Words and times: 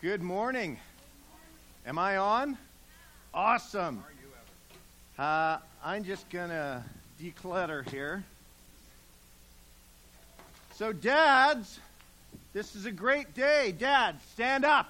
Good 0.00 0.22
morning. 0.22 0.78
Am 1.84 1.98
I 1.98 2.18
on? 2.18 2.56
Awesome. 3.34 4.04
Uh, 5.18 5.56
I'm 5.84 6.04
just 6.04 6.30
going 6.30 6.50
to 6.50 6.84
declutter 7.20 7.84
here. 7.90 8.22
So, 10.76 10.92
dads, 10.92 11.80
this 12.52 12.76
is 12.76 12.86
a 12.86 12.92
great 12.92 13.34
day. 13.34 13.74
Dads, 13.76 14.22
stand 14.34 14.64
up. 14.64 14.88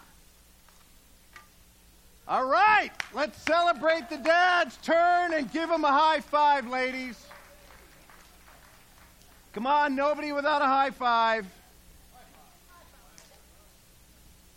All 2.29 2.45
right, 2.45 2.91
let's 3.15 3.41
celebrate 3.41 4.11
the 4.11 4.19
dads. 4.19 4.77
Turn 4.83 5.33
and 5.33 5.51
give 5.51 5.71
them 5.71 5.85
a 5.85 5.91
high 5.91 6.21
five, 6.21 6.69
ladies. 6.69 7.19
Come 9.55 9.67
on, 9.67 9.97
nobody 9.97 10.33
without 10.33 10.61
a 10.61 10.67
high 10.67 10.91
five. 10.91 11.47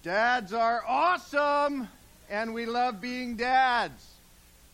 Dads 0.03 0.51
are 0.51 0.83
awesome, 0.87 1.87
and 2.27 2.55
we 2.55 2.65
love 2.65 2.99
being 2.99 3.35
dads 3.35 4.03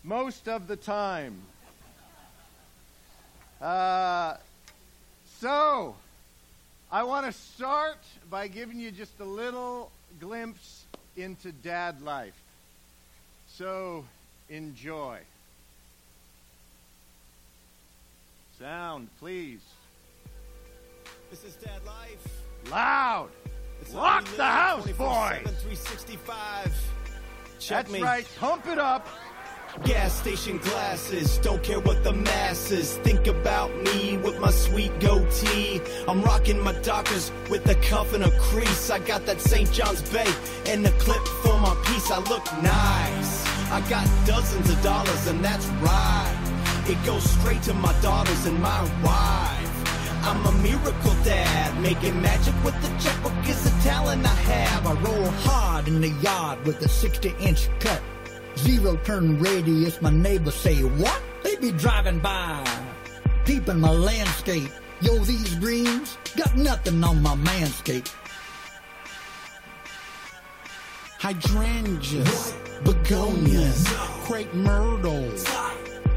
most 0.02 0.48
of 0.48 0.68
the 0.68 0.78
time. 0.78 1.42
Uh, 3.60 4.38
so, 5.40 5.96
I 6.90 7.04
want 7.04 7.26
to 7.26 7.34
start 7.34 7.98
by 8.30 8.48
giving 8.48 8.80
you 8.80 8.90
just 8.90 9.20
a 9.20 9.26
little 9.26 9.92
glimpse 10.22 10.86
into 11.18 11.52
dad 11.52 12.02
life. 12.02 12.40
So, 13.50 14.06
enjoy. 14.50 15.18
Sound, 18.58 19.10
please. 19.20 19.60
This 21.30 21.44
is 21.44 21.56
Dad 21.56 21.82
Life. 21.86 22.72
Loud. 22.72 23.30
It's 23.82 23.94
Rock 23.94 24.26
how 24.26 24.32
we 24.32 24.38
the 24.38 24.44
house, 24.44 24.84
24/7, 24.86 24.98
boys. 24.98 25.62
365. 25.62 26.74
Check 27.60 27.86
That's 27.86 27.92
me. 27.92 28.02
right. 28.02 28.28
Pump 28.40 28.68
it 28.68 28.80
up. 28.80 29.08
Gas 29.84 30.14
station 30.20 30.58
glasses, 30.58 31.38
don't 31.40 31.62
care 31.62 31.80
what 31.80 32.04
the 32.04 32.12
masses 32.12 32.98
think 33.04 33.28
about 33.28 33.70
me 33.84 34.18
with 34.18 34.40
my 34.40 34.50
sweet 34.50 34.98
goatee. 35.00 35.82
I'm 36.08 36.24
rocking 36.24 36.60
my 36.64 36.72
Dockers 36.82 37.32
with 37.50 37.70
a 37.70 37.76
cuff 37.76 38.14
and 38.14 38.24
a 38.24 38.32
crease. 38.40 38.90
I 38.90 38.98
got 39.00 39.26
that 39.28 39.40
St. 39.40 39.72
John's 39.72 40.02
Bay 40.10 40.26
and 40.66 40.84
the 40.84 40.90
clip 40.92 41.24
for 41.44 41.60
my 41.60 41.76
piece. 41.86 42.10
I 42.10 42.18
look 42.20 42.46
nice. 42.64 43.46
I 43.72 43.82
got 43.88 44.08
dozens 44.26 44.68
of 44.70 44.82
dollars 44.82 45.28
and 45.28 45.46
that's 45.46 45.68
right. 45.68 46.84
It 46.88 46.98
goes 47.06 47.30
straight 47.30 47.62
to 47.64 47.74
my 47.76 47.94
daughters 48.02 48.46
and 48.48 48.60
my 48.60 48.82
wife. 49.04 49.67
I'm 50.28 50.46
a 50.46 50.52
miracle 50.62 51.16
dad, 51.24 51.82
making 51.82 52.22
magic 52.22 52.54
with 52.64 52.76
the 52.82 52.90
checkbook 53.02 53.48
is 53.48 53.66
a 53.66 53.84
talent 53.84 54.26
I 54.26 54.36
have. 54.52 54.86
I 54.86 54.94
roll 55.02 55.26
hard 55.48 55.88
in 55.88 56.02
the 56.02 56.10
yard 56.10 56.66
with 56.66 56.82
a 56.82 56.90
60 56.90 57.34
inch 57.40 57.70
cut. 57.80 58.02
Zero 58.58 58.98
turn 59.06 59.40
radius, 59.40 60.02
my 60.02 60.10
neighbors 60.10 60.56
say, 60.56 60.84
What? 60.84 61.22
They 61.44 61.56
be 61.56 61.72
driving 61.72 62.20
by, 62.20 62.62
peeping 63.46 63.80
my 63.80 63.92
landscape. 63.92 64.70
Yo, 65.00 65.18
these 65.20 65.56
greens 65.56 66.18
got 66.36 66.58
nothing 66.58 67.02
on 67.04 67.22
my 67.22 67.36
manscape. 67.36 68.12
hydrangeas, 71.20 72.54
begonias, 72.84 73.86
crepe 74.26 74.54
myrtles. 74.54 75.46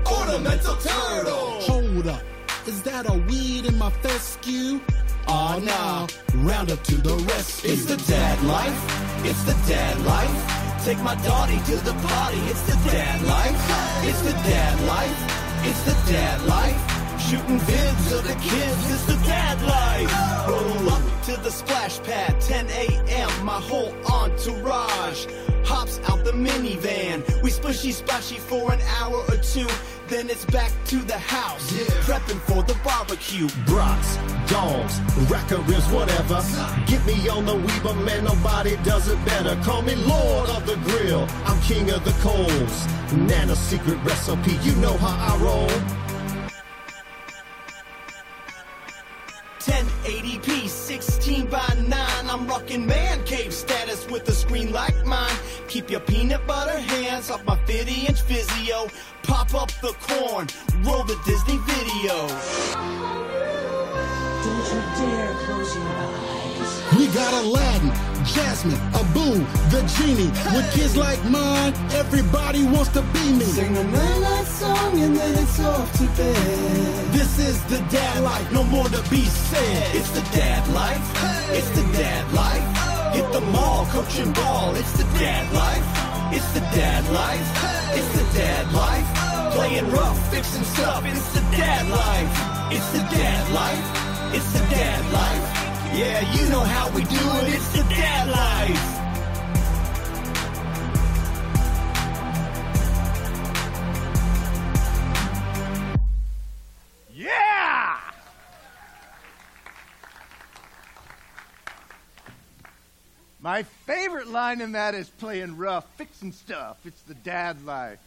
Ornamental 0.06 0.76
turtle. 0.76 1.60
Hold 1.62 2.06
up, 2.06 2.22
is 2.70 2.82
that 2.82 3.04
a 3.10 3.16
weed 3.28 3.66
in 3.66 3.76
my 3.78 3.90
fescue? 4.04 4.80
Oh 5.26 5.58
no, 5.70 6.06
Roundup 6.46 6.82
to 6.84 6.96
the 7.08 7.16
rescue. 7.30 7.72
It's 7.72 7.84
the 7.84 7.98
dad 8.12 8.36
life. 8.44 8.80
It's 9.28 9.42
the 9.42 9.56
dad 9.68 9.96
life. 10.14 10.36
Take 10.84 11.00
my 11.10 11.16
daughter 11.28 11.58
to 11.70 11.76
the 11.88 11.94
party. 12.08 12.40
It's 12.52 12.64
the 12.70 12.78
dad 12.90 13.18
life. 13.36 13.60
It's 14.08 14.22
the 14.22 14.36
dad 14.50 14.76
life. 14.94 15.18
It's 15.68 15.82
the 15.90 15.96
dad 16.12 16.38
life. 16.56 16.80
Shooting 17.26 17.60
vids 17.68 18.06
of 18.16 18.22
the 18.30 18.36
kids. 18.48 18.82
It's 18.94 19.06
the 19.12 19.18
dad 19.26 19.56
life. 19.76 20.10
Roll 20.48 20.90
up 20.94 21.04
to 21.24 21.34
the 21.46 21.50
splash 21.50 22.00
pad. 22.04 22.40
10 22.40 22.66
a.m. 22.70 23.30
My 23.44 23.60
whole 23.68 23.92
entourage 24.06 25.26
hops 25.70 26.00
out 26.08 26.24
the 26.24 26.32
minivan. 26.32 27.18
We 27.42 27.50
splishy 27.50 27.92
splashy 27.92 28.38
for 28.38 28.72
an 28.72 28.80
hour 28.98 29.18
or 29.30 29.36
two. 29.54 29.68
Then 30.08 30.28
it's 30.28 30.44
back 30.46 30.72
to 30.86 30.96
the 30.96 31.18
house. 31.18 31.70
Prepping 32.08 32.40
for 32.48 32.62
the 32.64 32.76
barbecue. 32.82 33.48
brats, 33.66 34.10
dogs, 34.50 34.98
racker 35.30 35.62
ribs, 35.68 35.88
whatever. 35.96 36.38
Get 36.90 37.00
me 37.06 37.28
on 37.28 37.46
the 37.46 37.54
Weber, 37.54 37.94
man, 38.06 38.24
nobody 38.24 38.74
does 38.82 39.06
it 39.08 39.20
better. 39.24 39.54
Call 39.62 39.82
me 39.82 39.94
Lord 39.94 40.50
of 40.50 40.66
the 40.66 40.76
Grill, 40.86 41.28
I'm 41.44 41.60
king 41.62 41.90
of 41.90 42.04
the 42.04 42.16
coals. 42.26 42.76
Nana's 43.12 43.60
secret 43.60 43.98
recipe, 44.04 44.54
you 44.66 44.74
know 44.76 44.96
how 44.96 45.14
I 45.30 45.36
roll. 45.38 45.70
1080p, 49.60 50.68
16 50.68 51.46
by 51.46 51.76
9. 51.86 52.30
I'm 52.30 52.46
rocking 52.46 52.86
man 52.86 53.22
cave 53.24 53.52
status 53.52 54.08
with 54.08 54.28
a 54.28 54.32
screen 54.32 54.72
like 54.72 55.04
mine. 55.04 55.36
Keep 55.70 55.88
your 55.88 56.00
peanut 56.00 56.44
butter 56.48 56.80
hands 56.80 57.30
off 57.30 57.44
my 57.44 57.56
50 57.64 58.06
inch 58.06 58.24
Vizio. 58.26 58.90
Pop 59.22 59.54
up 59.54 59.70
the 59.80 59.94
corn, 60.02 60.48
roll 60.82 61.04
the 61.04 61.16
Disney 61.24 61.58
video. 61.58 62.26
Don't 64.42 64.66
you 64.66 64.80
dare 64.98 65.32
close 65.46 65.76
your 65.76 65.84
eyes. 65.86 66.96
We 66.98 67.06
got 67.14 67.32
Aladdin, 67.44 67.92
Jasmine, 68.26 68.80
Abu, 68.98 69.44
the 69.70 69.86
genie. 69.94 70.32
With 70.56 70.68
kids 70.74 70.96
like 70.96 71.24
mine, 71.26 71.72
everybody 71.92 72.64
wants 72.64 72.88
to 72.94 73.02
be 73.02 73.32
me. 73.34 73.44
Sing 73.44 73.76
a 73.76 73.84
night 73.84 74.46
song 74.46 75.00
and 75.00 75.14
then 75.14 75.38
it's 75.38 75.60
off 75.60 75.92
to 75.98 76.04
bed. 76.16 77.12
This 77.12 77.38
is 77.38 77.62
the 77.66 77.78
dad 77.92 78.24
life, 78.24 78.50
no 78.50 78.64
more 78.64 78.88
to 78.88 79.08
be 79.08 79.22
said. 79.22 79.94
It's 79.94 80.10
the 80.10 80.22
dad 80.36 80.66
life, 80.74 81.00
it's 81.52 81.70
the 81.78 81.84
dad 81.96 82.32
life. 82.32 82.89
Hit 83.12 83.32
the 83.32 83.40
mall, 83.40 83.86
coaching 83.86 84.32
ball, 84.32 84.74
it's 84.76 84.92
the 84.92 85.04
dad 85.18 85.52
life. 85.52 85.86
It's 86.32 86.52
the 86.52 86.60
dad 86.60 87.02
life, 87.10 87.48
it's 87.98 88.12
the 88.18 88.38
dad 88.38 88.72
life. 88.72 89.52
Playing 89.54 89.90
rough, 89.90 90.30
fixing 90.30 90.62
stuff, 90.62 91.04
it's 91.04 91.32
the 91.32 91.40
dad 91.50 91.88
life. 91.88 92.72
It's 92.72 92.90
the 92.92 93.02
dad 93.10 93.52
life, 93.52 94.34
it's 94.34 94.52
the 94.52 94.64
dad 94.70 95.12
life. 95.12 95.44
Yeah, 95.98 96.20
you 96.34 96.48
know 96.50 96.60
how 96.60 96.88
we 96.90 97.02
do 97.02 97.24
it, 97.40 97.54
it's 97.54 97.72
the 97.72 97.82
dad 97.82 98.28
life. 98.28 98.99
My 113.42 113.62
favorite 113.62 114.28
line 114.28 114.60
in 114.60 114.72
that 114.72 114.94
is 114.94 115.08
playing 115.08 115.56
rough, 115.56 115.86
fixing 115.96 116.32
stuff. 116.32 116.76
It's 116.84 117.00
the 117.02 117.14
dad 117.14 117.64
life. 117.64 117.98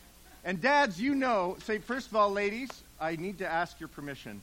And 0.45 0.61
dads, 0.61 1.01
you 1.01 1.16
know, 1.16 1.57
say, 1.63 1.79
first 1.79 2.07
of 2.09 2.16
all, 2.16 2.31
ladies, 2.31 2.69
I 3.01 3.16
need 3.16 3.39
to 3.39 3.51
ask 3.51 3.79
your 3.79 3.89
permission. 3.89 4.41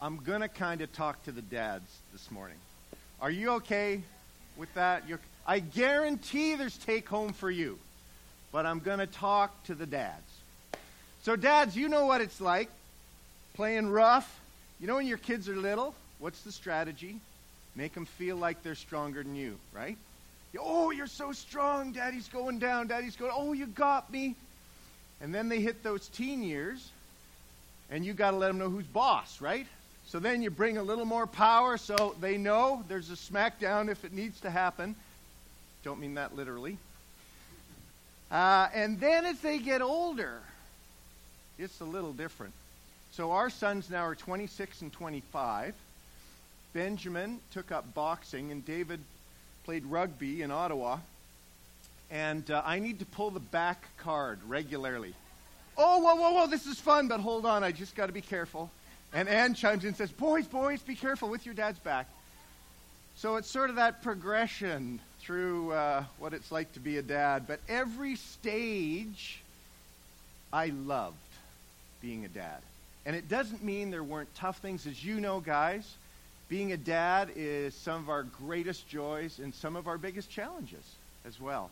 I'm 0.00 0.16
going 0.16 0.40
to 0.40 0.48
kind 0.48 0.80
of 0.80 0.92
talk 0.92 1.22
to 1.24 1.32
the 1.32 1.42
dads 1.42 1.88
this 2.12 2.30
morning. 2.32 2.56
Are 3.20 3.30
you 3.30 3.50
okay 3.52 4.02
with 4.56 4.72
that? 4.74 5.08
You're, 5.08 5.20
I 5.46 5.60
guarantee 5.60 6.56
there's 6.56 6.76
take 6.78 7.08
home 7.08 7.32
for 7.32 7.50
you, 7.50 7.78
but 8.50 8.66
I'm 8.66 8.80
going 8.80 8.98
to 8.98 9.06
talk 9.06 9.64
to 9.64 9.74
the 9.74 9.86
dads. 9.86 10.30
So, 11.22 11.36
dads, 11.36 11.76
you 11.76 11.88
know 11.88 12.06
what 12.06 12.20
it's 12.20 12.40
like 12.40 12.68
playing 13.54 13.88
rough. 13.88 14.40
You 14.80 14.88
know 14.88 14.96
when 14.96 15.06
your 15.06 15.18
kids 15.18 15.48
are 15.48 15.56
little, 15.56 15.94
what's 16.18 16.40
the 16.40 16.52
strategy? 16.52 17.20
Make 17.76 17.94
them 17.94 18.04
feel 18.04 18.36
like 18.36 18.62
they're 18.64 18.74
stronger 18.74 19.22
than 19.22 19.36
you, 19.36 19.58
right? 19.72 19.96
Oh, 20.60 20.90
you're 20.90 21.06
so 21.06 21.32
strong. 21.32 21.92
Daddy's 21.92 22.28
going 22.28 22.58
down. 22.58 22.86
Daddy's 22.86 23.16
going, 23.16 23.32
oh, 23.34 23.52
you 23.52 23.66
got 23.66 24.10
me. 24.12 24.34
And 25.20 25.34
then 25.34 25.48
they 25.48 25.60
hit 25.60 25.82
those 25.82 26.08
teen 26.08 26.42
years, 26.42 26.90
and 27.90 28.04
you 28.04 28.12
got 28.12 28.32
to 28.32 28.36
let 28.36 28.48
them 28.48 28.58
know 28.58 28.68
who's 28.68 28.86
boss, 28.86 29.40
right? 29.40 29.66
So 30.06 30.18
then 30.18 30.42
you 30.42 30.50
bring 30.50 30.76
a 30.76 30.82
little 30.82 31.06
more 31.06 31.26
power 31.26 31.76
so 31.76 32.14
they 32.20 32.36
know 32.36 32.84
there's 32.88 33.10
a 33.10 33.14
smackdown 33.14 33.90
if 33.90 34.04
it 34.04 34.12
needs 34.12 34.40
to 34.40 34.50
happen. 34.50 34.94
Don't 35.82 36.00
mean 36.00 36.14
that 36.14 36.36
literally. 36.36 36.76
Uh, 38.30 38.68
and 38.74 39.00
then 39.00 39.24
as 39.24 39.40
they 39.40 39.58
get 39.58 39.80
older, 39.80 40.40
it's 41.58 41.80
a 41.80 41.84
little 41.84 42.12
different. 42.12 42.52
So 43.12 43.32
our 43.32 43.48
sons 43.48 43.90
now 43.90 44.04
are 44.04 44.14
26 44.14 44.82
and 44.82 44.92
25. 44.92 45.74
Benjamin 46.72 47.38
took 47.52 47.70
up 47.70 47.94
boxing, 47.94 48.50
and 48.50 48.64
David 48.66 49.00
played 49.64 49.84
rugby 49.86 50.42
in 50.42 50.50
Ottawa. 50.50 50.98
And 52.10 52.48
uh, 52.50 52.62
I 52.64 52.78
need 52.78 53.00
to 53.00 53.06
pull 53.06 53.30
the 53.30 53.40
back 53.40 53.82
card 53.96 54.38
regularly. 54.46 55.14
Oh, 55.76 55.98
whoa, 55.98 56.14
whoa, 56.14 56.32
whoa, 56.32 56.46
this 56.46 56.66
is 56.66 56.78
fun, 56.78 57.08
but 57.08 57.20
hold 57.20 57.46
on, 57.46 57.64
I 57.64 57.72
just 57.72 57.96
got 57.96 58.06
to 58.06 58.12
be 58.12 58.20
careful. 58.20 58.70
And 59.12 59.28
Anne 59.28 59.54
chimes 59.54 59.82
in 59.82 59.88
and 59.88 59.96
says, 59.96 60.12
Boys, 60.12 60.46
boys, 60.46 60.80
be 60.82 60.94
careful 60.94 61.28
with 61.28 61.46
your 61.46 61.54
dad's 61.54 61.78
back. 61.78 62.06
So 63.16 63.36
it's 63.36 63.50
sort 63.50 63.70
of 63.70 63.76
that 63.76 64.02
progression 64.02 65.00
through 65.20 65.72
uh, 65.72 66.04
what 66.18 66.34
it's 66.34 66.52
like 66.52 66.72
to 66.74 66.80
be 66.80 66.98
a 66.98 67.02
dad. 67.02 67.46
But 67.46 67.60
every 67.68 68.16
stage, 68.16 69.40
I 70.52 70.66
loved 70.66 71.16
being 72.02 72.24
a 72.24 72.28
dad. 72.28 72.60
And 73.06 73.14
it 73.14 73.28
doesn't 73.28 73.62
mean 73.62 73.90
there 73.90 74.02
weren't 74.02 74.34
tough 74.34 74.58
things. 74.58 74.86
As 74.86 75.02
you 75.04 75.20
know, 75.20 75.40
guys, 75.40 75.88
being 76.54 76.70
a 76.70 76.76
dad 76.76 77.30
is 77.34 77.74
some 77.74 78.00
of 78.00 78.08
our 78.08 78.22
greatest 78.22 78.86
joys 78.86 79.40
and 79.40 79.52
some 79.52 79.74
of 79.74 79.88
our 79.88 79.98
biggest 79.98 80.30
challenges 80.30 80.84
as 81.26 81.40
well. 81.40 81.68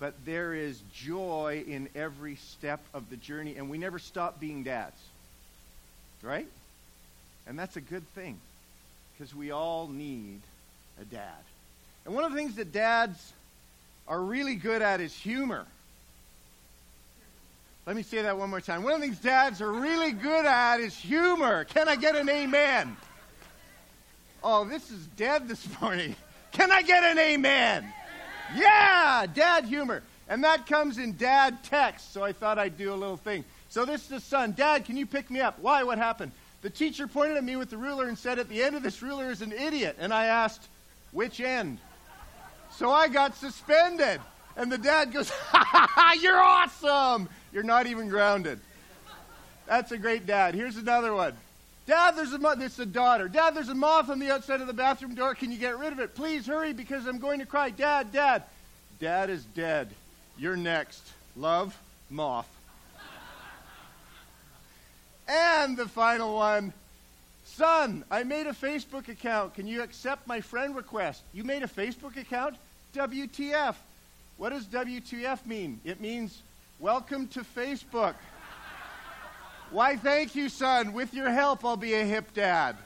But 0.00 0.14
there 0.24 0.54
is 0.54 0.82
joy 0.92 1.62
in 1.68 1.88
every 1.94 2.34
step 2.34 2.80
of 2.92 3.08
the 3.10 3.16
journey, 3.16 3.54
and 3.54 3.70
we 3.70 3.78
never 3.78 4.00
stop 4.00 4.40
being 4.40 4.64
dads. 4.64 5.00
Right? 6.20 6.48
And 7.46 7.56
that's 7.56 7.76
a 7.76 7.80
good 7.80 8.02
thing 8.16 8.40
because 9.12 9.32
we 9.36 9.52
all 9.52 9.86
need 9.86 10.40
a 11.00 11.04
dad. 11.04 11.44
And 12.04 12.12
one 12.12 12.24
of 12.24 12.32
the 12.32 12.36
things 12.36 12.56
that 12.56 12.72
dads 12.72 13.32
are 14.08 14.20
really 14.20 14.56
good 14.56 14.82
at 14.82 15.00
is 15.00 15.14
humor. 15.14 15.64
Let 17.86 17.94
me 17.94 18.02
say 18.02 18.22
that 18.22 18.36
one 18.36 18.50
more 18.50 18.60
time. 18.60 18.82
One 18.82 18.94
of 18.94 19.00
the 19.00 19.06
things 19.06 19.20
dads 19.20 19.62
are 19.62 19.70
really 19.70 20.10
good 20.10 20.44
at 20.44 20.80
is 20.80 20.92
humor. 20.92 21.62
Can 21.66 21.88
I 21.88 21.94
get 21.94 22.16
an 22.16 22.28
amen? 22.28 22.96
Oh, 24.44 24.64
this 24.64 24.90
is 24.90 25.06
dead 25.16 25.48
this 25.48 25.66
morning. 25.80 26.16
Can 26.52 26.72
I 26.72 26.82
get 26.82 27.04
an 27.04 27.18
amen? 27.18 27.92
Yeah, 28.54 29.26
dad 29.32 29.64
humor. 29.64 30.02
And 30.28 30.44
that 30.44 30.66
comes 30.66 30.98
in 30.98 31.16
dad 31.16 31.62
text, 31.62 32.12
so 32.12 32.22
I 32.22 32.32
thought 32.32 32.58
I'd 32.58 32.76
do 32.76 32.92
a 32.92 32.96
little 32.96 33.16
thing. 33.16 33.44
So 33.68 33.84
this 33.84 34.02
is 34.02 34.08
the 34.08 34.20
son. 34.20 34.52
Dad, 34.52 34.84
can 34.84 34.96
you 34.96 35.06
pick 35.06 35.30
me 35.30 35.40
up? 35.40 35.58
Why? 35.60 35.82
What 35.82 35.98
happened? 35.98 36.32
The 36.60 36.70
teacher 36.70 37.06
pointed 37.06 37.36
at 37.36 37.44
me 37.44 37.56
with 37.56 37.70
the 37.70 37.76
ruler 37.76 38.06
and 38.06 38.18
said, 38.18 38.38
At 38.38 38.48
the 38.48 38.62
end 38.62 38.76
of 38.76 38.82
this 38.82 39.02
ruler 39.02 39.30
is 39.30 39.42
an 39.42 39.52
idiot. 39.52 39.96
And 39.98 40.12
I 40.12 40.26
asked, 40.26 40.68
Which 41.12 41.40
end? 41.40 41.78
So 42.72 42.90
I 42.90 43.08
got 43.08 43.36
suspended. 43.36 44.20
And 44.56 44.70
the 44.70 44.78
dad 44.78 45.12
goes, 45.12 45.30
Ha 45.50 45.64
ha 45.64 45.86
ha, 45.90 46.18
you're 46.20 46.40
awesome. 46.40 47.28
You're 47.52 47.62
not 47.62 47.86
even 47.86 48.08
grounded. 48.08 48.60
That's 49.66 49.92
a 49.92 49.98
great 49.98 50.26
dad. 50.26 50.54
Here's 50.54 50.76
another 50.76 51.14
one. 51.14 51.34
Dad, 51.92 52.16
there's 52.16 52.32
a 52.32 52.38
moth. 52.38 52.62
is 52.62 52.78
a 52.78 52.86
daughter. 52.86 53.28
Dad, 53.28 53.54
there's 53.54 53.68
a 53.68 53.74
moth 53.74 54.08
on 54.08 54.18
the 54.18 54.30
outside 54.30 54.62
of 54.62 54.66
the 54.66 54.72
bathroom 54.72 55.14
door. 55.14 55.34
Can 55.34 55.52
you 55.52 55.58
get 55.58 55.78
rid 55.78 55.92
of 55.92 56.00
it? 56.00 56.14
Please 56.14 56.46
hurry 56.46 56.72
because 56.72 57.06
I'm 57.06 57.18
going 57.18 57.40
to 57.40 57.44
cry. 57.44 57.68
Dad, 57.68 58.10
Dad. 58.10 58.44
Dad 58.98 59.28
is 59.28 59.44
dead. 59.44 59.90
You're 60.38 60.56
next. 60.56 61.02
Love, 61.36 61.78
moth. 62.08 62.48
And 65.28 65.76
the 65.76 65.86
final 65.86 66.34
one. 66.34 66.72
Son, 67.44 68.04
I 68.10 68.24
made 68.24 68.46
a 68.46 68.54
Facebook 68.54 69.08
account. 69.08 69.52
Can 69.52 69.66
you 69.66 69.82
accept 69.82 70.26
my 70.26 70.40
friend 70.40 70.74
request? 70.74 71.20
You 71.34 71.44
made 71.44 71.62
a 71.62 71.68
Facebook 71.68 72.16
account? 72.16 72.56
WTF. 72.94 73.74
What 74.38 74.48
does 74.48 74.64
WTF 74.64 75.44
mean? 75.44 75.78
It 75.84 76.00
means 76.00 76.40
welcome 76.80 77.28
to 77.28 77.40
Facebook. 77.40 78.14
Why, 79.72 79.96
thank 79.96 80.34
you, 80.34 80.50
son. 80.50 80.92
With 80.92 81.14
your 81.14 81.30
help, 81.30 81.64
I'll 81.64 81.78
be 81.78 81.94
a 81.94 82.04
hip 82.04 82.34
dad. 82.34 82.76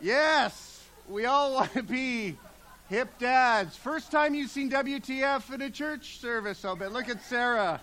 Yes, 0.00 0.84
we 1.08 1.24
all 1.24 1.52
want 1.54 1.72
to 1.72 1.82
be 1.82 2.36
hip 2.88 3.18
dads. 3.18 3.76
First 3.76 4.12
time 4.12 4.36
you've 4.36 4.50
seen 4.50 4.70
WTF 4.70 5.52
in 5.52 5.62
a 5.62 5.70
church 5.70 6.20
service, 6.20 6.64
I'll 6.64 6.76
bet. 6.76 6.92
Look 6.92 7.08
at 7.08 7.24
Sarah. 7.24 7.80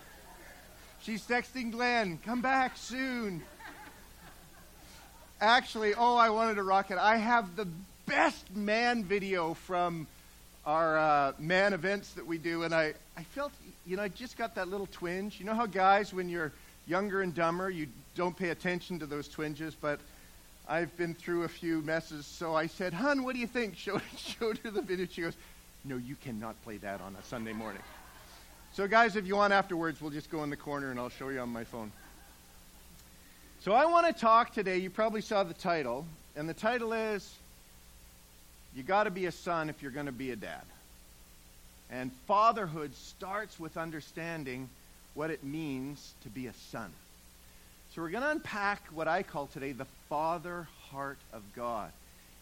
She's 1.02 1.26
texting 1.26 1.70
Glenn, 1.70 2.18
come 2.24 2.40
back 2.40 2.78
soon. 2.78 3.42
Actually, 5.42 5.92
oh, 5.92 6.16
I 6.16 6.30
wanted 6.30 6.54
to 6.54 6.62
rock 6.62 6.90
it. 6.90 6.96
I 6.96 7.18
have 7.18 7.56
the 7.56 7.68
best 8.06 8.56
man 8.56 9.04
video 9.04 9.52
from 9.52 10.06
our 10.66 10.98
uh, 10.98 11.32
man 11.38 11.72
events 11.72 12.12
that 12.14 12.26
we 12.26 12.38
do, 12.38 12.62
and 12.62 12.74
I, 12.74 12.94
I 13.16 13.22
felt, 13.22 13.52
you 13.86 13.96
know, 13.96 14.02
I 14.02 14.08
just 14.08 14.38
got 14.38 14.54
that 14.54 14.68
little 14.68 14.88
twinge. 14.90 15.38
You 15.38 15.46
know 15.46 15.54
how 15.54 15.66
guys, 15.66 16.12
when 16.12 16.28
you're 16.28 16.52
younger 16.86 17.22
and 17.22 17.34
dumber, 17.34 17.68
you 17.68 17.86
don't 18.14 18.36
pay 18.36 18.50
attention 18.50 18.98
to 19.00 19.06
those 19.06 19.28
twinges, 19.28 19.74
but 19.74 20.00
I've 20.68 20.96
been 20.96 21.14
through 21.14 21.42
a 21.42 21.48
few 21.48 21.82
messes, 21.82 22.24
so 22.24 22.54
I 22.54 22.66
said, 22.66 22.94
Hun, 22.94 23.24
what 23.24 23.34
do 23.34 23.40
you 23.40 23.46
think? 23.46 23.76
Showed, 23.76 24.02
showed 24.16 24.58
her 24.58 24.70
the 24.70 24.82
video. 24.82 25.06
She 25.10 25.22
goes, 25.22 25.36
No, 25.84 25.96
you 25.96 26.16
cannot 26.16 26.60
play 26.62 26.78
that 26.78 27.00
on 27.00 27.14
a 27.16 27.22
Sunday 27.24 27.52
morning. 27.52 27.82
So, 28.72 28.88
guys, 28.88 29.14
if 29.14 29.26
you 29.26 29.36
want 29.36 29.52
afterwards, 29.52 30.00
we'll 30.00 30.10
just 30.10 30.30
go 30.30 30.42
in 30.42 30.50
the 30.50 30.56
corner 30.56 30.90
and 30.90 30.98
I'll 30.98 31.10
show 31.10 31.28
you 31.28 31.40
on 31.40 31.50
my 31.50 31.64
phone. 31.64 31.92
So, 33.60 33.72
I 33.72 33.84
want 33.84 34.06
to 34.06 34.12
talk 34.18 34.54
today. 34.54 34.78
You 34.78 34.90
probably 34.90 35.20
saw 35.20 35.44
the 35.44 35.54
title, 35.54 36.06
and 36.34 36.48
the 36.48 36.54
title 36.54 36.92
is 36.92 37.30
You 38.74 38.82
Got 38.82 39.04
to 39.04 39.10
Be 39.10 39.26
a 39.26 39.32
Son 39.32 39.70
If 39.70 39.82
You're 39.82 39.92
Going 39.92 40.06
to 40.06 40.12
Be 40.12 40.32
a 40.32 40.36
Dad. 40.36 40.62
And 41.90 42.10
fatherhood 42.26 42.94
starts 42.96 43.60
with 43.60 43.76
understanding 43.76 44.68
what 45.14 45.30
it 45.30 45.44
means 45.44 46.12
to 46.24 46.28
be 46.28 46.48
a 46.48 46.52
son. 46.70 46.90
So, 47.94 48.02
we're 48.02 48.10
going 48.10 48.24
to 48.24 48.30
unpack 48.30 48.82
what 48.92 49.06
I 49.06 49.22
call 49.22 49.46
today 49.46 49.70
the 49.70 49.86
father 50.08 50.66
heart 50.90 51.18
of 51.32 51.42
God. 51.54 51.92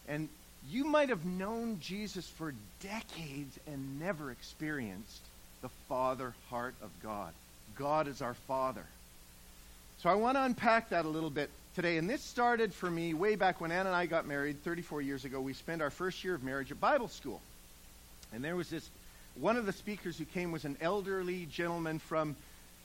And 0.07 0.27
you 0.71 0.85
might 0.85 1.09
have 1.09 1.23
known 1.23 1.79
Jesus 1.79 2.27
for 2.27 2.55
decades 2.81 3.59
and 3.67 3.99
never 3.99 4.31
experienced 4.31 5.21
the 5.61 5.69
father 5.87 6.33
heart 6.49 6.73
of 6.81 6.89
God. 7.03 7.31
God 7.77 8.07
is 8.07 8.23
our 8.23 8.33
father. 8.33 8.85
So 9.99 10.09
I 10.09 10.15
want 10.15 10.37
to 10.37 10.43
unpack 10.43 10.89
that 10.89 11.05
a 11.05 11.09
little 11.09 11.29
bit 11.29 11.51
today. 11.75 11.97
And 11.97 12.09
this 12.09 12.21
started 12.21 12.73
for 12.73 12.89
me 12.89 13.13
way 13.13 13.35
back 13.35 13.59
when 13.59 13.71
Ann 13.71 13.87
and 13.87 13.95
I 13.95 14.05
got 14.05 14.27
married 14.27 14.63
34 14.63 15.01
years 15.01 15.25
ago. 15.25 15.41
We 15.41 15.53
spent 15.53 15.81
our 15.81 15.89
first 15.89 16.23
year 16.23 16.35
of 16.35 16.43
marriage 16.43 16.71
at 16.71 16.79
Bible 16.79 17.07
school. 17.07 17.41
And 18.33 18.43
there 18.43 18.55
was 18.55 18.69
this, 18.69 18.87
one 19.35 19.57
of 19.57 19.65
the 19.65 19.73
speakers 19.73 20.17
who 20.17 20.25
came 20.25 20.51
was 20.51 20.65
an 20.65 20.77
elderly 20.81 21.45
gentleman 21.45 21.99
from 21.99 22.35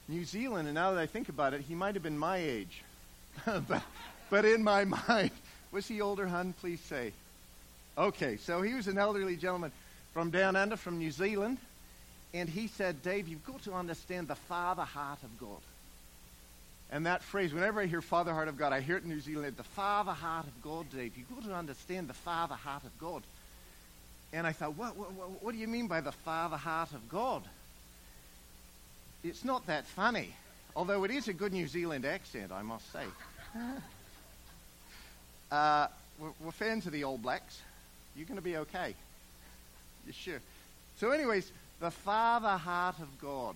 New 0.07 0.25
Zealand. 0.25 0.67
And 0.67 0.75
now 0.75 0.91
that 0.91 0.99
I 0.99 1.05
think 1.05 1.29
about 1.29 1.53
it, 1.53 1.61
he 1.61 1.75
might 1.75 1.95
have 1.95 2.03
been 2.03 2.17
my 2.17 2.37
age. 2.37 2.83
but, 3.45 3.83
but 4.29 4.45
in 4.45 4.63
my 4.63 4.85
mind, 5.07 5.31
was 5.71 5.87
he 5.87 6.01
older, 6.01 6.27
hun? 6.27 6.53
Please 6.59 6.81
say. 6.81 7.13
Okay, 7.97 8.37
so 8.37 8.61
he 8.61 8.73
was 8.73 8.87
an 8.87 8.97
elderly 8.97 9.35
gentleman 9.35 9.71
from 10.13 10.31
down 10.31 10.55
under, 10.55 10.77
from 10.77 10.97
New 10.97 11.11
Zealand. 11.11 11.57
And 12.33 12.47
he 12.47 12.67
said, 12.67 13.01
Dave, 13.03 13.27
you've 13.27 13.45
got 13.45 13.63
to 13.63 13.73
understand 13.73 14.27
the 14.27 14.35
father 14.35 14.83
heart 14.83 15.19
of 15.23 15.39
God. 15.39 15.61
And 16.91 17.05
that 17.05 17.21
phrase, 17.21 17.53
whenever 17.53 17.81
I 17.81 17.85
hear 17.85 18.01
father 18.01 18.33
heart 18.33 18.47
of 18.47 18.57
God, 18.57 18.73
I 18.73 18.81
hear 18.81 18.97
it 18.97 19.03
in 19.03 19.09
New 19.09 19.19
Zealand, 19.19 19.57
the 19.57 19.63
father 19.63 20.11
heart 20.11 20.47
of 20.47 20.61
God, 20.63 20.89
Dave. 20.89 21.15
You've 21.15 21.29
got 21.29 21.43
to 21.43 21.53
understand 21.53 22.07
the 22.07 22.15
father 22.15 22.55
heart 22.55 22.83
of 22.83 22.97
God. 22.99 23.21
And 24.33 24.47
I 24.47 24.51
thought, 24.51 24.75
what, 24.75 24.95
what, 24.95 25.09
what, 25.43 25.51
do 25.53 25.57
you 25.57 25.67
mean 25.67 25.87
by 25.87 26.01
the 26.01 26.11
father 26.11 26.57
heart 26.57 26.91
of 26.93 27.07
God? 27.09 27.43
It's 29.23 29.45
not 29.45 29.67
that 29.67 29.85
funny, 29.85 30.33
although 30.75 31.03
it 31.03 31.11
is 31.11 31.27
a 31.27 31.33
good 31.33 31.53
New 31.53 31.67
Zealand 31.67 32.05
accent, 32.05 32.51
I 32.51 32.63
must 32.63 32.91
say. 32.91 33.05
uh, 35.51 35.87
we're, 36.19 36.31
we're 36.43 36.51
fans 36.51 36.85
of 36.85 36.91
the 36.91 37.03
All 37.03 37.17
Blacks. 37.17 37.59
You're 38.15 38.27
going 38.27 38.37
to 38.37 38.43
be 38.43 38.57
okay. 38.57 38.95
You 40.07 40.13
sure? 40.13 40.39
So, 40.97 41.11
anyways, 41.11 41.51
the 41.79 41.91
father 41.91 42.57
heart 42.57 42.99
of 42.99 43.21
God. 43.21 43.55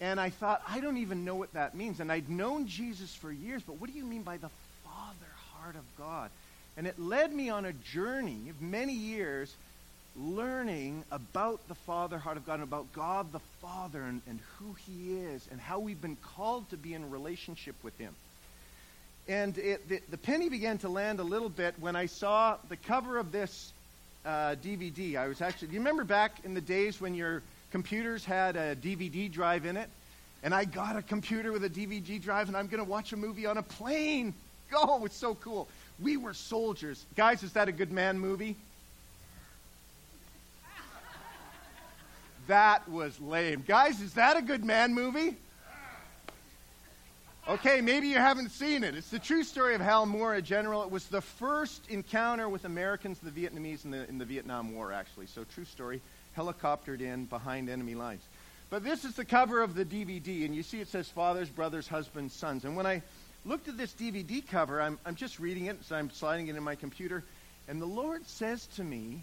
And 0.00 0.20
I 0.20 0.30
thought, 0.30 0.62
I 0.68 0.80
don't 0.80 0.98
even 0.98 1.24
know 1.24 1.34
what 1.34 1.52
that 1.54 1.74
means. 1.74 2.00
And 2.00 2.12
I'd 2.12 2.28
known 2.28 2.66
Jesus 2.68 3.14
for 3.14 3.32
years, 3.32 3.62
but 3.62 3.80
what 3.80 3.90
do 3.90 3.96
you 3.96 4.04
mean 4.04 4.22
by 4.22 4.36
the 4.36 4.50
father 4.84 5.32
heart 5.54 5.74
of 5.74 5.84
God? 5.96 6.30
And 6.76 6.86
it 6.86 6.98
led 6.98 7.34
me 7.34 7.50
on 7.50 7.64
a 7.64 7.72
journey 7.72 8.48
of 8.48 8.62
many 8.62 8.92
years 8.94 9.52
learning 10.16 11.04
about 11.10 11.66
the 11.68 11.74
father 11.74 12.18
heart 12.18 12.36
of 12.36 12.46
God 12.46 12.54
and 12.54 12.62
about 12.62 12.92
God 12.92 13.32
the 13.32 13.40
Father 13.60 14.02
and, 14.02 14.20
and 14.28 14.38
who 14.58 14.74
he 14.86 15.18
is 15.18 15.46
and 15.50 15.60
how 15.60 15.78
we've 15.78 16.00
been 16.00 16.16
called 16.36 16.68
to 16.70 16.76
be 16.76 16.94
in 16.94 17.10
relationship 17.10 17.74
with 17.82 17.96
him. 17.98 18.14
And 19.28 19.56
it, 19.58 19.88
the, 19.88 20.00
the 20.10 20.16
penny 20.16 20.48
began 20.48 20.78
to 20.78 20.88
land 20.88 21.20
a 21.20 21.24
little 21.24 21.48
bit 21.50 21.74
when 21.78 21.96
I 21.96 22.06
saw 22.06 22.56
the 22.68 22.76
cover 22.76 23.18
of 23.18 23.30
this 23.30 23.72
uh, 24.24 24.56
DVD. 24.64 25.16
I 25.16 25.28
was 25.28 25.40
actually, 25.40 25.68
do 25.68 25.74
you 25.74 25.80
remember 25.80 26.04
back 26.04 26.32
in 26.44 26.54
the 26.54 26.60
days 26.60 27.00
when 27.00 27.14
your 27.14 27.42
computers 27.70 28.24
had 28.24 28.56
a 28.56 28.76
DVD 28.76 29.30
drive 29.30 29.66
in 29.66 29.76
it? 29.76 29.88
And 30.42 30.54
I 30.54 30.64
got 30.64 30.96
a 30.96 31.02
computer 31.02 31.50
with 31.52 31.64
a 31.64 31.70
DVD 31.70 32.20
drive, 32.22 32.48
and 32.48 32.56
I'm 32.56 32.68
going 32.68 32.82
to 32.82 32.88
watch 32.88 33.12
a 33.12 33.16
movie 33.16 33.46
on 33.46 33.58
a 33.58 33.62
plane. 33.62 34.34
Oh, 34.70 35.06
it's 35.06 35.16
so 35.16 35.34
cool. 35.36 35.66
We 35.98 36.18
were 36.18 36.34
soldiers. 36.34 37.06
Guys, 37.16 37.42
is 37.42 37.54
that 37.54 37.68
a 37.68 37.72
good 37.72 37.90
man 37.90 38.18
movie? 38.18 38.54
That 42.48 42.86
was 42.86 43.18
lame. 43.18 43.64
Guys, 43.66 44.02
is 44.02 44.12
that 44.12 44.36
a 44.36 44.42
good 44.42 44.66
man 44.66 44.94
movie? 44.94 45.36
Okay, 47.48 47.80
maybe 47.80 48.08
you 48.08 48.18
haven't 48.18 48.50
seen 48.50 48.84
it. 48.84 48.94
It's 48.94 49.08
the 49.08 49.18
true 49.18 49.42
story 49.42 49.74
of 49.74 49.80
Hal 49.80 50.04
Moore, 50.04 50.34
a 50.34 50.42
general. 50.42 50.82
It 50.82 50.90
was 50.90 51.06
the 51.06 51.22
first 51.22 51.88
encounter 51.88 52.46
with 52.46 52.66
Americans, 52.66 53.18
the 53.20 53.30
Vietnamese, 53.30 53.86
in 53.86 53.90
the, 53.90 54.06
in 54.06 54.18
the 54.18 54.26
Vietnam 54.26 54.74
War, 54.74 54.92
actually. 54.92 55.26
So, 55.26 55.44
true 55.54 55.64
story. 55.64 56.02
Helicoptered 56.38 57.00
in 57.00 57.24
behind 57.24 57.68
enemy 57.68 57.96
lines. 57.96 58.22
But 58.70 58.84
this 58.84 59.04
is 59.04 59.16
the 59.16 59.24
cover 59.24 59.60
of 59.60 59.74
the 59.74 59.84
DVD, 59.84 60.44
and 60.44 60.54
you 60.54 60.62
see 60.62 60.80
it 60.80 60.88
says 60.88 61.08
fathers, 61.08 61.48
brothers, 61.48 61.88
husbands, 61.88 62.32
sons. 62.34 62.64
And 62.64 62.76
when 62.76 62.86
I 62.86 63.02
looked 63.44 63.66
at 63.66 63.76
this 63.76 63.92
DVD 63.92 64.46
cover, 64.46 64.80
I'm, 64.80 64.98
I'm 65.04 65.16
just 65.16 65.40
reading 65.40 65.66
it, 65.66 65.84
so 65.84 65.96
I'm 65.96 66.10
sliding 66.10 66.46
it 66.48 66.56
in 66.56 66.62
my 66.62 66.74
computer, 66.74 67.24
And 67.66 67.82
the 67.82 67.86
Lord 67.86 68.26
says 68.28 68.66
to 68.76 68.84
me, 68.84 69.20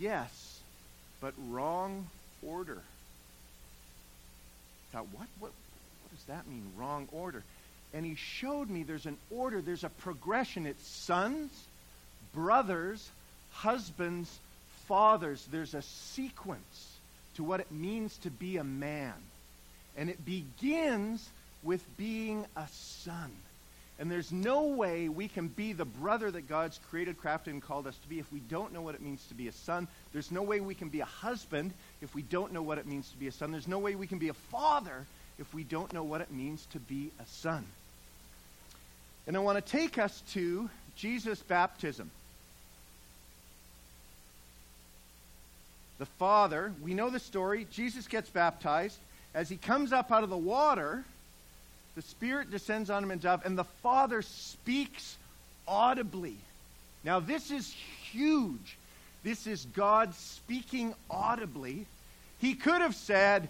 Yes, 0.00 0.60
but 1.20 1.34
wrong 1.48 2.06
order. 2.42 2.80
I 4.88 4.96
thought, 4.96 5.06
what, 5.12 5.26
what, 5.38 5.50
what 5.50 6.16
does 6.16 6.24
that 6.26 6.46
mean, 6.46 6.72
wrong 6.76 7.08
order? 7.12 7.42
And 7.94 8.06
he 8.06 8.14
showed 8.14 8.70
me 8.70 8.84
there's 8.84 9.06
an 9.06 9.18
order, 9.30 9.60
there's 9.60 9.84
a 9.84 9.90
progression. 9.90 10.66
It's 10.66 10.86
sons, 10.86 11.50
brothers, 12.34 13.10
husbands, 13.50 14.38
fathers. 14.86 15.46
There's 15.50 15.74
a 15.74 15.82
sequence 15.82 16.96
to 17.36 17.44
what 17.44 17.60
it 17.60 17.70
means 17.70 18.16
to 18.18 18.30
be 18.30 18.56
a 18.56 18.64
man. 18.64 19.14
And 19.96 20.08
it 20.08 20.24
begins 20.24 21.28
with 21.62 21.84
being 21.96 22.44
a 22.56 22.66
son. 22.68 23.30
And 23.98 24.10
there's 24.10 24.32
no 24.32 24.64
way 24.64 25.08
we 25.08 25.28
can 25.28 25.48
be 25.48 25.74
the 25.74 25.84
brother 25.84 26.30
that 26.30 26.48
God's 26.48 26.80
created, 26.90 27.20
crafted, 27.20 27.48
and 27.48 27.62
called 27.62 27.86
us 27.86 27.96
to 27.98 28.08
be 28.08 28.18
if 28.18 28.32
we 28.32 28.40
don't 28.40 28.72
know 28.72 28.82
what 28.82 28.94
it 28.94 29.02
means 29.02 29.24
to 29.28 29.34
be 29.34 29.48
a 29.48 29.52
son. 29.52 29.86
There's 30.12 30.32
no 30.32 30.42
way 30.42 30.60
we 30.60 30.74
can 30.74 30.88
be 30.88 31.00
a 31.00 31.04
husband 31.04 31.72
if 32.00 32.14
we 32.14 32.22
don't 32.22 32.52
know 32.52 32.62
what 32.62 32.78
it 32.78 32.86
means 32.86 33.08
to 33.10 33.16
be 33.16 33.28
a 33.28 33.32
son. 33.32 33.52
There's 33.52 33.68
no 33.68 33.78
way 33.78 33.94
we 33.94 34.06
can 34.06 34.18
be 34.18 34.28
a 34.28 34.34
father 34.34 35.06
if 35.38 35.52
we 35.54 35.62
don't 35.62 35.92
know 35.92 36.02
what 36.02 36.20
it 36.20 36.32
means 36.32 36.66
to 36.72 36.78
be 36.80 37.10
a 37.20 37.26
son. 37.26 37.64
And 39.26 39.36
I 39.36 39.40
want 39.40 39.64
to 39.64 39.72
take 39.72 39.98
us 39.98 40.20
to 40.32 40.68
Jesus' 40.96 41.40
baptism. 41.40 42.10
The 45.98 46.06
Father, 46.06 46.72
we 46.82 46.94
know 46.94 47.10
the 47.10 47.20
story. 47.20 47.66
Jesus 47.70 48.08
gets 48.08 48.28
baptized. 48.28 48.98
As 49.34 49.48
he 49.48 49.56
comes 49.56 49.92
up 49.92 50.10
out 50.10 50.24
of 50.24 50.30
the 50.30 50.36
water, 50.36 51.04
the 51.94 52.02
Spirit 52.02 52.50
descends 52.50 52.90
on 52.90 53.02
him 53.04 53.10
in 53.10 53.18
dove, 53.18 53.44
and 53.44 53.56
the 53.56 53.64
Father 53.64 54.22
speaks 54.22 55.16
audibly. 55.66 56.36
Now, 57.04 57.20
this 57.20 57.50
is 57.50 57.74
huge. 58.10 58.76
This 59.22 59.46
is 59.46 59.66
God 59.74 60.14
speaking 60.14 60.94
audibly. 61.10 61.86
He 62.40 62.54
could 62.54 62.80
have 62.80 62.94
said, 62.94 63.48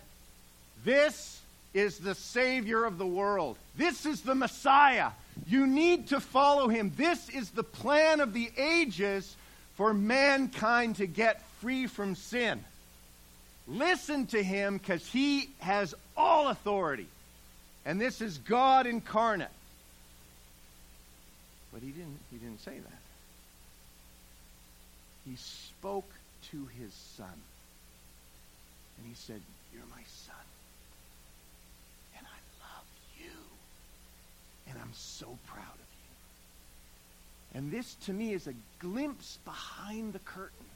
This 0.84 1.40
is 1.72 1.98
the 1.98 2.14
Savior 2.14 2.84
of 2.84 2.98
the 2.98 3.06
world. 3.06 3.56
This 3.76 4.04
is 4.04 4.20
the 4.20 4.34
Messiah. 4.34 5.10
You 5.46 5.66
need 5.66 6.08
to 6.08 6.20
follow 6.20 6.68
him. 6.68 6.92
This 6.96 7.28
is 7.30 7.50
the 7.50 7.62
plan 7.62 8.20
of 8.20 8.34
the 8.34 8.50
ages 8.56 9.34
for 9.76 9.94
mankind 9.94 10.96
to 10.96 11.06
get 11.06 11.42
free 11.62 11.86
from 11.86 12.16
sin. 12.16 12.62
Listen 13.68 14.26
to 14.26 14.42
him 14.42 14.78
because 14.78 15.06
he 15.06 15.48
has 15.60 15.94
all 16.16 16.48
authority. 16.48 17.06
And 17.86 18.00
this 18.00 18.20
is 18.20 18.38
God 18.38 18.86
incarnate. 18.86 19.48
But 21.72 21.82
he 21.82 21.90
didn't, 21.90 22.18
he 22.32 22.38
didn't 22.38 22.60
say 22.60 22.72
that. 22.72 22.98
He 25.24 25.36
spoke 25.36 26.10
to 26.50 26.68
his 26.78 26.92
son. 27.16 27.26
And 28.98 29.06
he 29.06 29.14
said, 29.14 29.40
You're 29.72 29.82
my 29.90 30.02
son. 30.26 30.34
And 32.18 32.26
I 32.26 32.38
love 32.60 32.86
you. 33.20 33.38
And 34.68 34.78
I'm 34.80 34.92
so 34.94 35.26
proud 35.46 35.62
of 35.62 35.78
you. 37.54 37.58
And 37.58 37.70
this, 37.70 37.94
to 38.06 38.12
me, 38.12 38.32
is 38.32 38.48
a 38.48 38.54
glimpse 38.80 39.38
behind 39.44 40.12
the 40.12 40.18
curtain 40.18 40.66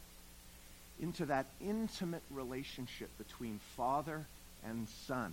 into 1.00 1.26
that 1.26 1.46
intimate 1.60 2.22
relationship 2.30 3.08
between 3.18 3.60
father 3.76 4.24
and 4.66 4.88
son. 5.06 5.32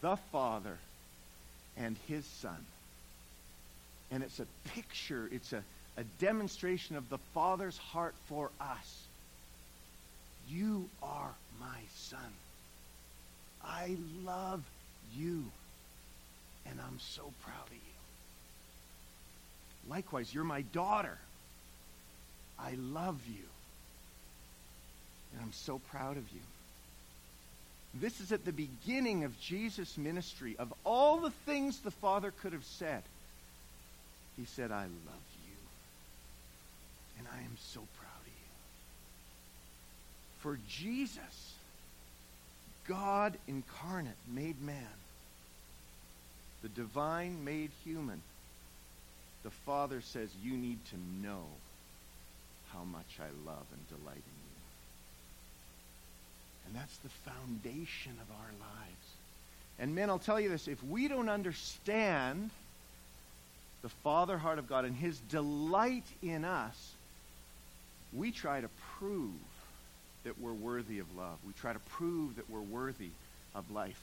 The 0.00 0.16
father 0.32 0.78
and 1.76 1.96
his 2.06 2.24
son. 2.24 2.64
And 4.10 4.22
it's 4.22 4.40
a 4.40 4.46
picture, 4.74 5.28
it's 5.30 5.52
a, 5.52 5.62
a 5.96 6.04
demonstration 6.18 6.96
of 6.96 7.08
the 7.10 7.18
Father's 7.34 7.76
heart 7.76 8.14
for 8.28 8.50
us. 8.60 9.02
You 10.48 10.88
are 11.02 11.30
my 11.60 11.80
son. 11.94 12.32
I 13.64 13.96
love 14.24 14.62
you. 15.16 15.44
And 16.66 16.80
I'm 16.80 16.98
so 17.00 17.22
proud 17.42 17.66
of 17.66 17.72
you. 17.72 17.78
Likewise, 19.88 20.32
you're 20.32 20.44
my 20.44 20.62
daughter. 20.62 21.18
I 22.58 22.74
love 22.78 23.20
you. 23.28 23.44
And 25.32 25.42
I'm 25.42 25.52
so 25.52 25.78
proud 25.90 26.16
of 26.16 26.28
you. 26.32 26.40
This 27.94 28.20
is 28.20 28.32
at 28.32 28.44
the 28.44 28.52
beginning 28.52 29.24
of 29.24 29.40
Jesus' 29.40 29.96
ministry. 29.96 30.56
Of 30.58 30.72
all 30.84 31.18
the 31.18 31.30
things 31.46 31.78
the 31.78 31.90
Father 31.90 32.32
could 32.42 32.52
have 32.52 32.64
said, 32.64 33.02
he 34.36 34.44
said, 34.44 34.70
I 34.70 34.82
love 34.82 35.28
you. 35.46 35.56
And 37.18 37.26
I 37.32 37.38
am 37.38 37.56
so 37.72 37.80
proud 37.98 38.20
of 38.20 38.26
you. 38.26 38.32
For 40.38 40.58
Jesus, 40.68 41.54
God 42.86 43.36
incarnate, 43.48 44.14
made 44.32 44.62
man, 44.62 44.86
the 46.62 46.68
divine 46.68 47.44
made 47.44 47.70
human, 47.84 48.22
the 49.42 49.50
Father 49.50 50.00
says, 50.00 50.30
You 50.42 50.56
need 50.56 50.78
to 50.86 50.96
know 51.22 51.44
how 52.72 52.84
much 52.84 53.18
I 53.20 53.28
love 53.48 53.66
and 53.72 53.88
delight 53.88 54.16
in 54.16 54.36
you. 54.36 54.37
And 56.68 56.76
that's 56.76 56.98
the 56.98 57.08
foundation 57.08 58.12
of 58.20 58.30
our 58.30 58.50
lives. 58.60 59.06
And 59.78 59.94
men, 59.94 60.10
I'll 60.10 60.18
tell 60.18 60.38
you 60.38 60.50
this 60.50 60.68
if 60.68 60.82
we 60.84 61.08
don't 61.08 61.30
understand 61.30 62.50
the 63.80 63.88
Father 63.88 64.36
heart 64.36 64.58
of 64.58 64.68
God 64.68 64.84
and 64.84 64.94
His 64.94 65.18
delight 65.30 66.04
in 66.22 66.44
us, 66.44 66.92
we 68.12 68.30
try 68.30 68.60
to 68.60 68.68
prove 68.98 69.30
that 70.24 70.38
we're 70.38 70.52
worthy 70.52 70.98
of 70.98 71.06
love. 71.16 71.38
We 71.46 71.52
try 71.54 71.72
to 71.72 71.78
prove 71.78 72.36
that 72.36 72.50
we're 72.50 72.60
worthy 72.60 73.10
of 73.54 73.70
life. 73.70 74.00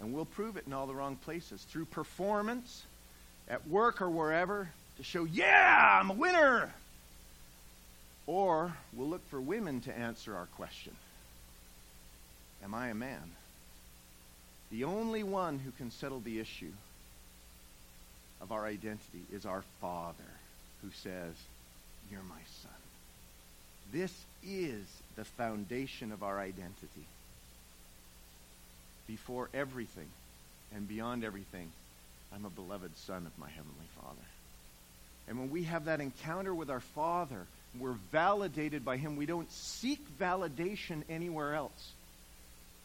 And 0.00 0.12
we'll 0.12 0.24
prove 0.24 0.56
it 0.56 0.64
in 0.66 0.72
all 0.72 0.86
the 0.86 0.94
wrong 0.94 1.16
places 1.16 1.62
through 1.70 1.84
performance, 1.86 2.84
at 3.48 3.68
work 3.68 4.00
or 4.00 4.10
wherever, 4.10 4.68
to 4.96 5.02
show, 5.04 5.24
yeah, 5.24 6.00
I'm 6.00 6.10
a 6.10 6.14
winner. 6.14 6.72
Or 8.28 8.74
we'll 8.92 9.08
look 9.08 9.26
for 9.30 9.40
women 9.40 9.80
to 9.80 9.98
answer 9.98 10.36
our 10.36 10.46
question 10.54 10.94
Am 12.62 12.74
I 12.74 12.88
a 12.88 12.94
man? 12.94 13.32
The 14.70 14.84
only 14.84 15.22
one 15.22 15.58
who 15.58 15.70
can 15.70 15.90
settle 15.90 16.20
the 16.20 16.38
issue 16.38 16.72
of 18.42 18.52
our 18.52 18.66
identity 18.66 19.22
is 19.32 19.46
our 19.46 19.64
Father 19.80 20.30
who 20.82 20.90
says, 20.90 21.32
You're 22.10 22.20
my 22.22 22.42
son. 22.62 22.70
This 23.90 24.12
is 24.46 24.84
the 25.16 25.24
foundation 25.24 26.12
of 26.12 26.22
our 26.22 26.38
identity. 26.38 27.06
Before 29.06 29.48
everything 29.54 30.08
and 30.74 30.86
beyond 30.86 31.24
everything, 31.24 31.72
I'm 32.34 32.44
a 32.44 32.50
beloved 32.50 32.94
son 32.98 33.24
of 33.24 33.38
my 33.38 33.48
Heavenly 33.48 33.88
Father. 34.02 34.26
And 35.28 35.38
when 35.38 35.50
we 35.50 35.62
have 35.62 35.86
that 35.86 36.02
encounter 36.02 36.54
with 36.54 36.68
our 36.68 36.80
Father, 36.80 37.46
we're 37.80 37.96
validated 38.12 38.84
by 38.84 38.96
Him. 38.96 39.16
We 39.16 39.26
don't 39.26 39.50
seek 39.50 40.00
validation 40.18 41.02
anywhere 41.08 41.54
else. 41.54 41.92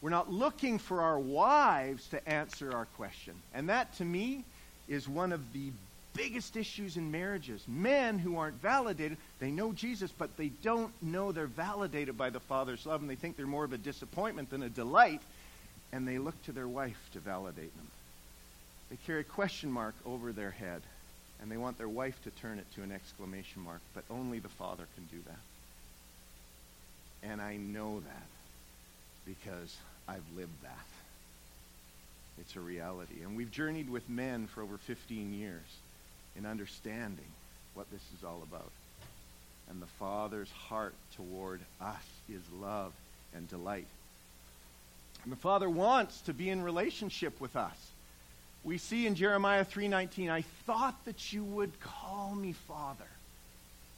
We're 0.01 0.09
not 0.09 0.31
looking 0.31 0.79
for 0.79 1.01
our 1.01 1.19
wives 1.19 2.07
to 2.09 2.29
answer 2.29 2.73
our 2.73 2.85
question. 2.97 3.35
And 3.53 3.69
that, 3.69 3.93
to 3.97 4.05
me, 4.05 4.43
is 4.89 5.07
one 5.07 5.31
of 5.31 5.53
the 5.53 5.71
biggest 6.13 6.57
issues 6.57 6.97
in 6.97 7.11
marriages. 7.11 7.63
Men 7.67 8.19
who 8.19 8.37
aren't 8.37 8.61
validated, 8.61 9.17
they 9.39 9.49
know 9.49 9.71
Jesus, 9.71 10.11
but 10.11 10.35
they 10.37 10.49
don't 10.61 10.91
know 11.01 11.31
they're 11.31 11.47
validated 11.47 12.17
by 12.17 12.29
the 12.29 12.39
Father's 12.39 12.85
love, 12.85 13.01
and 13.01 13.09
they 13.09 13.15
think 13.15 13.37
they're 13.37 13.47
more 13.47 13.63
of 13.63 13.73
a 13.73 13.77
disappointment 13.77 14.49
than 14.49 14.63
a 14.63 14.69
delight, 14.69 15.21
and 15.91 16.07
they 16.07 16.17
look 16.17 16.39
to 16.43 16.51
their 16.51 16.67
wife 16.67 16.99
to 17.13 17.19
validate 17.19 17.75
them. 17.75 17.87
They 18.89 18.97
carry 19.07 19.21
a 19.21 19.23
question 19.23 19.71
mark 19.71 19.95
over 20.05 20.31
their 20.31 20.51
head 20.51 20.81
and 21.43 21.51
they 21.51 21.57
want 21.57 21.77
their 21.77 21.89
wife 21.89 22.17
to 22.23 22.29
turn 22.31 22.57
it 22.57 22.65
to 22.73 22.81
an 22.83 22.91
exclamation 22.93 23.61
mark, 23.63 23.81
but 23.93 24.05
only 24.09 24.39
the 24.39 24.47
father 24.47 24.85
can 24.95 25.03
do 25.11 25.21
that. 25.27 27.29
And 27.29 27.41
I 27.41 27.57
know 27.57 27.99
that 27.99 28.27
because 29.25 29.75
I've 30.07 30.23
lived 30.37 30.63
that. 30.63 30.85
It's 32.39 32.55
a 32.55 32.61
reality. 32.61 33.15
And 33.23 33.35
we've 33.35 33.51
journeyed 33.51 33.89
with 33.89 34.09
men 34.09 34.47
for 34.47 34.63
over 34.63 34.77
15 34.77 35.33
years 35.33 35.61
in 36.37 36.45
understanding 36.45 37.27
what 37.73 37.91
this 37.91 38.03
is 38.17 38.23
all 38.23 38.41
about. 38.41 38.71
And 39.69 39.81
the 39.81 39.87
Father's 39.99 40.51
heart 40.51 40.93
toward 41.17 41.59
us 41.81 42.05
is 42.29 42.41
love 42.61 42.93
and 43.35 43.49
delight. 43.49 43.87
And 45.25 45.31
the 45.31 45.37
Father 45.37 45.69
wants 45.69 46.21
to 46.21 46.33
be 46.33 46.49
in 46.49 46.63
relationship 46.63 47.41
with 47.41 47.57
us 47.57 47.77
we 48.63 48.77
see 48.77 49.05
in 49.07 49.15
Jeremiah 49.15 49.65
3:19, 49.65 50.29
I 50.29 50.41
thought 50.65 51.03
that 51.05 51.33
you 51.33 51.43
would 51.43 51.79
call 51.79 52.33
me 52.35 52.53
father 52.53 53.09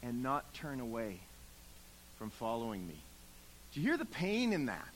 and 0.01 0.23
not 0.23 0.53
turn 0.53 0.79
away 0.79 1.19
from 2.17 2.29
following 2.29 2.87
me. 2.87 2.95
Do 3.73 3.81
you 3.81 3.87
hear 3.87 3.97
the 3.97 4.05
pain 4.05 4.53
in 4.53 4.67
that? 4.67 4.87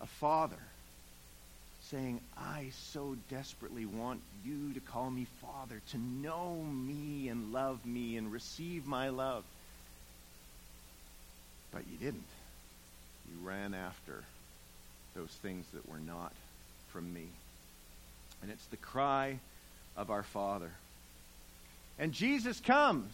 A 0.00 0.06
father 0.06 0.56
saying, 1.90 2.20
I 2.36 2.70
so 2.92 3.16
desperately 3.30 3.86
want 3.86 4.20
you 4.44 4.74
to 4.74 4.80
call 4.80 5.10
me 5.10 5.26
Father, 5.40 5.80
to 5.90 5.98
know 5.98 6.54
me 6.54 7.28
and 7.28 7.52
love 7.52 7.84
me 7.86 8.16
and 8.16 8.30
receive 8.30 8.86
my 8.86 9.08
love. 9.08 9.44
But 11.72 11.82
you 11.90 11.96
didn't. 11.98 12.24
You 13.30 13.46
ran 13.46 13.74
after 13.74 14.22
those 15.14 15.30
things 15.42 15.64
that 15.72 15.88
were 15.88 15.98
not 15.98 16.32
from 16.92 17.12
me. 17.12 17.28
And 18.42 18.50
it's 18.50 18.66
the 18.66 18.76
cry 18.76 19.38
of 19.96 20.10
our 20.10 20.22
Father. 20.22 20.70
And 21.98 22.12
Jesus 22.12 22.60
comes. 22.60 23.12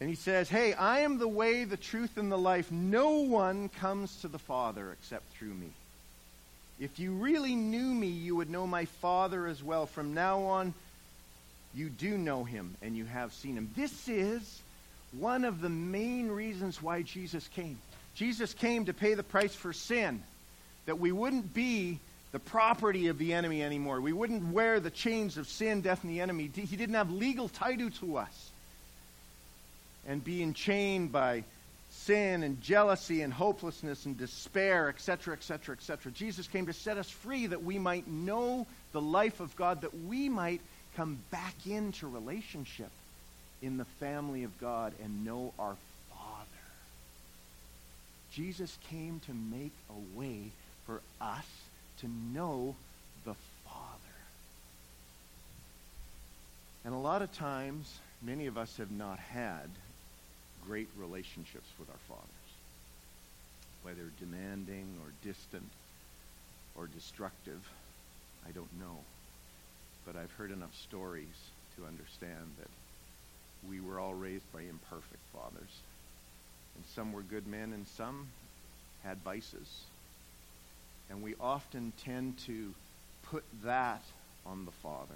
And 0.00 0.08
he 0.08 0.14
says, 0.14 0.48
Hey, 0.48 0.72
I 0.74 1.00
am 1.00 1.18
the 1.18 1.28
way, 1.28 1.64
the 1.64 1.76
truth, 1.76 2.16
and 2.16 2.30
the 2.30 2.38
life. 2.38 2.70
No 2.70 3.20
one 3.20 3.68
comes 3.68 4.20
to 4.20 4.28
the 4.28 4.38
Father 4.38 4.92
except 4.92 5.32
through 5.32 5.54
me. 5.54 5.70
If 6.80 7.00
you 7.00 7.12
really 7.12 7.56
knew 7.56 7.92
me, 7.92 8.06
you 8.06 8.36
would 8.36 8.50
know 8.50 8.66
my 8.66 8.84
Father 8.84 9.46
as 9.46 9.62
well. 9.62 9.86
From 9.86 10.14
now 10.14 10.42
on, 10.42 10.74
you 11.74 11.88
do 11.88 12.16
know 12.16 12.44
him 12.44 12.76
and 12.82 12.96
you 12.96 13.04
have 13.04 13.32
seen 13.32 13.56
him. 13.56 13.70
This 13.76 14.08
is 14.08 14.60
one 15.12 15.44
of 15.44 15.60
the 15.60 15.68
main 15.68 16.28
reasons 16.28 16.82
why 16.82 17.02
Jesus 17.02 17.48
came. 17.48 17.78
Jesus 18.14 18.54
came 18.54 18.84
to 18.86 18.92
pay 18.92 19.14
the 19.14 19.22
price 19.22 19.54
for 19.54 19.72
sin, 19.72 20.22
that 20.86 20.98
we 20.98 21.12
wouldn't 21.12 21.52
be 21.54 21.98
the 22.32 22.38
property 22.38 23.08
of 23.08 23.18
the 23.18 23.32
enemy 23.32 23.62
anymore. 23.62 24.00
We 24.00 24.12
wouldn't 24.12 24.52
wear 24.52 24.80
the 24.80 24.90
chains 24.90 25.38
of 25.38 25.48
sin, 25.48 25.80
death, 25.80 26.02
and 26.02 26.12
the 26.12 26.20
enemy. 26.20 26.50
He 26.54 26.76
didn't 26.76 26.94
have 26.94 27.10
legal 27.10 27.48
title 27.48 27.90
to 28.00 28.18
us. 28.18 28.50
And 30.06 30.22
being 30.22 30.54
chained 30.54 31.12
by 31.12 31.44
sin 31.90 32.42
and 32.42 32.60
jealousy 32.60 33.22
and 33.22 33.32
hopelessness 33.32 34.06
and 34.06 34.16
despair, 34.16 34.88
etc., 34.88 35.34
etc., 35.34 35.74
etc. 35.74 36.12
Jesus 36.12 36.46
came 36.46 36.66
to 36.66 36.72
set 36.72 36.98
us 36.98 37.10
free 37.10 37.46
that 37.46 37.64
we 37.64 37.78
might 37.78 38.06
know 38.06 38.66
the 38.92 39.00
life 39.00 39.40
of 39.40 39.54
God, 39.56 39.82
that 39.82 39.98
we 40.06 40.28
might 40.28 40.60
come 40.96 41.18
back 41.30 41.54
into 41.66 42.06
relationship 42.08 42.90
in 43.62 43.76
the 43.76 43.84
family 43.84 44.44
of 44.44 44.58
God 44.60 44.92
and 45.02 45.24
know 45.24 45.52
our 45.58 45.76
Father. 46.10 46.46
Jesus 48.32 48.76
came 48.90 49.20
to 49.26 49.32
make 49.34 49.72
a 49.90 50.18
way 50.18 50.50
for 50.86 51.00
us 51.20 51.44
to 52.00 52.08
know 52.08 52.74
the 53.24 53.34
Father. 53.64 54.16
And 56.84 56.94
a 56.94 56.98
lot 56.98 57.22
of 57.22 57.32
times, 57.32 57.98
many 58.22 58.46
of 58.46 58.56
us 58.56 58.76
have 58.76 58.90
not 58.90 59.18
had 59.18 59.68
great 60.66 60.88
relationships 60.98 61.68
with 61.78 61.88
our 61.88 61.96
fathers, 62.08 62.24
whether 63.82 64.10
demanding 64.20 64.86
or 65.02 65.12
distant 65.22 65.70
or 66.76 66.86
destructive. 66.86 67.60
I 68.46 68.52
don't 68.52 68.80
know. 68.80 68.98
But 70.06 70.16
I've 70.16 70.32
heard 70.32 70.50
enough 70.50 70.74
stories 70.74 71.26
to 71.76 71.86
understand 71.86 72.52
that 72.58 72.70
we 73.68 73.80
were 73.80 73.98
all 73.98 74.14
raised 74.14 74.50
by 74.52 74.60
imperfect 74.60 75.22
fathers. 75.32 75.80
And 76.76 76.84
some 76.94 77.12
were 77.12 77.22
good 77.22 77.46
men 77.46 77.72
and 77.72 77.86
some 77.88 78.28
had 79.02 79.18
vices. 79.18 79.84
And 81.10 81.22
we 81.22 81.34
often 81.40 81.92
tend 82.04 82.38
to 82.46 82.74
put 83.30 83.44
that 83.64 84.02
on 84.46 84.64
the 84.64 84.72
father. 84.82 85.14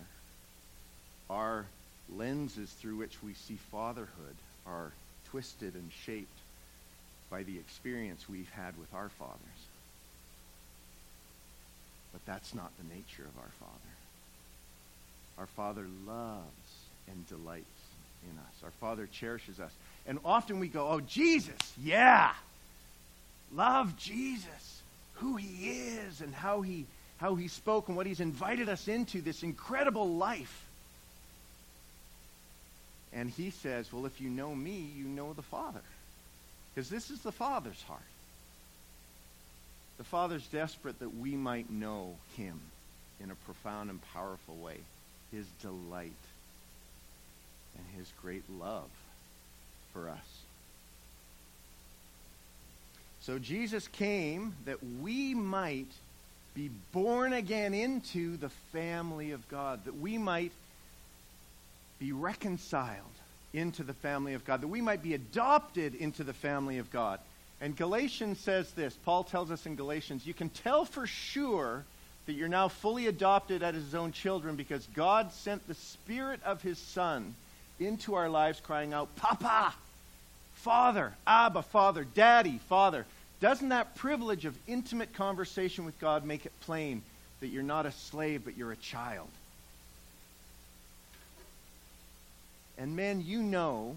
Our 1.29 1.67
lenses 2.15 2.71
through 2.71 2.97
which 2.97 3.23
we 3.23 3.35
see 3.35 3.59
fatherhood 3.71 4.37
are 4.67 4.93
twisted 5.31 5.75
and 5.75 5.91
shaped 6.05 6.39
by 7.31 7.43
the 7.43 7.57
experience 7.59 8.29
we've 8.29 8.51
had 8.51 8.79
with 8.79 8.93
our 8.95 9.09
fathers. 9.19 9.39
But 12.13 12.21
that's 12.27 12.55
not 12.55 12.71
the 12.79 12.95
nature 12.95 13.25
of 13.25 13.39
our 13.39 13.51
Father. 13.59 13.93
Our 15.39 15.47
Father 15.47 15.87
loves 16.07 16.45
and 17.09 17.27
delights 17.29 17.65
in 18.31 18.39
us. 18.39 18.63
Our 18.63 18.71
Father 18.73 19.09
cherishes 19.11 19.59
us. 19.59 19.73
And 20.07 20.19
often 20.25 20.61
we 20.61 20.69
go, 20.69 20.89
oh, 20.89 21.01
Jesus, 21.01 21.57
yeah. 21.83 22.33
Love 23.55 23.97
Jesus, 23.97 24.82
who 25.23 25.37
he 25.37 25.71
is 25.71 26.21
and 26.21 26.35
how 26.35 26.61
he, 26.61 26.85
how 27.19 27.37
he 27.37 27.49
spoke 27.49 27.89
and 27.89 27.97
what 27.97 28.07
he's 28.07 28.21
invited 28.21 28.69
us 28.69 28.89
into, 28.89 29.21
this 29.21 29.43
incredible 29.43 30.17
life. 30.17 30.67
And 33.13 33.31
he 33.31 33.51
says, 33.51 33.93
Well, 33.93 34.07
if 34.07 34.21
you 34.21 34.29
know 34.29 34.55
me, 34.55 34.91
you 34.97 35.05
know 35.05 35.33
the 35.33 35.43
Father. 35.43 35.83
Because 36.75 36.91
this 36.91 37.11
is 37.11 37.21
the 37.21 37.33
Father's 37.33 37.83
heart. 37.83 38.01
The 39.99 40.05
Father's 40.05 40.47
desperate 40.49 40.99
that 40.99 41.17
we 41.17 41.37
might 41.37 41.71
know 41.71 42.17
him 42.37 42.59
in 43.23 43.31
a 43.31 43.35
profound 43.47 43.91
and 43.91 44.01
powerful 44.13 44.57
way. 44.57 44.79
His 45.31 45.47
delight 45.61 46.13
and 47.77 47.87
his 47.97 48.11
great 48.21 48.45
love 48.59 48.91
for 49.93 50.09
us. 50.09 50.42
So 53.23 53.39
Jesus 53.39 53.87
came 53.87 54.55
that 54.65 54.79
we 55.01 55.33
might 55.33 55.87
be 56.55 56.71
born 56.93 57.33
again 57.33 57.73
into 57.73 58.37
the 58.37 58.49
family 58.73 59.31
of 59.31 59.49
God, 59.49 59.85
that 59.85 59.97
we 59.97 60.19
might 60.19 60.53
be 62.01 62.11
reconciled 62.11 62.99
into 63.53 63.85
the 63.85 63.95
family 63.95 64.35
of 64.35 64.45
God, 64.45 64.61
that 64.61 64.69
we 64.69 64.81
might 64.81 65.03
be 65.03 65.15
adopted 65.15 65.95
into 65.95 66.25
the 66.25 66.33
family 66.33 66.79
of 66.79 66.91
God. 66.91 67.21
And 67.61 67.77
Galatians 67.77 68.41
says 68.41 68.73
this 68.73 68.95
Paul 69.05 69.23
tells 69.23 69.53
us 69.53 69.67
in 69.67 69.77
Galatians, 69.77 70.27
you 70.27 70.35
can 70.35 70.49
tell 70.49 70.85
for 70.85 71.07
sure 71.07 71.85
that 72.27 72.33
you're 72.33 72.49
now 72.49 72.67
fully 72.67 73.07
adopted 73.07 73.63
as 73.63 73.75
his 73.77 73.95
own 73.95 74.11
children 74.11 74.57
because 74.57 74.87
God 74.95 75.33
sent 75.33 75.67
the 75.69 75.75
Spirit 75.75 76.41
of 76.45 76.61
his 76.61 76.79
Son 76.79 77.37
into 77.79 78.15
our 78.15 78.29
lives, 78.29 78.61
crying 78.61 78.93
out, 78.93 79.15
Papa, 79.15 79.75
Father, 80.55 81.13
Abba, 81.27 81.63
Father, 81.63 82.05
Daddy, 82.05 82.59
Father. 82.69 83.07
Doesn't 83.43 83.71
that 83.71 83.97
privilege 83.97 84.45
of 84.45 84.57
intimate 84.69 85.15
conversation 85.15 85.85
with 85.85 85.99
God 85.99 86.25
make 86.25 86.47
it 86.47 86.53
plain 86.61 87.03
that 87.41 87.49
you're 87.49 87.65
not 87.65 87.87
a 87.87 87.91
slave, 87.91 88.43
but 88.45 88.57
you're 88.57 88.71
a 88.71 88.77
child? 88.77 89.27
And 92.79 92.95
men, 92.95 93.25
you 93.27 93.43
know, 93.43 93.97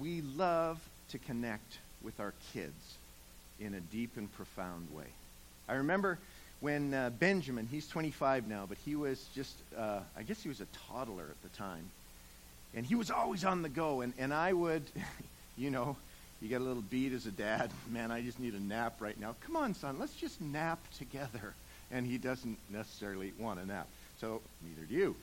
we 0.00 0.20
love 0.36 0.78
to 1.08 1.18
connect 1.18 1.78
with 2.00 2.20
our 2.20 2.32
kids 2.52 2.94
in 3.58 3.74
a 3.74 3.80
deep 3.80 4.16
and 4.16 4.32
profound 4.36 4.86
way. 4.94 5.06
I 5.68 5.74
remember 5.74 6.16
when 6.60 6.94
uh, 6.94 7.10
Benjamin, 7.18 7.66
he's 7.68 7.88
25 7.88 8.46
now, 8.46 8.66
but 8.68 8.78
he 8.84 8.94
was 8.94 9.26
just, 9.34 9.54
uh, 9.76 9.98
I 10.16 10.22
guess 10.22 10.40
he 10.40 10.48
was 10.48 10.60
a 10.60 10.66
toddler 10.88 11.24
at 11.28 11.42
the 11.42 11.58
time. 11.58 11.90
And 12.72 12.86
he 12.86 12.94
was 12.94 13.10
always 13.10 13.44
on 13.44 13.62
the 13.62 13.68
go. 13.68 14.02
And, 14.02 14.12
and 14.16 14.32
I 14.32 14.52
would, 14.52 14.84
you 15.58 15.70
know, 15.70 15.96
you 16.40 16.48
get 16.48 16.60
a 16.60 16.64
little 16.64 16.82
beat 16.82 17.12
as 17.12 17.26
a 17.26 17.30
dad. 17.30 17.70
Man, 17.90 18.10
I 18.10 18.22
just 18.22 18.40
need 18.40 18.54
a 18.54 18.60
nap 18.60 19.00
right 19.00 19.18
now. 19.18 19.34
Come 19.46 19.56
on, 19.56 19.74
son, 19.74 19.98
let's 19.98 20.14
just 20.14 20.40
nap 20.40 20.78
together. 20.98 21.54
And 21.92 22.06
he 22.06 22.18
doesn't 22.18 22.56
necessarily 22.68 23.32
want 23.36 23.58
a 23.58 23.66
nap. 23.66 23.88
So 24.20 24.40
neither 24.62 24.86
do 24.86 24.94
you. 24.94 25.16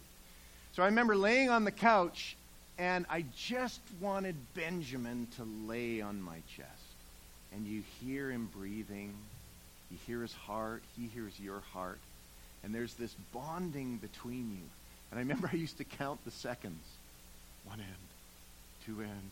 So 0.73 0.83
I 0.83 0.87
remember 0.87 1.15
laying 1.15 1.49
on 1.49 1.63
the 1.63 1.71
couch, 1.71 2.35
and 2.77 3.05
I 3.09 3.23
just 3.37 3.79
wanted 4.01 4.35
Benjamin 4.53 5.27
to 5.37 5.47
lay 5.65 6.01
on 6.01 6.21
my 6.21 6.39
chest. 6.57 6.69
And 7.53 7.65
you 7.65 7.83
hear 8.01 8.29
him 8.29 8.49
breathing, 8.53 9.13
you 9.89 9.97
hear 10.05 10.21
his 10.21 10.33
heart, 10.33 10.83
he 10.97 11.07
hears 11.07 11.39
your 11.39 11.61
heart, 11.71 11.99
and 12.63 12.75
there's 12.75 12.95
this 12.95 13.15
bonding 13.33 13.95
between 13.97 14.51
you. 14.51 14.69
And 15.09 15.17
I 15.17 15.21
remember 15.21 15.49
I 15.51 15.55
used 15.55 15.77
to 15.77 15.85
count 15.85 16.23
the 16.25 16.31
seconds 16.31 16.83
one 17.65 17.79
end, 17.79 17.87
two 18.85 19.01
end, 19.01 19.31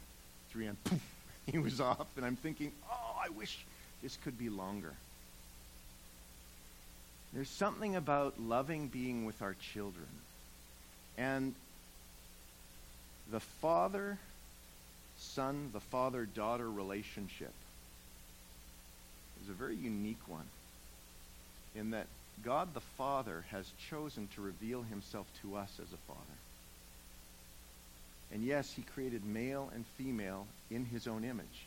three 0.51 0.67
end, 0.67 0.81
poof, 0.83 1.01
he 1.51 1.57
was 1.57 1.81
off. 1.81 2.07
And 2.17 2.25
I'm 2.25 2.35
thinking, 2.35 2.71
oh, 2.89 3.21
I 3.23 3.29
wish 3.29 3.65
this 4.01 4.17
could 4.23 4.37
be 4.37 4.49
longer. 4.49 4.93
There's 7.33 7.49
something 7.49 7.95
about 7.95 8.39
loving 8.39 8.87
being 8.87 9.25
with 9.25 9.41
our 9.41 9.55
children 9.73 10.07
and 11.17 11.53
the 13.31 13.39
father 13.39 14.17
son, 15.17 15.69
the 15.73 15.79
father 15.79 16.25
daughter 16.25 16.69
relationship 16.69 17.51
is 19.43 19.49
a 19.49 19.53
very 19.53 19.75
unique 19.75 20.27
one 20.27 20.47
in 21.75 21.91
that 21.91 22.07
God 22.43 22.73
the 22.73 22.81
Father 22.81 23.45
has 23.51 23.69
chosen 23.89 24.27
to 24.35 24.41
reveal 24.41 24.81
himself 24.81 25.27
to 25.41 25.55
us 25.55 25.71
as 25.81 25.91
a 25.93 25.97
father. 26.07 26.19
And 28.31 28.43
yes, 28.43 28.71
he 28.71 28.81
created 28.81 29.23
male 29.23 29.71
and 29.73 29.85
female 29.97 30.47
in 30.69 30.85
his 30.85 31.07
own 31.07 31.23
image. 31.23 31.65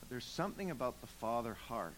But 0.00 0.10
there's 0.10 0.24
something 0.24 0.70
about 0.70 1.00
the 1.00 1.06
father 1.06 1.54
heart 1.68 1.94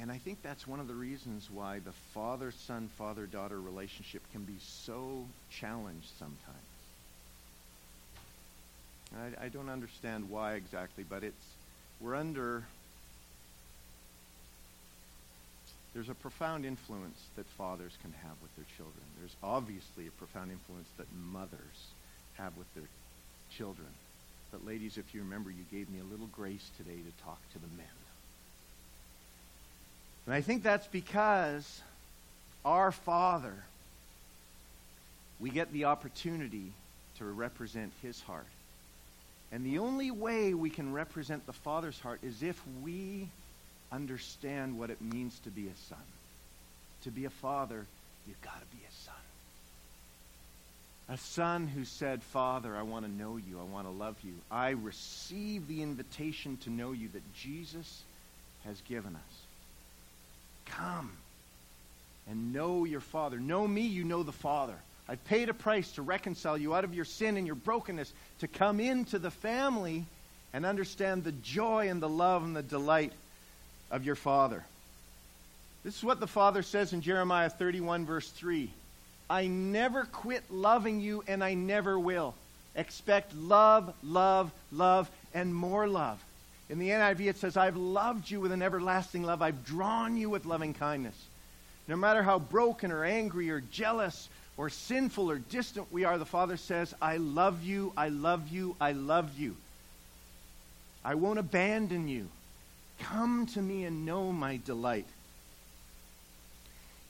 and 0.00 0.10
I 0.10 0.18
think 0.18 0.42
that's 0.42 0.66
one 0.66 0.80
of 0.80 0.88
the 0.88 0.94
reasons 0.94 1.48
why 1.50 1.78
the 1.78 1.92
father 2.12 2.52
son, 2.66 2.90
father 2.98 3.26
daughter 3.26 3.58
relationship 3.58 4.22
can 4.32 4.44
be 4.44 4.56
so 4.60 5.24
challenged 5.50 6.08
sometimes. 6.18 6.36
I, 9.40 9.46
I, 9.46 9.48
don't 9.48 9.70
understand 9.70 10.28
why 10.28 10.54
exactly, 10.54 11.04
but 11.08 11.22
it's 11.22 11.46
we're 12.00 12.14
under 12.14 12.64
there's 15.96 16.10
a 16.10 16.14
profound 16.14 16.66
influence 16.66 17.18
that 17.36 17.46
fathers 17.56 17.92
can 18.02 18.12
have 18.22 18.34
with 18.42 18.54
their 18.54 18.66
children. 18.76 19.02
There's 19.18 19.34
obviously 19.42 20.06
a 20.06 20.10
profound 20.10 20.50
influence 20.50 20.88
that 20.98 21.06
mothers 21.32 21.88
have 22.34 22.54
with 22.58 22.66
their 22.74 22.84
children. 23.56 23.88
But, 24.52 24.66
ladies, 24.66 24.98
if 24.98 25.14
you 25.14 25.22
remember, 25.22 25.48
you 25.48 25.64
gave 25.72 25.88
me 25.88 26.00
a 26.00 26.04
little 26.04 26.26
grace 26.26 26.68
today 26.76 26.98
to 26.98 27.24
talk 27.24 27.40
to 27.54 27.58
the 27.58 27.66
men. 27.78 27.86
And 30.26 30.34
I 30.34 30.42
think 30.42 30.62
that's 30.62 30.86
because 30.86 31.80
our 32.62 32.92
Father, 32.92 33.54
we 35.40 35.48
get 35.48 35.72
the 35.72 35.86
opportunity 35.86 36.72
to 37.16 37.24
represent 37.24 37.90
His 38.02 38.20
heart. 38.20 38.44
And 39.50 39.64
the 39.64 39.78
only 39.78 40.10
way 40.10 40.52
we 40.52 40.68
can 40.68 40.92
represent 40.92 41.46
the 41.46 41.54
Father's 41.54 41.98
heart 41.98 42.20
is 42.22 42.42
if 42.42 42.60
we 42.82 43.28
understand 43.92 44.78
what 44.78 44.90
it 44.90 45.00
means 45.00 45.38
to 45.40 45.50
be 45.50 45.66
a 45.68 45.76
son. 45.88 45.98
To 47.04 47.10
be 47.10 47.24
a 47.24 47.30
father, 47.30 47.86
you've 48.26 48.40
got 48.42 48.58
to 48.60 48.76
be 48.76 48.82
a 48.82 48.94
son. 49.04 49.14
A 51.08 51.16
son 51.18 51.68
who 51.68 51.84
said, 51.84 52.22
Father, 52.22 52.74
I 52.76 52.82
want 52.82 53.04
to 53.04 53.10
know 53.10 53.36
you. 53.36 53.60
I 53.60 53.72
want 53.72 53.86
to 53.86 53.92
love 53.92 54.16
you. 54.24 54.34
I 54.50 54.70
receive 54.70 55.68
the 55.68 55.82
invitation 55.82 56.56
to 56.64 56.70
know 56.70 56.92
you 56.92 57.08
that 57.12 57.34
Jesus 57.34 58.02
has 58.64 58.80
given 58.82 59.14
us. 59.14 59.36
Come 60.66 61.12
and 62.28 62.52
know 62.52 62.84
your 62.84 63.00
Father. 63.00 63.38
Know 63.38 63.66
me, 63.68 63.82
you 63.82 64.02
know 64.02 64.24
the 64.24 64.32
Father. 64.32 64.74
I've 65.08 65.24
paid 65.26 65.48
a 65.48 65.54
price 65.54 65.92
to 65.92 66.02
reconcile 66.02 66.58
you 66.58 66.74
out 66.74 66.82
of 66.82 66.92
your 66.92 67.04
sin 67.04 67.36
and 67.36 67.46
your 67.46 67.54
brokenness, 67.54 68.12
to 68.40 68.48
come 68.48 68.80
into 68.80 69.20
the 69.20 69.30
family 69.30 70.04
and 70.52 70.66
understand 70.66 71.22
the 71.22 71.30
joy 71.30 71.88
and 71.88 72.02
the 72.02 72.08
love 72.08 72.42
and 72.42 72.56
the 72.56 72.62
delight 72.62 73.12
of 73.90 74.04
your 74.04 74.16
Father. 74.16 74.64
This 75.84 75.96
is 75.96 76.04
what 76.04 76.20
the 76.20 76.26
Father 76.26 76.62
says 76.62 76.92
in 76.92 77.00
Jeremiah 77.00 77.48
31, 77.48 78.06
verse 78.06 78.28
3. 78.28 78.70
I 79.28 79.46
never 79.46 80.04
quit 80.04 80.42
loving 80.50 81.00
you, 81.00 81.22
and 81.26 81.42
I 81.42 81.54
never 81.54 81.98
will. 81.98 82.34
Expect 82.74 83.34
love, 83.34 83.92
love, 84.02 84.50
love, 84.72 85.10
and 85.34 85.54
more 85.54 85.88
love. 85.88 86.22
In 86.68 86.78
the 86.78 86.90
NIV, 86.90 87.20
it 87.28 87.36
says, 87.36 87.56
I've 87.56 87.76
loved 87.76 88.30
you 88.30 88.40
with 88.40 88.52
an 88.52 88.62
everlasting 88.62 89.22
love. 89.22 89.42
I've 89.42 89.64
drawn 89.64 90.16
you 90.16 90.28
with 90.28 90.46
loving 90.46 90.74
kindness. 90.74 91.14
No 91.88 91.96
matter 91.96 92.22
how 92.22 92.38
broken 92.38 92.90
or 92.90 93.04
angry 93.04 93.50
or 93.50 93.60
jealous 93.60 94.28
or 94.56 94.70
sinful 94.70 95.30
or 95.30 95.38
distant 95.38 95.92
we 95.92 96.04
are, 96.04 96.18
the 96.18 96.24
Father 96.24 96.56
says, 96.56 96.94
I 97.00 97.18
love 97.18 97.62
you, 97.62 97.92
I 97.96 98.08
love 98.08 98.48
you, 98.48 98.74
I 98.80 98.92
love 98.92 99.38
you. 99.38 99.56
I 101.04 101.14
won't 101.14 101.38
abandon 101.38 102.08
you. 102.08 102.28
Come 103.00 103.46
to 103.54 103.62
me 103.62 103.84
and 103.84 104.04
know 104.04 104.32
my 104.32 104.58
delight. 104.64 105.06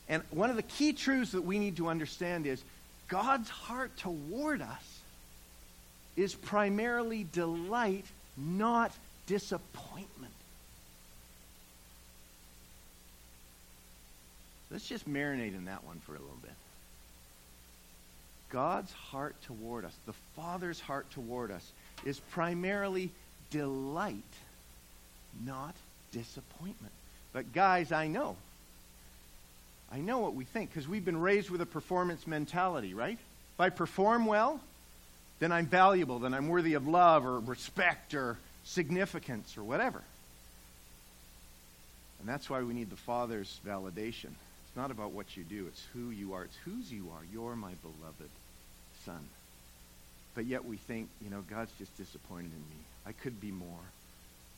And 0.08 0.22
one 0.30 0.50
of 0.50 0.56
the 0.56 0.62
key 0.62 0.92
truths 0.92 1.32
that 1.32 1.42
we 1.42 1.58
need 1.58 1.76
to 1.76 1.88
understand 1.88 2.46
is 2.46 2.62
God's 3.08 3.48
heart 3.48 3.96
toward 3.96 4.62
us 4.62 5.00
is 6.16 6.34
primarily 6.34 7.26
delight, 7.32 8.04
not 8.36 8.92
disappointment. 9.26 10.32
Let's 14.70 14.88
just 14.88 15.08
marinate 15.08 15.54
in 15.54 15.66
that 15.66 15.84
one 15.84 16.00
for 16.00 16.12
a 16.12 16.18
little 16.18 16.38
bit. 16.42 16.52
God's 18.50 18.92
heart 18.92 19.34
toward 19.42 19.84
us, 19.84 19.92
the 20.06 20.14
Father's 20.34 20.80
heart 20.80 21.10
toward 21.10 21.50
us, 21.50 21.72
is 22.04 22.20
primarily 22.20 23.10
delight, 23.50 24.22
not 25.44 25.74
disappointment. 26.12 26.92
But, 27.32 27.52
guys, 27.52 27.92
I 27.92 28.06
know. 28.06 28.36
I 29.92 29.98
know 29.98 30.18
what 30.18 30.34
we 30.34 30.44
think 30.44 30.70
because 30.70 30.88
we've 30.88 31.04
been 31.04 31.20
raised 31.20 31.50
with 31.50 31.60
a 31.60 31.66
performance 31.66 32.26
mentality, 32.26 32.94
right? 32.94 33.18
If 33.18 33.60
I 33.60 33.70
perform 33.70 34.26
well, 34.26 34.60
then 35.38 35.52
I'm 35.52 35.66
valuable, 35.66 36.18
then 36.18 36.34
I'm 36.34 36.48
worthy 36.48 36.74
of 36.74 36.88
love 36.88 37.24
or 37.24 37.38
respect 37.38 38.14
or 38.14 38.38
significance 38.64 39.56
or 39.56 39.62
whatever. 39.62 40.02
And 42.20 42.28
that's 42.28 42.48
why 42.50 42.62
we 42.62 42.74
need 42.74 42.90
the 42.90 42.96
Father's 42.96 43.60
validation. 43.66 44.30
It's 44.32 44.76
not 44.76 44.90
about 44.90 45.12
what 45.12 45.36
you 45.36 45.44
do, 45.44 45.66
it's 45.68 45.84
who 45.92 46.10
you 46.10 46.34
are, 46.34 46.44
it's 46.44 46.56
whose 46.64 46.90
you 46.90 47.08
are. 47.14 47.22
You're 47.32 47.54
my 47.54 47.72
beloved 47.82 48.30
Son. 49.04 49.20
But 50.34 50.46
yet 50.46 50.64
we 50.64 50.76
think, 50.76 51.08
you 51.22 51.30
know, 51.30 51.44
God's 51.48 51.72
just 51.78 51.96
disappointed 51.96 52.46
in 52.46 52.50
me. 52.50 52.82
I 53.06 53.12
could 53.12 53.40
be 53.40 53.50
more 53.50 53.68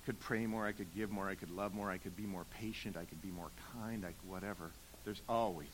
could 0.09 0.21
pray 0.21 0.47
more, 0.47 0.65
I 0.65 0.73
could 0.73 0.87
give 0.97 1.11
more, 1.11 1.29
I 1.29 1.35
could 1.35 1.55
love 1.55 1.75
more, 1.75 1.91
I 1.91 1.99
could 1.99 2.17
be 2.17 2.23
more 2.23 2.47
patient, 2.59 2.97
I 2.97 3.05
could 3.05 3.21
be 3.21 3.29
more 3.29 3.51
kind, 3.75 4.07
I 4.07 4.13
whatever. 4.27 4.71
There's 5.05 5.21
always 5.29 5.69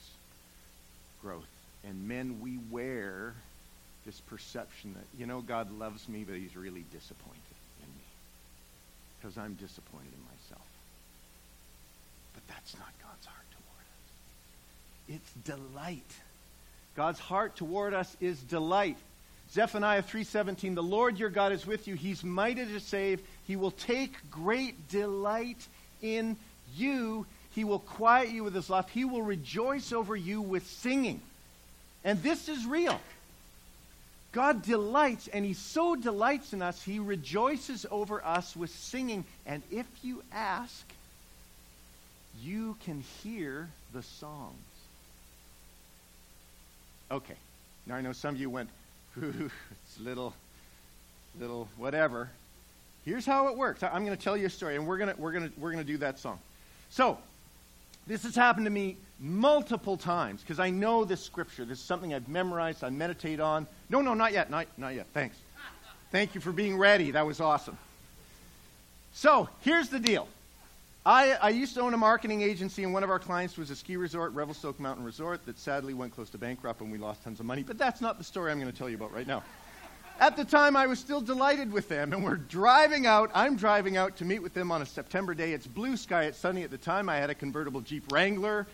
growth. 1.22 1.46
And 1.84 2.08
men, 2.08 2.40
we 2.40 2.58
wear 2.68 3.34
this 4.04 4.18
perception 4.18 4.94
that, 4.94 5.04
you 5.16 5.26
know, 5.26 5.40
God 5.40 5.70
loves 5.78 6.08
me, 6.08 6.24
but 6.24 6.34
he's 6.34 6.56
really 6.56 6.84
disappointed 6.92 7.56
in 7.80 7.86
me. 7.86 8.04
Because 9.20 9.38
I'm 9.38 9.54
disappointed 9.54 10.10
in 10.12 10.24
myself. 10.24 10.66
But 12.34 12.42
that's 12.48 12.76
not 12.76 12.88
God's 13.04 13.26
heart 13.26 13.46
toward 13.52 13.86
us. 13.86 15.20
It's 15.22 15.32
delight. 15.44 16.12
God's 16.96 17.20
heart 17.20 17.54
toward 17.54 17.94
us 17.94 18.16
is 18.20 18.40
delight. 18.40 18.96
Zephaniah 19.52 20.02
3:17 20.02 20.74
The 20.74 20.82
Lord 20.82 21.20
your 21.20 21.30
God 21.30 21.52
is 21.52 21.64
with 21.64 21.86
you. 21.86 21.94
He's 21.94 22.24
mighty 22.24 22.66
to 22.66 22.80
save. 22.80 23.22
He 23.46 23.56
will 23.56 23.70
take 23.70 24.30
great 24.30 24.88
delight 24.88 25.66
in 26.02 26.36
you. 26.76 27.26
He 27.54 27.64
will 27.64 27.78
quiet 27.78 28.30
you 28.30 28.44
with 28.44 28.54
his 28.54 28.70
love. 28.70 28.88
He 28.90 29.04
will 29.04 29.22
rejoice 29.22 29.92
over 29.92 30.16
you 30.16 30.40
with 30.40 30.66
singing. 30.66 31.20
And 32.04 32.22
this 32.22 32.48
is 32.48 32.66
real. 32.66 33.00
God 34.34 34.62
delights, 34.62 35.28
and 35.28 35.44
He 35.44 35.54
so 35.54 35.94
delights 35.94 36.52
in 36.52 36.60
us, 36.60 36.82
He 36.82 36.98
rejoices 36.98 37.86
over 37.90 38.22
us 38.24 38.56
with 38.56 38.70
singing. 38.70 39.24
And 39.46 39.62
if 39.70 39.86
you 40.02 40.24
ask, 40.32 40.84
you 42.42 42.76
can 42.84 43.04
hear 43.22 43.68
the 43.92 44.02
songs. 44.02 44.58
Okay. 47.12 47.36
Now 47.86 47.94
I 47.94 48.00
know 48.00 48.12
some 48.12 48.34
of 48.34 48.40
you 48.40 48.50
went, 48.50 48.70
it's 49.16 50.00
little, 50.00 50.34
little 51.38 51.68
whatever. 51.76 52.30
Here's 53.04 53.26
how 53.26 53.48
it 53.48 53.56
works. 53.56 53.82
I'm 53.82 54.04
going 54.04 54.16
to 54.16 54.22
tell 54.22 54.36
you 54.36 54.46
a 54.46 54.50
story, 54.50 54.76
and 54.76 54.86
we're 54.86 54.98
going 54.98 55.14
to 55.14 55.20
we're 55.20 55.32
going 55.32 55.50
to 55.50 55.60
we're 55.60 55.72
going 55.72 55.84
to 55.84 55.92
do 55.92 55.98
that 55.98 56.18
song. 56.18 56.38
So, 56.90 57.18
this 58.06 58.22
has 58.22 58.34
happened 58.34 58.66
to 58.66 58.70
me 58.70 58.96
multiple 59.20 59.96
times 59.96 60.40
because 60.40 60.58
I 60.58 60.70
know 60.70 61.04
this 61.04 61.22
scripture. 61.22 61.64
This 61.64 61.78
is 61.78 61.84
something 61.84 62.14
I've 62.14 62.28
memorized. 62.28 62.82
I 62.82 62.90
meditate 62.90 63.40
on. 63.40 63.66
No, 63.90 64.00
no, 64.00 64.14
not 64.14 64.32
yet. 64.32 64.50
Not 64.50 64.66
not 64.76 64.94
yet. 64.94 65.06
Thanks. 65.12 65.36
Thank 66.10 66.34
you 66.34 66.40
for 66.40 66.52
being 66.52 66.78
ready. 66.78 67.10
That 67.10 67.26
was 67.26 67.40
awesome. 67.40 67.76
So 69.12 69.48
here's 69.60 69.88
the 69.88 69.98
deal. 69.98 70.28
I, 71.06 71.32
I, 71.32 71.50
used 71.50 71.74
to 71.74 71.82
own 71.82 71.92
a 71.92 71.98
marketing 71.98 72.40
agency, 72.40 72.82
and 72.82 72.94
one 72.94 73.04
of 73.04 73.10
our 73.10 73.18
clients 73.18 73.58
was 73.58 73.70
a 73.70 73.76
ski 73.76 73.96
resort, 73.96 74.32
Revelstoke 74.32 74.80
Mountain 74.80 75.04
Resort, 75.04 75.44
that 75.44 75.58
sadly 75.58 75.92
went 75.92 76.14
close 76.14 76.30
to 76.30 76.38
bankrupt 76.38 76.80
and 76.80 76.90
we 76.90 76.96
lost 76.96 77.22
tons 77.22 77.40
of 77.40 77.46
money. 77.46 77.62
But 77.62 77.76
that's 77.76 78.00
not 78.00 78.16
the 78.16 78.24
story 78.24 78.50
I'm 78.50 78.58
going 78.58 78.72
to 78.72 78.76
tell 78.76 78.88
you 78.88 78.96
about 78.96 79.12
right 79.12 79.26
now. 79.26 79.42
At 80.20 80.36
the 80.36 80.44
time, 80.44 80.76
I 80.76 80.86
was 80.86 80.98
still 80.98 81.20
delighted 81.20 81.72
with 81.72 81.88
them, 81.88 82.12
and 82.12 82.24
we're 82.24 82.36
driving 82.36 83.04
out. 83.04 83.30
I'm 83.34 83.56
driving 83.56 83.96
out 83.96 84.16
to 84.18 84.24
meet 84.24 84.38
with 84.38 84.54
them 84.54 84.70
on 84.70 84.80
a 84.80 84.86
September 84.86 85.34
day. 85.34 85.52
It's 85.52 85.66
blue 85.66 85.96
sky, 85.96 86.24
it's 86.24 86.38
sunny 86.38 86.62
at 86.62 86.70
the 86.70 86.78
time. 86.78 87.08
I 87.08 87.16
had 87.16 87.30
a 87.30 87.34
convertible 87.34 87.80
Jeep 87.80 88.10
Wrangler, 88.12 88.66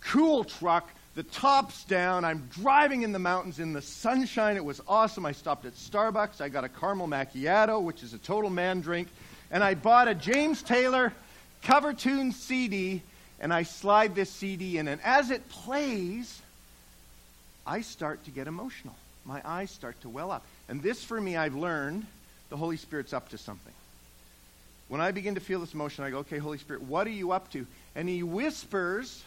cool 0.00 0.44
truck, 0.44 0.90
the 1.14 1.22
top's 1.22 1.84
down. 1.84 2.24
I'm 2.24 2.48
driving 2.52 3.02
in 3.02 3.12
the 3.12 3.18
mountains 3.18 3.60
in 3.60 3.72
the 3.72 3.80
sunshine. 3.80 4.56
It 4.56 4.64
was 4.64 4.80
awesome. 4.86 5.24
I 5.24 5.32
stopped 5.32 5.64
at 5.64 5.74
Starbucks. 5.74 6.40
I 6.40 6.48
got 6.48 6.64
a 6.64 6.68
caramel 6.68 7.08
macchiato, 7.08 7.80
which 7.82 8.02
is 8.02 8.14
a 8.14 8.18
total 8.18 8.50
man 8.50 8.80
drink, 8.80 9.08
and 9.50 9.64
I 9.64 9.74
bought 9.74 10.08
a 10.08 10.14
James 10.14 10.62
Taylor 10.62 11.12
cover 11.62 11.94
tune 11.94 12.32
CD, 12.32 13.00
and 13.40 13.54
I 13.54 13.62
slide 13.62 14.14
this 14.14 14.28
CD 14.28 14.78
in. 14.78 14.88
And 14.88 15.00
as 15.02 15.30
it 15.30 15.48
plays, 15.48 16.42
I 17.66 17.80
start 17.80 18.24
to 18.24 18.30
get 18.30 18.48
emotional. 18.48 18.94
My 19.24 19.40
eyes 19.44 19.70
start 19.70 20.00
to 20.02 20.08
well 20.08 20.30
up. 20.30 20.44
And 20.68 20.82
this, 20.82 21.02
for 21.02 21.20
me, 21.20 21.36
I've 21.36 21.54
learned 21.54 22.06
the 22.50 22.56
Holy 22.56 22.76
Spirit's 22.76 23.12
up 23.12 23.30
to 23.30 23.38
something. 23.38 23.72
When 24.88 25.00
I 25.00 25.12
begin 25.12 25.34
to 25.34 25.40
feel 25.40 25.60
this 25.60 25.74
emotion, 25.74 26.04
I 26.04 26.10
go, 26.10 26.18
okay, 26.18 26.38
Holy 26.38 26.58
Spirit, 26.58 26.82
what 26.82 27.06
are 27.06 27.10
you 27.10 27.32
up 27.32 27.50
to? 27.52 27.66
And 27.94 28.08
he 28.08 28.22
whispers 28.22 29.22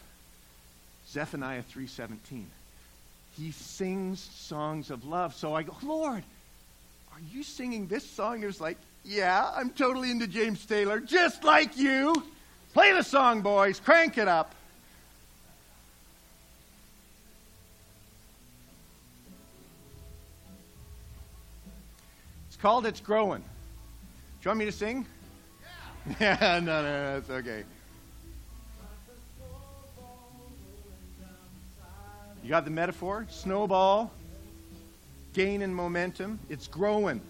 Zephaniah 1.09 1.63
3.17. 1.73 2.43
He 3.37 3.51
sings 3.51 4.19
songs 4.19 4.91
of 4.91 5.05
love. 5.05 5.35
So 5.35 5.53
I 5.53 5.63
go, 5.63 5.75
Lord, 5.83 6.23
are 7.13 7.21
you 7.31 7.43
singing 7.43 7.87
this 7.87 8.07
song? 8.07 8.43
It 8.43 8.45
was 8.45 8.61
like, 8.61 8.77
yeah, 9.03 9.49
I'm 9.55 9.71
totally 9.71 10.11
into 10.11 10.27
James 10.27 10.65
Taylor, 10.65 10.99
just 10.99 11.43
like 11.43 11.77
you. 11.77 12.23
Play 12.73 12.93
the 12.93 13.03
song, 13.03 13.41
boys. 13.41 13.79
Crank 13.79 14.17
it 14.17 14.27
up. 14.27 14.53
It's 22.57 22.61
called 22.63 22.87
It's 22.87 22.99
Growing. 22.99 23.41
Do 23.41 23.45
you 24.41 24.49
want 24.49 24.57
me 24.57 24.65
to 24.65 24.71
sing? 24.71 25.05
Yeah. 26.19 26.37
Yeah, 26.41 26.59
no, 26.63 26.81
no, 26.81 27.11
no, 27.11 27.17
it's 27.19 27.29
okay. 27.29 27.63
You 32.41 32.49
got 32.49 32.65
the 32.65 32.71
metaphor? 32.71 33.27
Snowball, 33.29 34.11
Gaining 35.33 35.71
momentum. 35.71 36.39
It's 36.49 36.65
growing. 36.65 37.21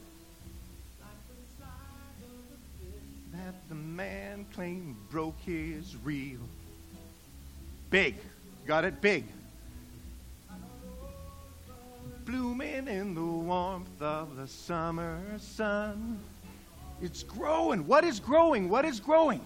That 3.33 3.55
the 3.67 3.75
man 3.75 4.45
claimed 4.53 4.95
broke 5.11 5.37
his 5.41 5.97
reel. 6.05 6.39
Big. 7.89 8.15
Got 8.65 8.85
it? 8.85 9.01
Big. 9.01 9.25
Blooming 12.27 12.89
in 12.89 13.15
the 13.15 13.21
warmth 13.21 14.01
of 14.01 14.35
the 14.35 14.49
summer 14.49 15.17
sun. 15.39 16.19
It's 17.01 17.23
growing. 17.23 17.87
What 17.87 18.03
is 18.03 18.19
growing? 18.19 18.67
What 18.67 18.83
is 18.83 18.99
growing? 18.99 19.39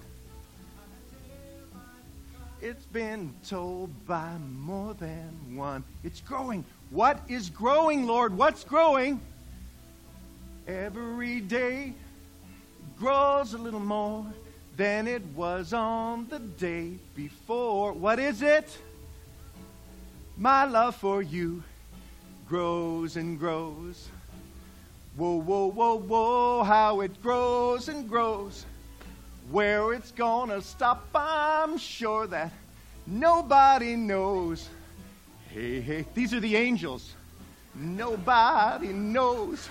It's 2.60 2.86
been 2.86 3.36
told 3.48 3.91
by 4.08 4.32
more 4.58 4.96
than 4.96 5.56
one. 5.56 5.84
It's 6.04 6.22
growing. 6.22 6.65
What 6.89 7.20
is 7.28 7.52
growing, 7.52 8.08
Lord? 8.08 8.36
What's 8.36 8.63
growing? 8.63 9.22
Every 10.67 11.39
day 11.39 11.94
grows 12.98 13.54
a 13.54 13.60
little 13.60 13.80
more 13.80 14.26
than 14.76 15.08
it 15.08 15.22
was 15.36 15.72
on 15.72 16.26
the 16.30 16.39
day 16.39 16.94
before. 17.15 17.94
What 17.94 18.17
is 18.17 18.41
it? 18.41 18.76
My 20.36 20.65
love 20.65 20.96
for 20.96 21.22
you 21.22 21.62
grows 22.51 23.15
and 23.15 23.39
grows. 23.39 24.09
Whoa, 25.15 25.37
whoa, 25.39 25.67
whoa, 25.67 25.97
whoa, 25.99 26.63
how 26.63 26.99
it 26.99 27.21
grows 27.21 27.87
and 27.87 28.09
grows. 28.09 28.65
Where 29.49 29.93
it's 29.93 30.11
gonna 30.11 30.61
stop, 30.61 31.07
I'm 31.15 31.77
sure 31.77 32.27
that 32.27 32.51
nobody 33.07 33.95
knows. 33.95 34.67
Hey, 35.47 35.79
hey, 35.79 36.05
these 36.13 36.33
are 36.33 36.41
the 36.41 36.57
angels. 36.57 37.13
Nobody 37.73 38.89
knows. 38.89 39.69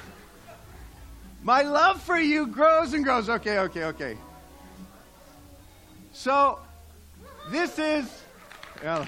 My 1.42 1.60
love 1.60 2.00
for 2.00 2.18
you 2.18 2.46
grows 2.46 2.94
and 2.94 3.04
grows. 3.04 3.28
Okay, 3.28 3.58
okay, 3.58 3.84
okay. 3.92 4.16
So, 6.14 6.58
this 7.50 7.78
is. 7.78 8.06
Well, 8.82 9.06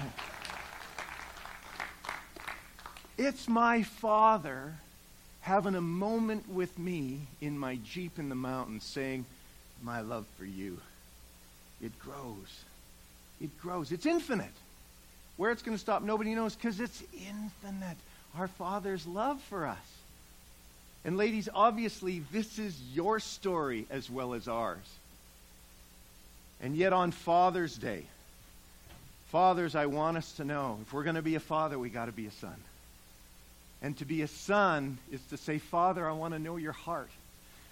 it's 3.22 3.48
my 3.48 3.82
father 3.82 4.74
having 5.40 5.74
a 5.74 5.80
moment 5.80 6.48
with 6.48 6.78
me 6.78 7.20
in 7.40 7.58
my 7.58 7.76
Jeep 7.84 8.18
in 8.18 8.28
the 8.28 8.34
mountains 8.34 8.84
saying, 8.84 9.24
My 9.82 10.00
love 10.00 10.26
for 10.38 10.44
you. 10.44 10.78
It 11.82 11.98
grows. 11.98 12.64
It 13.40 13.60
grows. 13.60 13.92
It's 13.92 14.06
infinite. 14.06 14.52
Where 15.36 15.50
it's 15.50 15.62
going 15.62 15.76
to 15.76 15.80
stop, 15.80 16.02
nobody 16.02 16.34
knows 16.34 16.54
because 16.54 16.78
it's 16.78 17.02
infinite. 17.12 17.96
Our 18.38 18.48
Father's 18.48 19.06
love 19.06 19.40
for 19.42 19.66
us. 19.66 19.78
And, 21.04 21.16
ladies, 21.16 21.48
obviously, 21.52 22.22
this 22.30 22.58
is 22.58 22.80
your 22.94 23.18
story 23.18 23.86
as 23.90 24.08
well 24.08 24.34
as 24.34 24.46
ours. 24.46 24.86
And 26.60 26.76
yet, 26.76 26.92
on 26.92 27.10
Father's 27.10 27.76
Day, 27.76 28.04
fathers, 29.30 29.74
I 29.74 29.86
want 29.86 30.16
us 30.16 30.30
to 30.34 30.44
know 30.44 30.78
if 30.82 30.92
we're 30.92 31.02
going 31.02 31.16
to 31.16 31.22
be 31.22 31.34
a 31.34 31.40
father, 31.40 31.76
we 31.76 31.90
got 31.90 32.04
to 32.04 32.12
be 32.12 32.26
a 32.26 32.30
son. 32.30 32.54
And 33.82 33.96
to 33.98 34.04
be 34.04 34.22
a 34.22 34.28
son 34.28 34.98
is 35.10 35.20
to 35.30 35.36
say, 35.36 35.58
Father, 35.58 36.08
I 36.08 36.12
want 36.12 36.34
to 36.34 36.38
know 36.38 36.56
your 36.56 36.72
heart. 36.72 37.10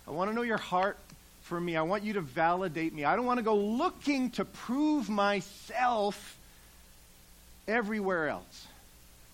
I 0.08 0.10
want 0.10 0.28
to 0.28 0.34
know 0.34 0.42
your 0.42 0.58
heart 0.58 0.98
for 1.42 1.60
me. 1.60 1.76
I 1.76 1.82
want 1.82 2.02
you 2.02 2.14
to 2.14 2.20
validate 2.20 2.92
me. 2.92 3.04
I 3.04 3.14
don't 3.14 3.26
want 3.26 3.38
to 3.38 3.44
go 3.44 3.56
looking 3.56 4.30
to 4.32 4.44
prove 4.44 5.08
myself 5.08 6.36
everywhere 7.68 8.28
else 8.28 8.66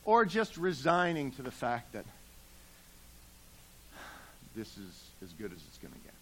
or 0.04 0.26
just 0.26 0.58
resigning 0.58 1.30
to 1.32 1.42
the 1.42 1.50
fact 1.50 1.94
that 1.94 2.04
this 4.54 4.68
is 4.76 5.04
as 5.22 5.32
good 5.32 5.52
as 5.52 5.58
it's 5.68 5.78
going 5.78 5.92
to 5.92 6.00
get. 6.00 6.14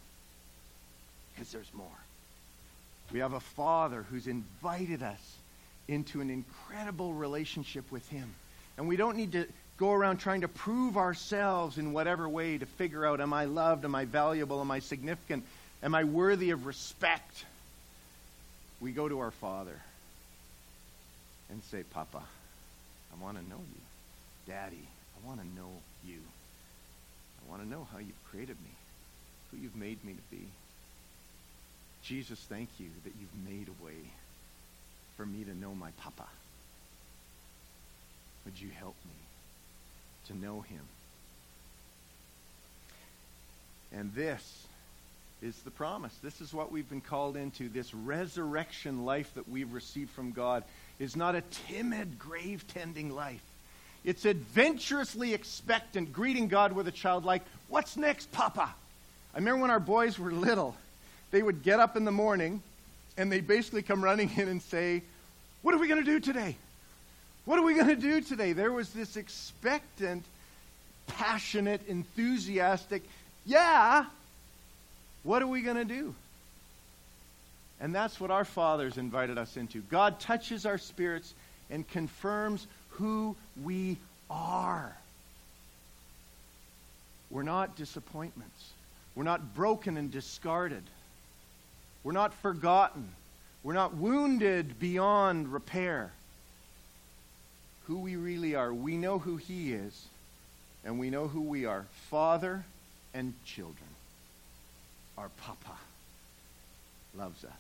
Because 1.35 1.51
there's 1.51 1.73
more. 1.75 1.87
We 3.13 3.19
have 3.19 3.33
a 3.33 3.41
Father 3.41 4.05
who's 4.09 4.29
invited 4.29 5.03
us 5.03 5.37
into 5.89 6.21
an 6.21 6.31
incredible 6.31 7.13
relationship 7.13 7.91
with 7.91 8.09
Him. 8.09 8.35
And 8.77 8.89
we 8.89 8.97
don't 8.97 9.17
need 9.17 9.33
to 9.33 9.47
go 9.77 9.93
around 9.93 10.19
trying 10.19 10.43
to 10.43 10.49
prove 10.49 10.97
ourselves 10.97 11.79
in 11.79 11.93
whatever 11.93 12.29
way 12.29 12.59
to 12.59 12.67
figure 12.67 13.05
out 13.05 13.21
am 13.21 13.33
I 13.33 13.47
loved? 13.47 13.85
Am 13.85 13.95
I 13.95 14.05
valuable? 14.05 14.61
Am 14.61 14.71
I 14.71 14.79
significant? 14.79 15.45
Am 15.83 15.95
I 15.95 16.05
worthy 16.05 16.51
of 16.51 16.67
respect? 16.67 17.45
We 18.81 18.93
go 18.93 19.09
to 19.09 19.21
our 19.21 19.31
Father 19.31 19.81
and 21.51 21.63
say, 21.65 21.83
Papa, 21.83 22.23
I 22.23 23.23
want 23.23 23.37
to 23.37 23.49
know 23.49 23.57
you. 23.57 24.53
Daddy, 24.53 24.77
I 24.77 25.27
want 25.27 25.41
to 25.41 25.47
know 25.47 25.71
you. 26.07 26.19
I 27.47 27.51
want 27.51 27.63
to 27.63 27.69
know 27.69 27.87
how 27.93 27.99
you've 27.99 28.25
created 28.31 28.57
me, 28.63 28.71
who 29.51 29.59
you've 29.59 29.77
made 29.77 30.03
me 30.05 30.13
to 30.13 30.37
be. 30.37 30.47
Jesus, 32.03 32.39
thank 32.49 32.69
you 32.79 32.89
that 33.05 33.13
you've 33.19 33.51
made 33.51 33.69
a 33.69 33.85
way 33.85 33.97
for 35.17 35.25
me 35.25 35.45
to 35.45 35.55
know 35.57 35.75
my 35.75 35.91
Papa. 36.03 36.27
Would 38.45 38.61
you 38.61 38.69
help 38.79 38.97
me 39.07 39.15
to 40.29 40.37
know 40.37 40.61
him? 40.63 40.81
And 43.93 44.13
this 44.15 44.67
is 45.43 45.57
the 45.63 45.71
promise. 45.71 46.15
This 46.23 46.41
is 46.41 46.53
what 46.53 46.73
we've 46.73 46.89
been 46.89 47.01
called 47.01 47.37
into. 47.37 47.69
This 47.69 47.95
resurrection 47.95 49.05
life 49.05 49.33
that 49.35 49.49
we've 49.49 49.73
received 49.73 50.11
from 50.11 50.33
God 50.33 50.65
is 50.99 51.17
not 51.17 51.35
a 51.35 51.43
timid, 51.69 52.19
grave 52.19 52.65
tending 52.69 53.11
life. 53.11 53.43
It's 54.05 54.25
adventurously 54.25 55.33
expectant, 55.33 56.13
greeting 56.13 56.49
God 56.49 56.73
with 56.73 56.89
a 56.89 56.93
childlike, 56.93 57.43
What's 57.69 57.97
next, 57.97 58.31
Papa? 58.33 58.75
I 59.35 59.39
remember 59.39 59.63
when 59.63 59.71
our 59.71 59.81
boys 59.81 60.19
were 60.19 60.33
little, 60.33 60.77
they 61.31 61.43
would 61.43 61.63
get 61.63 61.81
up 61.81 61.97
in 61.97 62.05
the 62.05 62.13
morning 62.13 62.63
and 63.17 63.31
they'd 63.33 63.47
basically 63.47 63.83
come 63.83 64.05
running 64.05 64.31
in 64.37 64.49
and 64.49 64.63
say, 64.63 65.03
What 65.63 65.75
are 65.75 65.79
we 65.79 65.89
going 65.89 66.05
to 66.05 66.11
do 66.11 66.21
today? 66.21 66.57
What 67.45 67.59
are 67.59 67.63
we 67.63 67.75
going 67.75 67.89
to 67.89 67.97
do 67.97 68.21
today? 68.21 68.53
There 68.53 68.73
was 68.73 68.91
this 68.91 69.17
expectant, 69.17 70.25
passionate, 71.07 71.87
enthusiastic, 71.89 73.03
yeah, 73.45 74.07
what 75.23 75.43
are 75.43 75.47
we 75.47 75.63
going 75.63 75.77
to 75.77 75.85
do? 75.85 76.15
And 77.81 77.95
that's 77.95 78.19
what 78.19 78.31
our 78.31 78.45
fathers 78.45 78.97
invited 78.97 79.37
us 79.37 79.57
into. 79.57 79.81
God 79.81 80.21
touches 80.21 80.65
our 80.65 80.79
spirits 80.79 81.35
and 81.71 81.87
confirms 81.89 82.67
who 82.91 83.37
we 83.63 83.99
are. 84.31 84.97
We're 87.31 87.43
not 87.43 87.77
disappointments. 87.77 88.71
We're 89.15 89.25
not 89.25 89.55
broken 89.55 89.97
and 89.97 90.11
discarded. 90.11 90.83
We're 92.05 92.13
not 92.13 92.33
forgotten. 92.35 93.09
We're 93.63 93.75
not 93.75 93.95
wounded 93.95 94.79
beyond 94.79 95.53
repair. 95.53 96.13
Who 97.87 97.99
we 97.99 98.17
really 98.17 98.55
are. 98.55 98.73
We 98.73 98.97
know 98.97 99.19
who 99.19 99.37
He 99.37 99.73
is, 99.73 100.07
and 100.85 100.99
we 100.99 101.11
know 101.11 101.29
who 101.29 101.43
we 101.43 101.67
are 101.67 101.87
Father 102.11 102.65
and 103.13 103.35
children. 103.45 103.89
Our 105.17 105.29
Papa 105.41 105.79
loves 107.17 107.45
us. 107.45 107.53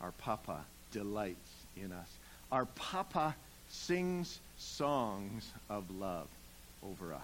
Our 0.00 0.12
Papa 0.12 0.64
delights 0.92 1.50
in 1.76 1.92
us. 1.92 2.08
Our 2.50 2.66
Papa 2.66 3.34
sings 3.68 4.38
songs 4.56 5.50
of 5.68 5.90
love 5.90 6.28
over 6.82 7.12
us. 7.12 7.20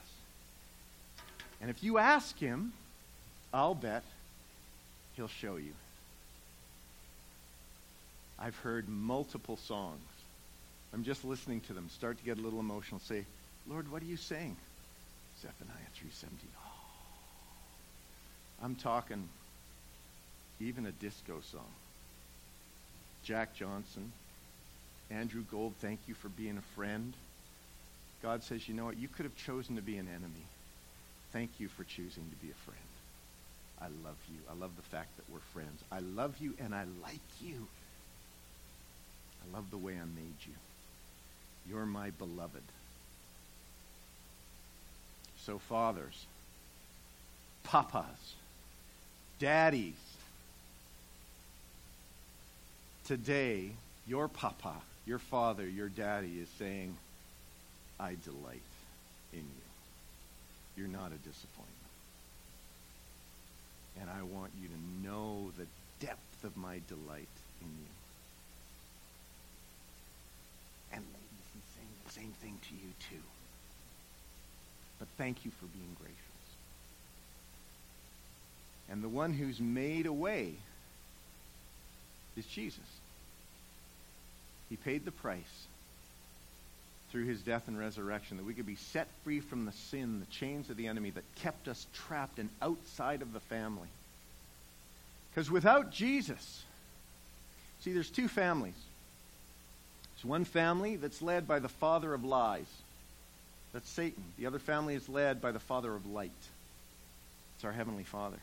And 1.61 1.71
if 1.71 1.83
you 1.85 1.99
ask 1.99 2.39
him, 2.39 2.73
I'll 3.53 3.75
bet 3.75 4.03
he'll 5.17 5.29
show 5.29 5.57
you. 5.57 5.73
I've 8.39 8.57
heard 8.57 8.89
multiple 8.89 9.57
songs. 9.57 10.01
I'm 10.93 11.05
just 11.05 11.25
listening 11.25 11.61
to 11.63 11.73
them. 11.73 11.89
Start 11.89 12.19
to 12.19 12.25
get 12.25 12.39
a 12.39 12.41
little 12.41 12.61
emotional. 12.61 13.01
Say, 13.01 13.25
Lord, 13.69 13.91
what 13.91 14.03
are 14.03 14.07
you 14.07 14.17
saying? 14.17 14.57
Zephaniah 15.41 15.77
3.17. 16.05 16.27
Oh. 16.57 16.71
I'm 18.63 18.75
talking 18.75 19.29
even 20.61 20.87
a 20.87 20.93
disco 20.93 21.41
song. 21.51 21.73
Jack 23.23 23.55
Johnson, 23.55 24.13
Andrew 25.11 25.43
Gold, 25.51 25.75
thank 25.81 26.01
you 26.07 26.15
for 26.15 26.29
being 26.29 26.59
a 26.59 26.75
friend. 26.75 27.13
God 28.23 28.43
says, 28.43 28.69
you 28.69 28.75
know 28.75 28.85
what? 28.85 28.99
You 28.99 29.09
could 29.09 29.25
have 29.25 29.37
chosen 29.37 29.77
to 29.77 29.83
be 29.83 29.97
an 29.97 30.09
enemy. 30.09 30.45
Thank 31.33 31.51
you 31.59 31.69
for 31.69 31.85
choosing 31.85 32.25
to 32.29 32.37
be 32.45 32.51
a 32.51 32.65
friend. 32.65 32.79
I 33.81 33.87
love 34.07 34.17
you. 34.29 34.39
I 34.51 34.55
love 34.61 34.73
the 34.77 34.83
fact 34.83 35.17
that 35.17 35.25
we're 35.33 35.39
friends. 35.55 35.83
I 35.91 36.01
love 36.01 36.37
you 36.41 36.55
and 36.59 36.75
I 36.75 36.85
like 37.03 37.21
you. 37.41 37.67
I 39.43 39.57
love 39.57 39.71
the 39.71 39.79
way 39.79 39.95
I 39.95 40.05
made 40.05 40.37
you. 40.47 40.53
You're 41.69 41.87
my 41.87 42.11
beloved. 42.11 42.63
So, 45.45 45.59
fathers, 45.59 46.27
papas, 47.65 48.35
daddies, 49.39 49.95
today, 53.05 53.71
your 54.07 54.29
papa, 54.29 54.75
your 55.07 55.19
father, 55.19 55.69
your 55.69 55.89
daddy 55.89 56.39
is 56.41 56.49
saying, 56.59 56.97
I 57.99 58.17
delight 58.25 58.63
in 59.33 59.41
you. 59.41 59.67
You're 60.77 60.89
not 60.89 61.13
a 61.13 61.19
disappointment. 61.27 61.77
And 64.01 64.09
I 64.09 64.23
want 64.23 64.53
you 64.63 64.69
to 64.69 65.09
know 65.09 65.51
the 65.59 65.67
depth 66.05 66.45
of 66.45 66.57
my 66.57 66.81
delight 66.89 67.29
in 67.61 67.67
you. 67.67 67.91
And 70.93 71.03
ladies, 71.03 71.47
he's 71.53 71.69
saying 71.75 71.89
the 71.99 72.00
same 72.11 72.33
thing 72.43 72.59
to 72.69 72.75
you 72.75 72.93
too. 73.11 73.23
But 74.99 75.09
thank 75.17 75.45
you 75.45 75.51
for 75.51 75.67
being 75.67 75.97
gracious. 75.99 76.17
And 78.91 79.03
the 79.03 79.09
one 79.09 79.33
who's 79.33 79.61
made 79.61 80.07
a 80.07 80.13
way 80.13 80.55
is 82.37 82.45
Jesus. 82.47 82.79
He 84.69 84.77
paid 84.77 85.05
the 85.05 85.13
price 85.13 85.67
through 87.11 87.25
his 87.25 87.41
death 87.43 87.67
and 87.67 87.79
resurrection 87.79 88.37
that 88.37 88.47
we 88.47 88.55
could 88.55 88.67
be 88.67 88.77
set 88.77 89.09
free 89.25 89.41
from 89.41 89.65
the 89.65 89.73
sin, 89.73 90.21
the 90.21 90.27
chains 90.27 90.71
of 90.71 90.77
the 90.77 90.87
enemy 90.87 91.11
that 91.11 91.25
kept 91.37 91.67
us 91.67 91.87
trapped 91.93 92.39
and 92.39 92.49
outside 92.63 93.23
of 93.23 93.33
the 93.33 93.41
family. 93.41 93.89
Because 95.31 95.51
without 95.51 95.91
Jesus, 95.91 96.63
see, 97.81 97.93
there's 97.93 98.11
two 98.11 98.29
families. 98.29 98.75
There's 100.21 100.29
one 100.29 100.45
family 100.45 100.97
that's 100.97 101.23
led 101.23 101.49
by 101.49 101.61
the 101.61 101.69
father 101.69 102.13
of 102.13 102.25
lies. 102.25 102.67
That's 103.73 103.89
Satan. 103.89 104.23
The 104.39 104.47
other 104.47 104.59
family 104.59 104.95
is 104.95 105.09
led 105.09 105.41
by 105.41 105.51
the 105.51 105.59
father 105.59 105.95
of 105.95 106.05
light. 106.05 106.31
It's 107.57 107.65
our 107.65 107.73
heavenly 107.73 108.05
father. 108.05 108.37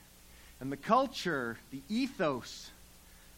And 0.60 0.72
the 0.72 0.78
culture, 0.78 1.56
the 1.70 1.82
ethos 1.88 2.72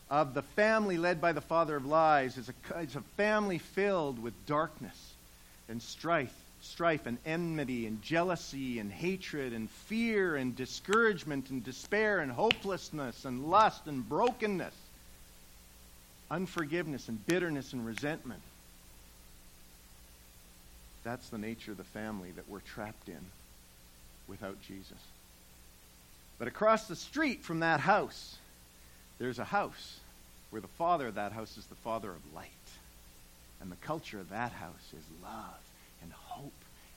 of 0.10 0.34
the 0.34 0.42
family 0.42 0.98
led 0.98 1.20
by 1.20 1.34
the 1.34 1.42
father 1.42 1.76
of 1.76 1.86
lies 1.86 2.38
is 2.38 2.50
a, 2.50 2.80
is 2.80 2.96
a 2.96 3.02
family 3.18 3.58
filled 3.58 4.24
with 4.24 4.46
darkness 4.46 5.14
and 5.68 5.82
strife, 5.82 6.34
strife 6.62 7.08
and 7.08 7.18
enmity 7.26 7.88
and 7.88 8.02
jealousy 8.02 8.80
and 8.80 8.90
hatred 8.90 9.52
and 9.52 9.70
fear 9.70 10.38
and 10.38 10.56
discouragement 10.56 11.50
and 11.50 11.62
despair 11.66 12.20
and 12.20 12.32
hopelessness 12.32 13.26
and 13.26 13.50
lust 13.50 13.86
and 13.86 14.08
brokenness, 14.08 14.74
unforgiveness 16.32 17.08
and 17.10 17.26
bitterness 17.26 17.74
and 17.74 17.86
resentment. 17.86 18.42
That's 21.04 21.30
the 21.30 21.38
nature 21.38 21.72
of 21.72 21.78
the 21.78 21.84
family 21.84 22.32
that 22.32 22.50
we're 22.50 22.60
trapped 22.60 23.08
in 23.08 23.20
without 24.28 24.62
Jesus. 24.62 24.98
But 26.38 26.48
across 26.48 26.88
the 26.88 26.96
street 26.96 27.44
from 27.44 27.62
that 27.62 27.80
house, 27.80 28.38
there's 29.18 29.40
a 29.40 29.46
house 29.46 30.00
where 30.50 30.62
the 30.62 30.68
father 30.68 31.08
of 31.08 31.16
that 31.16 31.32
house 31.32 31.58
is 31.58 31.66
the 31.68 31.76
father 31.76 32.10
of 32.10 32.34
light. 32.34 32.50
And 33.62 33.72
the 33.72 33.78
culture 33.78 34.20
of 34.20 34.30
that 34.30 34.52
house 34.52 34.94
is 34.98 35.04
love 35.24 35.60
and 36.02 36.12
hope 36.14 36.54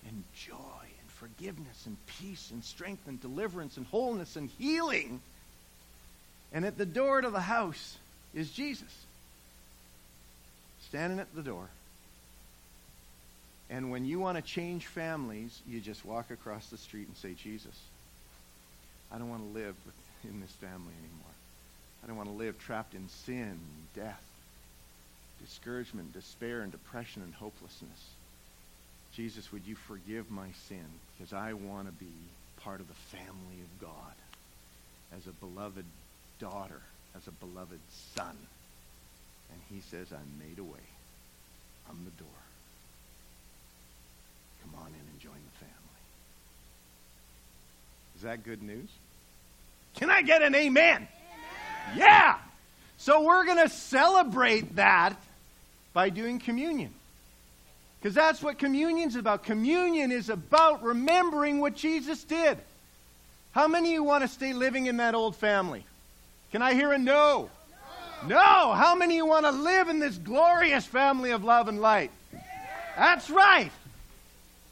and 0.08 0.22
joy 0.36 0.54
and 1.00 1.10
forgiveness 1.10 1.86
and 1.86 1.96
peace 2.06 2.50
and 2.52 2.62
strength 2.62 3.08
and 3.08 3.20
deliverance 3.20 3.76
and 3.76 3.86
wholeness 3.86 4.36
and 4.36 4.48
healing. 4.58 5.20
And 6.52 6.64
at 6.64 6.78
the 6.78 6.86
door 6.86 7.20
to 7.20 7.30
the 7.30 7.40
house 7.40 7.96
is 8.34 8.50
Jesus, 8.50 8.92
standing 10.92 11.20
at 11.20 11.34
the 11.34 11.42
door. 11.42 11.70
And 13.70 13.90
when 13.90 14.04
you 14.04 14.20
want 14.20 14.36
to 14.36 14.42
change 14.42 14.86
families, 14.86 15.58
you 15.66 15.80
just 15.80 16.04
walk 16.04 16.30
across 16.30 16.66
the 16.66 16.76
street 16.76 17.08
and 17.08 17.16
say, 17.16 17.32
Jesus, 17.32 17.74
I 19.10 19.16
don't 19.16 19.30
want 19.30 19.42
to 19.42 19.58
live 19.58 19.74
in 20.22 20.42
this 20.42 20.50
family 20.50 20.92
anymore. 20.98 21.32
I 22.04 22.08
don't 22.08 22.18
want 22.18 22.28
to 22.28 22.34
live 22.34 22.58
trapped 22.58 22.92
in 22.92 23.08
sin 23.08 23.58
death, 23.96 24.22
discouragement, 25.40 26.12
despair, 26.12 26.60
and 26.60 26.70
depression 26.70 27.22
and 27.22 27.32
hopelessness. 27.32 28.10
Jesus, 29.16 29.50
would 29.50 29.66
you 29.66 29.76
forgive 29.76 30.30
my 30.30 30.48
sin? 30.68 30.84
Because 31.16 31.32
I 31.32 31.54
want 31.54 31.86
to 31.86 31.92
be 31.92 32.12
part 32.58 32.80
of 32.80 32.88
the 32.88 33.16
family 33.16 33.62
of 33.62 33.80
God 33.80 34.14
as 35.16 35.26
a 35.26 35.32
beloved 35.32 35.86
daughter, 36.38 36.82
as 37.16 37.26
a 37.26 37.30
beloved 37.30 37.80
son. 38.14 38.36
And 39.52 39.60
he 39.68 39.82
says, 39.90 40.08
I'm 40.12 40.38
made 40.38 40.58
a 40.58 40.64
way. 40.64 40.78
I'm 41.88 42.04
the 42.04 42.22
door. 42.22 42.28
Come 44.62 44.80
on 44.80 44.88
in 44.88 44.94
and 44.94 45.20
join 45.20 45.32
the 45.32 45.58
family. 45.58 45.76
Is 48.16 48.22
that 48.22 48.44
good 48.44 48.62
news? 48.62 48.88
Can 49.96 50.10
I 50.10 50.22
get 50.22 50.42
an 50.42 50.54
amen? 50.54 51.06
Yeah. 51.96 52.38
So 52.96 53.22
we're 53.22 53.44
going 53.44 53.58
to 53.58 53.68
celebrate 53.68 54.76
that 54.76 55.16
by 55.92 56.08
doing 56.08 56.38
communion. 56.38 56.94
Because 58.00 58.14
that's 58.14 58.42
what 58.42 58.58
communion's 58.58 59.16
about. 59.16 59.44
Communion 59.44 60.10
is 60.10 60.28
about 60.28 60.82
remembering 60.82 61.60
what 61.60 61.76
Jesus 61.76 62.24
did. 62.24 62.58
How 63.52 63.68
many 63.68 63.90
of 63.90 63.92
you 63.92 64.02
want 64.02 64.22
to 64.22 64.28
stay 64.28 64.52
living 64.52 64.86
in 64.86 64.96
that 64.96 65.14
old 65.14 65.36
family? 65.36 65.84
Can 66.52 66.62
I 66.62 66.74
hear 66.74 66.92
a 66.92 66.98
no? 66.98 67.50
No. 68.26 68.72
How 68.72 68.94
many 68.94 69.16
you 69.16 69.26
want 69.26 69.46
to 69.46 69.52
live 69.52 69.88
in 69.88 69.98
this 69.98 70.18
glorious 70.18 70.84
family 70.86 71.30
of 71.30 71.44
love 71.44 71.68
and 71.68 71.80
light? 71.80 72.10
That's 72.96 73.30
right. 73.30 73.70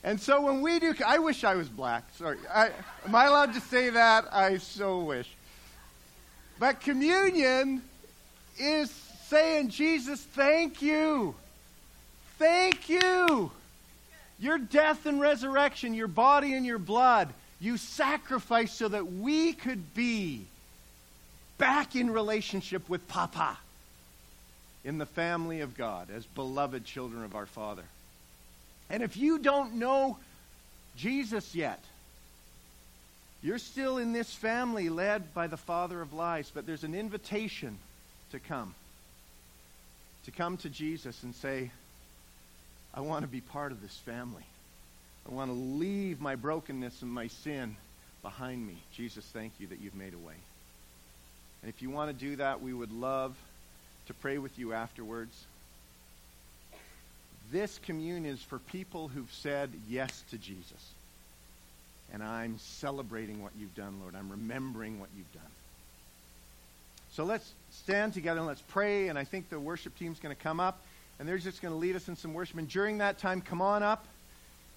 And 0.03 0.21
so 0.21 0.41
when 0.41 0.63
we 0.63 0.79
do, 0.79 0.95
I 1.07 1.19
wish 1.19 1.45
I 1.45 1.55
was 1.55 1.69
black. 1.69 2.05
Sorry. 2.17 2.39
I, 2.53 2.71
am 3.05 3.15
I 3.15 3.27
allowed 3.27 3.55
to 3.55 3.61
say 3.61 3.91
that? 3.91 4.27
I 4.33 4.59
so 4.59 5.01
wish. 5.01 5.29
But 6.59 6.81
communion 6.81 7.83
is 8.59 8.91
saying, 9.27 9.69
Jesus, 9.69 10.21
thank 10.21 10.81
you. 10.81 11.35
Thank 12.39 12.89
you. 12.89 13.51
Your 14.39 14.59
death 14.59 15.05
and 15.05 15.21
resurrection, 15.21 15.93
your 15.93 16.09
body 16.09 16.55
and 16.55 16.65
your 16.65 16.79
blood, 16.79 17.29
you 17.61 17.77
sacrificed 17.77 18.79
so 18.79 18.89
that 18.89 19.13
we 19.13 19.53
could 19.53 19.93
be 19.95 20.47
back 21.61 21.94
in 21.94 22.11
relationship 22.11 22.88
with 22.88 23.07
Papa 23.07 23.57
in 24.83 24.99
the 24.99 25.07
family 25.07 25.61
of 25.61 25.77
God 25.77 26.09
as 26.11 26.25
beloved 26.25 26.85
children 26.85 27.23
of 27.23 27.37
our 27.37 27.46
Father. 27.46 27.85
And 28.88 29.03
if 29.03 29.16
you 29.16 29.38
don't 29.38 29.75
know 29.75 30.16
Jesus 30.96 31.55
yet, 31.55 31.79
you're 33.42 33.59
still 33.59 33.99
in 33.99 34.12
this 34.12 34.33
family 34.35 34.88
led 34.88 35.33
by 35.35 35.46
the 35.46 35.57
father 35.57 36.01
of 36.01 36.12
lies, 36.12 36.51
but 36.53 36.66
there's 36.66 36.85
an 36.85 36.94
invitation 36.94 37.79
to 38.33 38.38
come. 38.38 38.75
To 40.25 40.31
come 40.31 40.57
to 40.59 40.68
Jesus 40.68 41.23
and 41.23 41.35
say, 41.35 41.70
I 42.92 43.01
want 43.01 43.23
to 43.23 43.29
be 43.29 43.40
part 43.40 43.70
of 43.70 43.81
this 43.81 43.96
family. 43.99 44.44
I 45.31 45.35
want 45.35 45.51
to 45.51 45.55
leave 45.55 46.20
my 46.20 46.37
brokenness 46.37 47.03
and 47.03 47.11
my 47.11 47.29
sin 47.29 47.77
behind 48.23 48.66
me. 48.66 48.77
Jesus, 48.94 49.25
thank 49.33 49.53
you 49.59 49.68
that 49.68 49.81
you've 49.81 49.94
made 49.94 50.14
a 50.14 50.18
way. 50.18 50.35
And 51.62 51.68
if 51.68 51.83
you 51.83 51.90
want 51.90 52.11
to 52.11 52.25
do 52.27 52.37
that, 52.37 52.62
we 52.62 52.73
would 52.73 52.92
love 52.92 53.37
to 54.07 54.14
pray 54.14 54.38
with 54.38 54.59
you 54.59 54.73
afterwards. 54.73 55.44
This 57.53 57.79
communion 57.85 58.27
is 58.27 58.42
for 58.42 58.59
people 58.59 59.09
who've 59.09 59.33
said 59.33 59.70
yes 59.88 60.23
to 60.31 60.38
Jesus. 60.38 60.92
And 62.12 62.23
I'm 62.23 62.59
celebrating 62.59 63.42
what 63.42 63.53
you've 63.59 63.75
done, 63.75 64.01
Lord. 64.01 64.14
I'm 64.14 64.31
remembering 64.31 64.99
what 64.99 65.09
you've 65.16 65.33
done. 65.33 65.42
So 67.12 67.25
let's 67.25 67.53
stand 67.73 68.14
together 68.14 68.38
and 68.38 68.46
let's 68.46 68.62
pray. 68.62 69.09
And 69.09 69.18
I 69.18 69.25
think 69.25 69.49
the 69.49 69.61
worship 69.61 69.96
team's 69.99 70.18
going 70.18 70.35
to 70.35 70.42
come 70.42 70.61
up 70.61 70.81
and 71.18 71.29
they're 71.29 71.38
just 71.38 71.61
going 71.61 71.73
to 71.73 71.79
lead 71.79 71.96
us 71.96 72.09
in 72.09 72.16
some 72.16 72.33
worship. 72.33 72.57
And 72.59 72.68
during 72.68 72.99
that 72.99 73.18
time, 73.18 73.40
come 73.40 73.61
on 73.61 73.83
up 73.83 74.07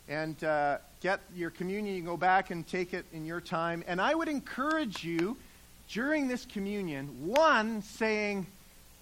and 0.10 0.43
uh, 0.43 0.78
get 1.02 1.22
your 1.36 1.50
communion. 1.50 1.96
You 1.96 2.02
can 2.02 2.10
go 2.10 2.17
back 2.17 2.52
and 2.52 2.67
take 2.67 2.93
it 2.93 3.06
in 3.13 3.26
your 3.26 3.39
time. 3.39 3.84
And 3.88 4.02
I 4.02 4.13
would 4.13 4.28
encourage 4.28 5.04
you 5.04 5.38
during 5.89 6.28
this 6.28 6.46
communion, 6.46 7.28
one, 7.28 7.82
saying, 7.82 8.48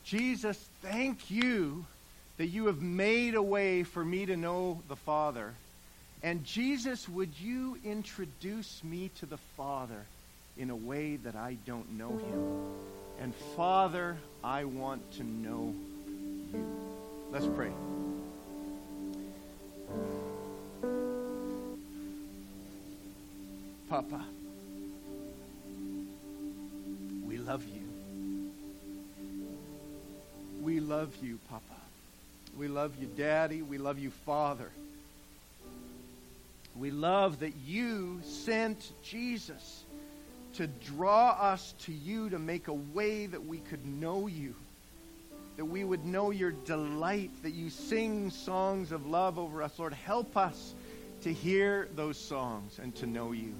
Jesus, 0.03 0.57
thank 0.81 1.29
you 1.29 1.85
that 2.37 2.47
you 2.47 2.67
have 2.67 2.81
made 2.81 3.35
a 3.35 3.41
way 3.41 3.83
for 3.83 4.03
me 4.03 4.25
to 4.25 4.35
know 4.35 4.81
the 4.87 4.95
Father. 4.95 5.53
And 6.23 6.43
Jesus, 6.43 7.07
would 7.07 7.39
you 7.39 7.77
introduce 7.83 8.83
me 8.83 9.09
to 9.19 9.25
the 9.25 9.37
Father 9.57 10.05
in 10.57 10.69
a 10.69 10.75
way 10.75 11.17
that 11.17 11.35
I 11.35 11.57
don't 11.65 11.97
know 11.97 12.09
him? 12.09 12.61
And 13.21 13.35
Father, 13.55 14.17
I 14.43 14.65
want 14.65 15.11
to 15.13 15.23
know 15.23 15.73
you. 16.51 16.65
Let's 17.31 17.47
pray. 17.47 17.71
Papa, 23.87 24.23
love 27.51 27.67
you. 27.67 27.83
We 30.61 30.79
love 30.79 31.13
you, 31.21 31.37
Papa. 31.49 31.63
We 32.57 32.69
love 32.69 32.93
you, 32.97 33.07
Daddy. 33.07 33.61
We 33.61 33.77
love 33.77 33.99
you, 33.99 34.09
Father. 34.25 34.69
We 36.77 36.91
love 36.91 37.41
that 37.41 37.51
you 37.67 38.21
sent 38.23 38.93
Jesus 39.03 39.83
to 40.53 40.67
draw 40.67 41.31
us 41.31 41.73
to 41.79 41.91
you, 41.91 42.29
to 42.29 42.39
make 42.39 42.69
a 42.69 42.73
way 42.73 43.25
that 43.25 43.45
we 43.45 43.57
could 43.57 43.85
know 43.85 44.27
you. 44.27 44.55
that 45.57 45.65
we 45.65 45.83
would 45.83 46.05
know 46.05 46.31
your 46.31 46.51
delight, 46.51 47.29
that 47.43 47.51
you 47.51 47.69
sing 47.69 48.31
songs 48.31 48.91
of 48.91 49.05
love 49.05 49.37
over 49.37 49.61
us. 49.61 49.77
Lord, 49.77 49.93
help 49.93 50.37
us 50.37 50.73
to 51.21 51.31
hear 51.31 51.87
those 51.95 52.17
songs 52.17 52.79
and 52.81 52.95
to 52.95 53.05
know 53.05 53.31
you. 53.31 53.53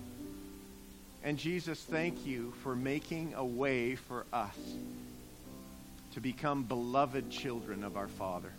And 1.23 1.37
Jesus, 1.37 1.81
thank 1.83 2.25
you 2.25 2.51
for 2.63 2.75
making 2.75 3.33
a 3.35 3.45
way 3.45 3.95
for 3.95 4.25
us 4.33 4.57
to 6.13 6.19
become 6.19 6.63
beloved 6.63 7.29
children 7.29 7.83
of 7.83 7.95
our 7.95 8.07
Father. 8.07 8.51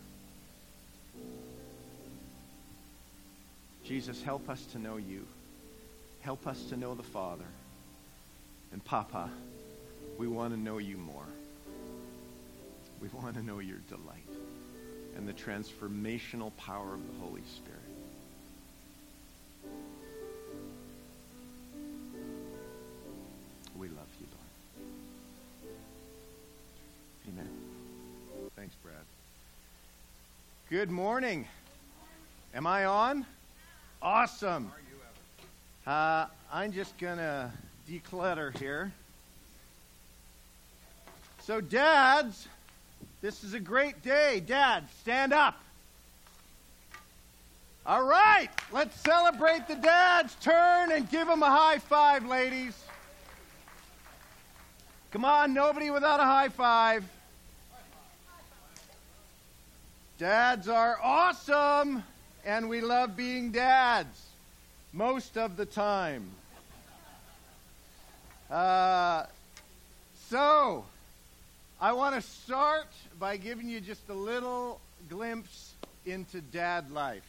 Jesus, 3.83 4.23
help 4.23 4.49
us 4.49 4.63
to 4.67 4.79
know 4.79 4.95
you. 4.95 5.27
Help 6.21 6.47
us 6.47 6.63
to 6.69 6.77
know 6.77 6.95
the 6.95 7.03
Father. 7.03 7.43
And 8.71 8.83
Papa, 8.83 9.29
we 10.17 10.27
want 10.27 10.53
to 10.53 10.59
know 10.59 10.77
you 10.77 10.97
more. 10.97 11.27
We 13.01 13.09
want 13.09 13.35
to 13.35 13.43
know 13.43 13.59
your 13.59 13.79
delight 13.89 14.23
and 15.17 15.27
the 15.27 15.33
transformational 15.33 16.55
power 16.55 16.93
of 16.93 17.05
the 17.05 17.19
Holy 17.19 17.43
Spirit. 17.57 17.82
We 23.83 23.89
love 23.89 24.07
you, 24.17 24.27
Lord. 27.27 27.37
Amen. 27.37 27.49
Thanks, 28.55 28.73
Brad. 28.81 28.95
Good 30.69 30.89
morning. 30.89 31.45
Am 32.55 32.65
I 32.65 32.85
on? 32.85 33.25
Awesome. 34.01 34.71
Uh, 35.85 36.27
I'm 36.49 36.71
just 36.71 36.97
going 36.97 37.17
to 37.17 37.51
declutter 37.89 38.57
here. 38.57 38.93
So, 41.41 41.59
dads, 41.59 42.47
this 43.21 43.43
is 43.43 43.53
a 43.53 43.59
great 43.59 44.01
day. 44.01 44.39
Dad, 44.39 44.85
stand 45.01 45.33
up. 45.33 45.61
All 47.85 48.05
right, 48.05 48.47
let's 48.71 48.97
celebrate 49.01 49.67
the 49.67 49.75
dads. 49.75 50.35
Turn 50.35 50.93
and 50.93 51.09
give 51.09 51.27
them 51.27 51.43
a 51.43 51.49
high 51.49 51.79
five, 51.79 52.25
ladies. 52.25 52.82
Come 55.13 55.25
on, 55.25 55.53
nobody 55.53 55.91
without 55.91 56.19
a 56.19 56.23
high 56.23 56.49
five. 56.49 57.05
Dads 60.17 60.67
are 60.67 60.97
awesome, 61.03 62.03
and 62.43 62.67
we 62.67 62.81
love 62.81 63.15
being 63.15 63.51
dads 63.51 64.25
most 64.91 65.37
of 65.37 65.55
the 65.55 65.67
time. 65.67 66.25
Uh, 68.49 69.27
so, 70.29 70.83
I 71.79 71.93
want 71.93 72.15
to 72.15 72.21
start 72.21 72.87
by 73.19 73.37
giving 73.37 73.69
you 73.69 73.81
just 73.81 74.09
a 74.09 74.15
little 74.15 74.79
glimpse 75.09 75.73
into 76.07 76.41
dad 76.41 76.89
life. 76.89 77.21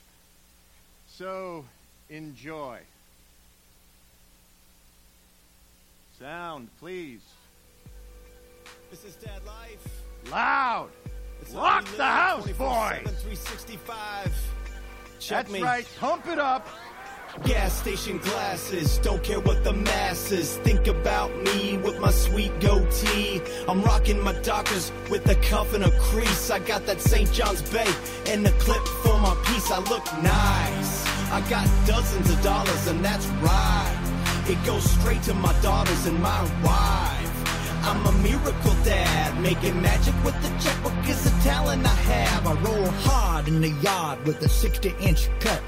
So, 1.11 1.67
enjoy. 2.09 2.79
Sound, 6.19 6.71
please. 6.81 7.21
This 8.95 9.07
is 9.07 9.17
Dad 9.17 9.41
Life. 9.45 10.31
Loud. 10.31 10.89
It's 11.41 11.51
we 11.51 11.57
the 11.97 12.05
house, 12.05 12.47
24/7, 12.47 13.03
365. 13.03 14.33
Check 15.19 15.49
That's 15.49 15.51
me. 15.51 15.63
right. 15.65 15.85
Pump 15.99 16.29
it 16.29 16.39
up. 16.39 16.69
Gas 17.43 17.81
station 17.81 18.19
glasses, 18.19 18.99
don't 18.99 19.21
care 19.25 19.41
what 19.41 19.65
the 19.65 19.73
masses 19.73 20.59
think 20.59 20.87
about 20.87 21.35
me 21.43 21.77
with 21.79 21.99
my 21.99 22.13
sweet 22.13 22.53
goatee. 22.61 23.43
I'm 23.67 23.83
rocking 23.83 24.21
my 24.23 24.35
Dockers 24.43 24.93
with 25.11 25.29
a 25.29 25.35
cuff 25.51 25.75
and 25.75 25.83
a 25.83 25.91
crease. 25.99 26.51
I 26.53 26.61
got 26.61 26.87
that 26.87 27.01
St. 27.01 27.33
John's 27.33 27.63
Bay 27.63 27.93
and 28.29 28.47
the 28.47 28.53
clip 28.63 28.87
for 29.03 29.19
my 29.19 29.35
piece. 29.47 29.73
I 29.73 29.81
look 29.81 30.07
nice. 30.23 31.05
I 31.33 31.41
got 31.51 31.67
dozens 31.85 32.31
of 32.31 32.41
dollars 32.45 32.87
and 32.87 33.05
that's 33.05 33.27
right. 33.43 34.45
It 34.47 34.65
goes 34.65 34.89
straight 34.89 35.25
to 35.25 35.35
my 35.35 35.53
daughters 35.63 36.07
and 36.07 36.21
my 36.23 36.43
wife. 36.63 37.34
I'm 37.87 38.07
a 38.07 38.13
miracle 38.23 38.75
dad, 38.83 39.39
making 39.43 39.83
magic 39.83 40.15
with 40.25 40.41
the 40.41 40.49
checkbook 40.59 41.07
is 41.07 41.27
a 41.27 41.43
talent 41.43 41.85
I 41.85 41.91
have. 41.91 42.47
I 42.47 42.55
roll 42.55 42.87
hard 42.87 43.47
in 43.47 43.61
the 43.61 43.69
yard 43.69 44.25
with 44.25 44.41
a 44.43 44.49
60 44.49 44.95
inch 45.01 45.29
cut. 45.39 45.63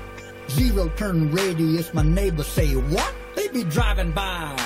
Zero 0.48 0.88
turn 0.96 1.30
radius, 1.30 1.92
my 1.92 2.02
neighbors 2.02 2.46
say, 2.46 2.72
what? 2.72 3.14
They 3.34 3.48
be 3.48 3.64
driving 3.64 4.12
by, 4.12 4.56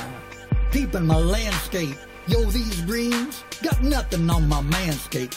peeping 0.70 1.06
my 1.06 1.16
landscape. 1.16 1.96
Yo, 2.28 2.44
these 2.44 2.82
greens 2.82 3.42
got 3.64 3.82
nothing 3.82 4.30
on 4.30 4.48
my 4.48 4.62
manscape. 4.62 5.36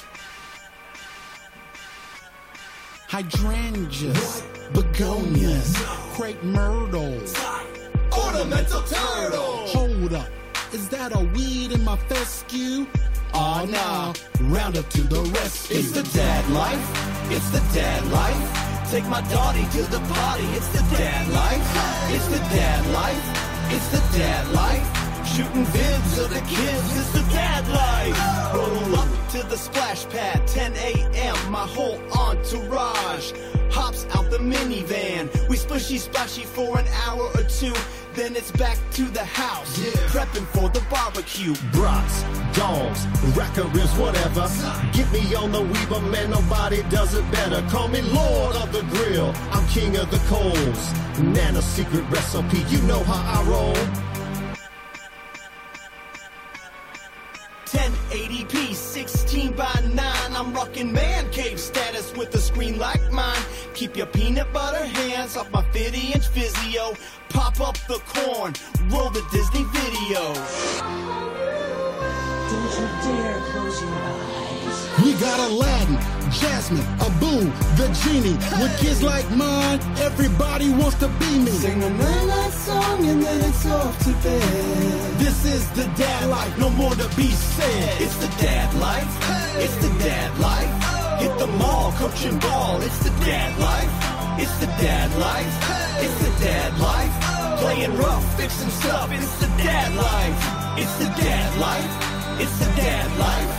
Hydrangeas, 3.07 4.43
begonias, 4.72 5.76
crepe 6.14 6.43
myrtles. 6.43 7.36
Ornamental 8.16 8.84
turtle. 8.84 9.66
Hold 9.74 10.14
up, 10.14 10.30
is 10.74 10.89
that 10.89 11.15
a 11.15 11.19
weed 11.36 11.71
in 11.71 11.84
my 11.84 11.97
fescue? 12.09 12.86
Oh 13.34 13.65
nah, 13.69 14.13
Roundup 14.49 14.89
to 14.89 15.01
the 15.01 15.21
rescue. 15.38 15.78
It's 15.78 15.91
the 15.91 16.03
dad 16.17 16.49
life. 16.49 16.86
It's 17.32 17.49
the 17.49 17.63
dad 17.74 18.05
life. 18.11 18.91
Take 18.91 19.05
my 19.05 19.21
daughter 19.21 19.65
to 19.78 19.84
the 19.91 19.99
party. 20.13 20.45
It's 20.57 20.67
the 20.69 20.84
dad 20.97 21.30
life. 21.30 21.65
It's 22.13 22.28
the 22.28 22.41
dad 22.55 22.86
life. 22.91 23.26
It's 23.71 23.88
the 23.89 24.17
dad 24.17 24.51
life. 24.53 24.88
Shooting 25.28 25.65
vids 25.65 26.24
of 26.24 26.30
the 26.30 26.41
kids. 26.41 26.99
It's 26.99 27.11
the 27.11 27.26
dad 27.32 27.67
life. 27.69 28.53
Roll 28.53 28.95
up 28.99 29.09
to 29.32 29.43
the 29.49 29.57
splash 29.57 30.05
pad. 30.09 30.47
10 30.47 30.74
a.m. 30.76 31.51
My 31.51 31.67
whole 31.67 31.99
entourage 32.11 33.32
hops 33.74 34.05
out 34.15 34.30
the 34.30 34.38
minivan. 34.38 35.30
We 35.49 35.57
splishy 35.57 35.99
splashy 35.99 36.45
for 36.45 36.80
an 36.80 36.88
hour 37.05 37.26
or 37.36 37.43
two. 37.43 37.74
Then 38.13 38.36
it's 38.36 38.51
back 38.51 38.78
to 38.91 39.03
the 39.03 39.26
house. 39.26 39.80
Prepping 40.13 40.45
for 40.55 40.69
the 40.69 40.84
barbecue. 40.89 41.55
Brats, 41.71 42.21
dogs, 42.55 43.05
racker 43.34 43.67
ribs, 43.74 43.93
whatever. 43.97 44.45
Get 44.93 45.11
me 45.11 45.34
on 45.34 45.51
the 45.51 45.61
Weber, 45.61 46.01
man, 46.11 46.30
nobody 46.30 46.84
does 46.89 47.15
it 47.15 47.26
better. 47.32 47.61
Call 47.69 47.88
me 47.88 48.01
Lord 48.01 48.55
of 48.57 48.71
the 48.71 48.84
Grill, 48.93 49.34
I'm 49.51 49.67
King 49.67 49.97
of 49.97 50.11
the 50.11 50.21
Coals. 50.30 50.84
Nana 51.19 51.61
secret 51.61 52.05
recipe, 52.11 52.59
you 52.69 52.80
know 52.84 53.03
how 53.03 53.41
I 53.41 53.49
roll. 53.49 53.76
1080p, 57.65 58.76
16 58.76 59.53
by 59.53 59.74
9. 59.93 60.05
I'm 60.36 60.53
rocking 60.53 60.93
man 60.93 61.28
cave 61.32 61.59
status 61.59 62.13
with 62.15 62.36
a 62.36 62.38
screen 62.38 62.78
like 62.78 63.11
mine. 63.11 63.41
Keep 63.84 63.97
your 63.97 64.05
peanut 64.05 64.53
butter 64.53 64.86
hands 64.86 65.36
off 65.36 65.51
my 65.51 65.61
50 65.73 66.13
inch 66.13 66.29
Vizio. 66.31 66.97
Pop 67.27 67.59
up 67.59 67.75
the 67.89 67.99
corn, 68.07 68.53
roll 68.88 69.09
the 69.09 69.21
Disney 69.29 69.65
video. 69.75 70.21
Don't 72.47 72.71
you 72.79 72.88
dare 73.03 73.41
close 73.51 73.81
your 73.81 73.91
eyes. 73.91 75.03
We 75.03 75.11
got 75.19 75.38
Aladdin, 75.49 75.97
Jasmine, 76.31 76.88
Abu, 77.01 77.51
the 77.75 77.91
genie. 77.99 78.38
With 78.63 78.73
kids 78.79 79.03
like 79.03 79.29
mine, 79.31 79.81
everybody 79.99 80.69
wants 80.69 80.97
to 80.99 81.09
be 81.19 81.39
me. 81.39 81.51
Sing 81.51 81.84
a 81.84 81.89
night 81.89 82.51
song 82.51 83.05
and 83.05 83.21
then 83.21 83.49
it's 83.49 83.65
off 83.65 83.99
to 84.05 84.13
bed. 84.23 85.19
This 85.19 85.43
is 85.43 85.69
the 85.71 85.84
dad 85.97 86.29
life, 86.29 86.57
no 86.57 86.69
more 86.69 86.95
to 86.95 87.15
be 87.17 87.27
said. 87.27 88.01
It's 88.01 88.15
the 88.15 88.31
dad 88.41 88.73
life, 88.75 89.13
it's 89.61 89.75
the 89.75 89.89
dad 89.99 90.39
life. 90.39 91.02
Hit 91.20 91.38
the 91.38 91.47
mall, 91.47 91.91
coaching 91.93 92.39
ball, 92.39 92.82
it's 92.82 92.99
the 93.03 93.09
dad 93.26 93.59
life. 93.59 93.93
It's 94.41 94.57
the 94.57 94.66
dad 94.66 95.09
life, 95.20 95.55
it's 96.01 96.18
the 96.26 96.45
dad 96.45 96.80
life. 96.80 97.59
Playing 97.59 97.95
rough, 97.97 98.38
fixing 98.38 98.70
stuff, 98.70 99.11
it's 99.11 99.36
the 99.39 99.47
dad 99.61 99.93
life. 99.95 100.80
It's 100.82 100.95
the 100.97 101.05
dad 101.05 101.59
life, 101.59 102.41
it's 102.41 102.57
the 102.59 102.66
dad 102.76 103.09
life. 103.20 103.51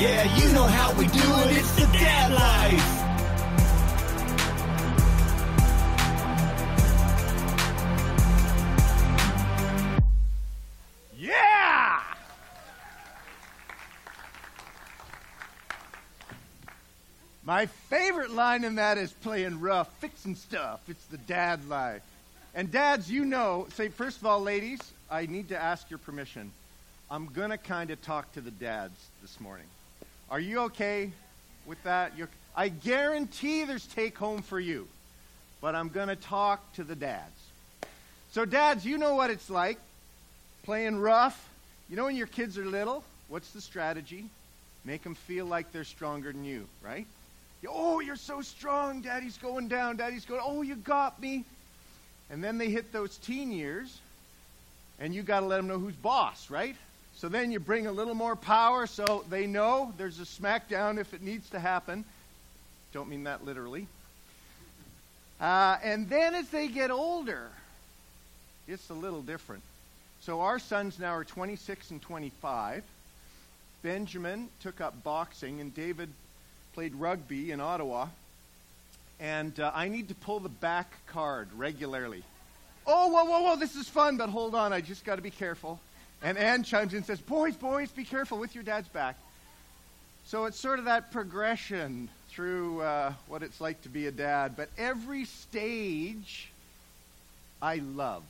Yeah, 0.00 0.22
you 0.38 0.52
know 0.52 0.66
how 0.66 0.92
we 0.94 1.06
do 1.08 1.28
it, 1.42 1.56
it's 1.58 1.72
the 1.72 1.86
dad 1.98 2.32
life. 2.32 3.09
My 17.50 17.66
favorite 17.66 18.30
line 18.30 18.62
in 18.62 18.76
that 18.76 18.96
is 18.96 19.10
playing 19.10 19.58
rough, 19.58 19.88
fixing 19.98 20.36
stuff. 20.36 20.82
It's 20.86 21.04
the 21.06 21.18
dad 21.18 21.68
life. 21.68 22.00
And 22.54 22.70
dads, 22.70 23.10
you 23.10 23.24
know, 23.24 23.66
say, 23.74 23.88
first 23.88 24.18
of 24.18 24.26
all, 24.26 24.40
ladies, 24.40 24.78
I 25.10 25.26
need 25.26 25.48
to 25.48 25.60
ask 25.60 25.90
your 25.90 25.98
permission. 25.98 26.52
I'm 27.10 27.26
going 27.26 27.50
to 27.50 27.58
kind 27.58 27.90
of 27.90 28.00
talk 28.02 28.30
to 28.34 28.40
the 28.40 28.52
dads 28.52 28.94
this 29.20 29.40
morning. 29.40 29.66
Are 30.30 30.38
you 30.38 30.60
okay 30.66 31.10
with 31.66 31.82
that? 31.82 32.16
You're, 32.16 32.28
I 32.54 32.68
guarantee 32.68 33.64
there's 33.64 33.84
take 33.84 34.16
home 34.16 34.42
for 34.42 34.60
you, 34.60 34.86
but 35.60 35.74
I'm 35.74 35.88
going 35.88 36.06
to 36.06 36.14
talk 36.14 36.72
to 36.74 36.84
the 36.84 36.94
dads. 36.94 37.40
So, 38.30 38.44
dads, 38.44 38.84
you 38.84 38.96
know 38.96 39.16
what 39.16 39.28
it's 39.28 39.50
like 39.50 39.78
playing 40.62 41.00
rough. 41.00 41.48
You 41.88 41.96
know 41.96 42.04
when 42.04 42.14
your 42.14 42.28
kids 42.28 42.56
are 42.58 42.64
little, 42.64 43.02
what's 43.26 43.50
the 43.50 43.60
strategy? 43.60 44.26
Make 44.84 45.02
them 45.02 45.16
feel 45.16 45.46
like 45.46 45.72
they're 45.72 45.82
stronger 45.82 46.30
than 46.30 46.44
you, 46.44 46.68
right? 46.80 47.08
Oh, 47.68 48.00
you're 48.00 48.16
so 48.16 48.40
strong. 48.40 49.02
Daddy's 49.02 49.36
going 49.38 49.68
down. 49.68 49.96
Daddy's 49.96 50.24
going, 50.24 50.40
oh, 50.44 50.62
you 50.62 50.76
got 50.76 51.20
me. 51.20 51.44
And 52.30 52.42
then 52.42 52.58
they 52.58 52.70
hit 52.70 52.92
those 52.92 53.16
teen 53.18 53.50
years, 53.50 53.98
and 54.98 55.14
you 55.14 55.22
got 55.22 55.40
to 55.40 55.46
let 55.46 55.56
them 55.56 55.66
know 55.66 55.78
who's 55.78 55.96
boss, 55.96 56.48
right? 56.48 56.76
So 57.16 57.28
then 57.28 57.50
you 57.50 57.60
bring 57.60 57.86
a 57.86 57.92
little 57.92 58.14
more 58.14 58.36
power 58.36 58.86
so 58.86 59.24
they 59.28 59.46
know 59.46 59.92
there's 59.98 60.20
a 60.20 60.24
smackdown 60.24 60.98
if 60.98 61.12
it 61.12 61.22
needs 61.22 61.50
to 61.50 61.58
happen. 61.58 62.04
Don't 62.92 63.08
mean 63.08 63.24
that 63.24 63.44
literally. 63.44 63.86
Uh, 65.40 65.76
and 65.82 66.08
then 66.08 66.34
as 66.34 66.48
they 66.50 66.68
get 66.68 66.90
older, 66.90 67.48
it's 68.68 68.88
a 68.90 68.94
little 68.94 69.22
different. 69.22 69.62
So 70.22 70.42
our 70.42 70.58
sons 70.58 70.98
now 70.98 71.14
are 71.14 71.24
26 71.24 71.90
and 71.90 72.00
25. 72.00 72.84
Benjamin 73.82 74.48
took 74.60 74.80
up 74.80 75.02
boxing, 75.02 75.60
and 75.60 75.74
David 75.74 76.10
played 76.74 76.94
rugby 76.94 77.50
in 77.50 77.60
Ottawa. 77.60 78.08
And 79.18 79.58
uh, 79.60 79.70
I 79.74 79.88
need 79.88 80.08
to 80.08 80.14
pull 80.14 80.40
the 80.40 80.48
back 80.48 80.92
card 81.06 81.48
regularly. 81.56 82.22
Oh, 82.86 83.08
whoa, 83.08 83.24
whoa, 83.24 83.42
whoa, 83.42 83.56
this 83.56 83.76
is 83.76 83.88
fun, 83.88 84.16
but 84.16 84.30
hold 84.30 84.54
on, 84.54 84.72
I 84.72 84.80
just 84.80 85.04
got 85.04 85.16
to 85.16 85.22
be 85.22 85.30
careful. 85.30 85.78
And 86.22 86.38
Anne 86.38 86.64
chimes 86.64 86.92
in 86.92 86.98
and 86.98 87.06
says, 87.06 87.20
Boys, 87.20 87.54
boys, 87.54 87.90
be 87.90 88.04
careful 88.04 88.38
with 88.38 88.54
your 88.54 88.64
dad's 88.64 88.88
back. 88.88 89.16
So 90.24 90.44
it's 90.44 90.58
sort 90.58 90.78
of 90.78 90.84
that 90.86 91.12
progression 91.12 92.08
through 92.30 92.82
uh, 92.82 93.12
what 93.26 93.42
it's 93.42 93.60
like 93.60 93.82
to 93.82 93.88
be 93.88 94.06
a 94.06 94.12
dad. 94.12 94.54
But 94.56 94.68
every 94.78 95.24
stage, 95.24 96.50
I 97.60 97.76
loved 97.76 98.26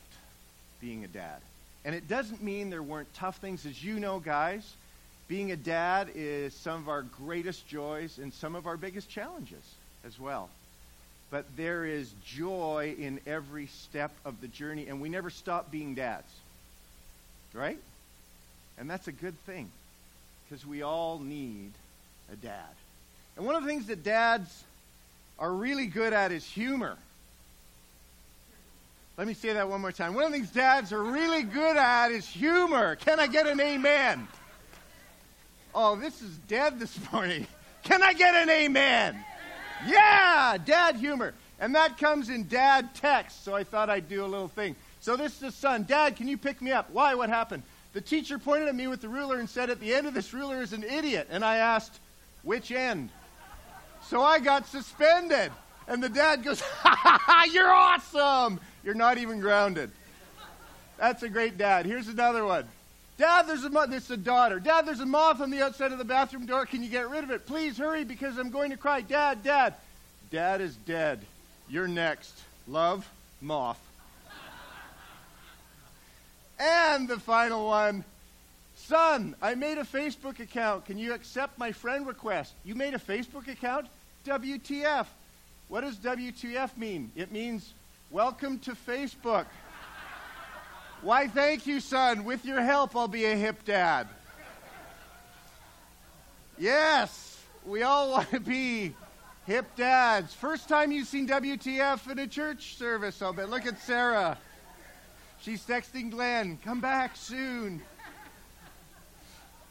being 0.81 1.05
a 1.05 1.09
dad. 1.09 1.41
And 1.85 1.95
it 1.95 2.09
doesn't 2.09 2.43
mean 2.43 2.71
there 2.71 2.83
weren't 2.83 3.13
tough 3.15 3.37
things. 3.39 3.67
As 3.67 3.83
you 3.83 4.01
know, 4.01 4.19
guys, 4.19 4.75
being 5.31 5.53
a 5.53 5.57
dad 5.57 6.11
is 6.17 6.53
some 6.55 6.81
of 6.81 6.89
our 6.89 7.03
greatest 7.03 7.65
joys 7.69 8.19
and 8.19 8.35
some 8.35 8.57
of 8.57 8.67
our 8.67 8.77
biggest 8.77 9.09
challenges 9.09 9.63
as 10.05 10.19
well. 10.19 10.51
But 11.31 11.45
there 11.57 11.85
is 11.85 12.13
joy 12.27 12.97
in 12.99 13.21
every 13.29 13.69
step 13.69 14.11
of 14.25 14.41
the 14.41 14.49
journey, 14.49 14.89
and 14.89 15.01
we 15.01 15.09
never 15.09 15.31
stop 15.31 15.71
being 15.71 15.95
dads. 15.95 16.27
Right? 17.55 17.79
And 18.77 18.91
that's 18.91 19.07
a 19.07 19.13
good 19.13 19.39
thing 19.47 19.71
because 20.49 20.67
we 20.67 20.83
all 20.83 21.21
need 21.21 21.71
a 22.33 22.35
dad. 22.35 22.75
And 23.37 23.47
one 23.47 23.55
of 23.55 23.63
the 23.63 23.69
things 23.69 23.87
that 23.87 24.03
dads 24.03 24.65
are 25.39 25.53
really 25.53 25.87
good 25.87 26.13
at 26.13 26.33
is 26.33 26.45
humor. 26.45 26.97
Let 29.17 29.29
me 29.29 29.35
say 29.35 29.53
that 29.53 29.69
one 29.69 29.81
more 29.81 29.93
time. 29.93 30.15
One 30.15 30.25
of 30.25 30.33
the 30.33 30.39
things 30.39 30.51
dads 30.51 30.93
are 30.93 31.05
really 31.05 31.45
good 31.45 31.77
at 31.77 32.11
is 32.11 32.27
humor. 32.27 32.97
Can 32.97 33.21
I 33.21 33.29
get 33.29 33.47
an 33.47 33.61
amen? 33.61 34.27
Oh, 35.75 35.97
this 35.97 36.21
is 36.23 36.37
Dad 36.49 36.81
this 36.81 36.99
morning. 37.13 37.47
Can 37.83 38.03
I 38.03 38.13
get 38.13 38.35
an 38.35 38.51
amen? 38.51 39.25
Yeah, 39.87 40.59
dad 40.65 40.97
humor. 40.97 41.35
And 41.59 41.75
that 41.75 41.99
comes 41.99 42.29
in 42.29 42.49
dad 42.49 42.95
text, 42.95 43.45
so 43.45 43.55
I 43.55 43.65
thought 43.65 43.91
I'd 43.91 44.09
do 44.09 44.25
a 44.25 44.27
little 44.27 44.49
thing. 44.49 44.77
So 45.01 45.17
this 45.17 45.33
is 45.35 45.39
the 45.39 45.53
son. 45.53 45.85
Dad, 45.85 46.17
can 46.17 46.29
you 46.29 46.37
pick 46.37 46.61
me 46.61 46.73
up? 46.73 46.91
Why? 46.91 47.15
What 47.15 47.29
happened? 47.29 47.63
The 47.93 48.01
teacher 48.01 48.39
pointed 48.39 48.69
at 48.69 48.75
me 48.75 48.87
with 48.87 49.01
the 49.01 49.09
ruler 49.09 49.39
and 49.39 49.49
said, 49.49 49.71
At 49.71 49.81
the 49.81 49.95
end 49.95 50.07
of 50.07 50.15
this 50.15 50.33
ruler 50.33 50.63
is 50.63 50.73
an 50.73 50.85
idiot. 50.85 51.29
And 51.31 51.45
I 51.45 51.57
asked, 51.57 52.01
Which 52.43 52.71
end? 52.71 53.11
So 54.03 54.23
I 54.23 54.39
got 54.39 54.67
suspended. 54.67 55.53
And 55.87 56.03
the 56.03 56.09
dad 56.09 56.43
goes, 56.45 56.61
Ha 56.83 56.95
ha 56.95 57.19
ha, 57.21 57.45
you're 57.51 57.73
awesome. 57.73 58.61
You're 58.85 58.95
not 58.95 59.19
even 59.19 59.41
grounded. 59.41 59.91
That's 60.99 61.23
a 61.23 61.29
great 61.29 61.57
dad. 61.57 61.87
Here's 61.87 62.09
another 62.09 62.45
one. 62.45 62.67
Dad, 63.21 63.47
there's 63.47 63.65
a 63.65 63.69
moth. 63.69 63.91
this 63.91 64.05
is 64.05 64.13
a 64.13 64.17
daughter. 64.17 64.59
Dad, 64.59 64.87
there's 64.87 65.01
a 65.01 65.05
moth 65.05 65.43
on 65.43 65.51
the 65.51 65.61
outside 65.61 65.93
of 65.93 65.99
the 65.99 66.07
bathroom 66.07 66.47
door. 66.47 66.65
Can 66.65 66.83
you 66.83 66.89
get 66.89 67.11
rid 67.11 67.23
of 67.23 67.31
it? 67.31 67.45
Please 67.47 67.77
hurry 67.77 68.03
because 68.03 68.39
I'm 68.39 68.49
going 68.49 68.71
to 68.71 68.79
cry. 68.79 69.03
Dad, 69.03 69.45
Dad. 69.45 69.75
Dad 70.31 70.63
is 70.63 70.75
dead. 70.75 71.21
You're 71.69 71.87
next. 71.87 72.33
Love, 72.67 73.07
moth. 73.43 73.79
and 76.59 77.07
the 77.09 77.19
final 77.19 77.67
one. 77.67 78.05
Son, 78.77 79.37
I 79.43 79.55
made 79.55 79.77
a 79.77 79.85
Facebook 79.85 80.41
account. 80.41 80.87
Can 80.87 80.97
you 80.97 81.13
accept 81.13 81.59
my 81.59 81.73
friend 81.73 82.07
request? 82.07 82.55
You 82.65 82.75
made 82.75 82.95
a 82.95 82.99
Facebook 82.99 83.49
account? 83.49 83.87
WTF. 84.25 85.05
What 85.69 85.83
does 85.83 85.97
WTF 85.97 86.75
mean? 86.79 87.13
It 87.15 87.31
means 87.31 87.71
welcome 88.11 88.61
to 88.61 88.73
Facebook. 88.73 89.45
Why, 91.03 91.29
thank 91.29 91.67
you, 91.67 91.81
son. 91.81 92.25
With 92.25 92.45
your 92.45 92.61
help, 92.61 92.95
I'll 92.95 93.09
be 93.09 93.25
a 93.25 93.35
hip 93.35 93.65
dad. 93.65 94.07
Yes, 96.59 97.43
we 97.65 97.83
all 97.83 98.11
want 98.13 98.31
to 98.31 98.41
be 98.41 98.95
hip 99.47 99.65
dads. 99.77 100.35
First 100.35 100.69
time 100.69 100.93
you've 100.93 101.09
seen 101.09 101.27
WTF 101.27 102.11
in 102.11 102.19
a 102.19 102.27
church 102.27 102.77
service, 102.77 103.23
I'll 103.23 103.33
bet. 103.33 103.49
Look 103.49 103.67
at 103.67 103.81
Sarah. 103.81 104.37
She's 105.41 105.65
texting 105.65 106.11
Glenn, 106.11 106.59
come 106.63 106.83
back 106.83 107.17
soon. 107.17 107.81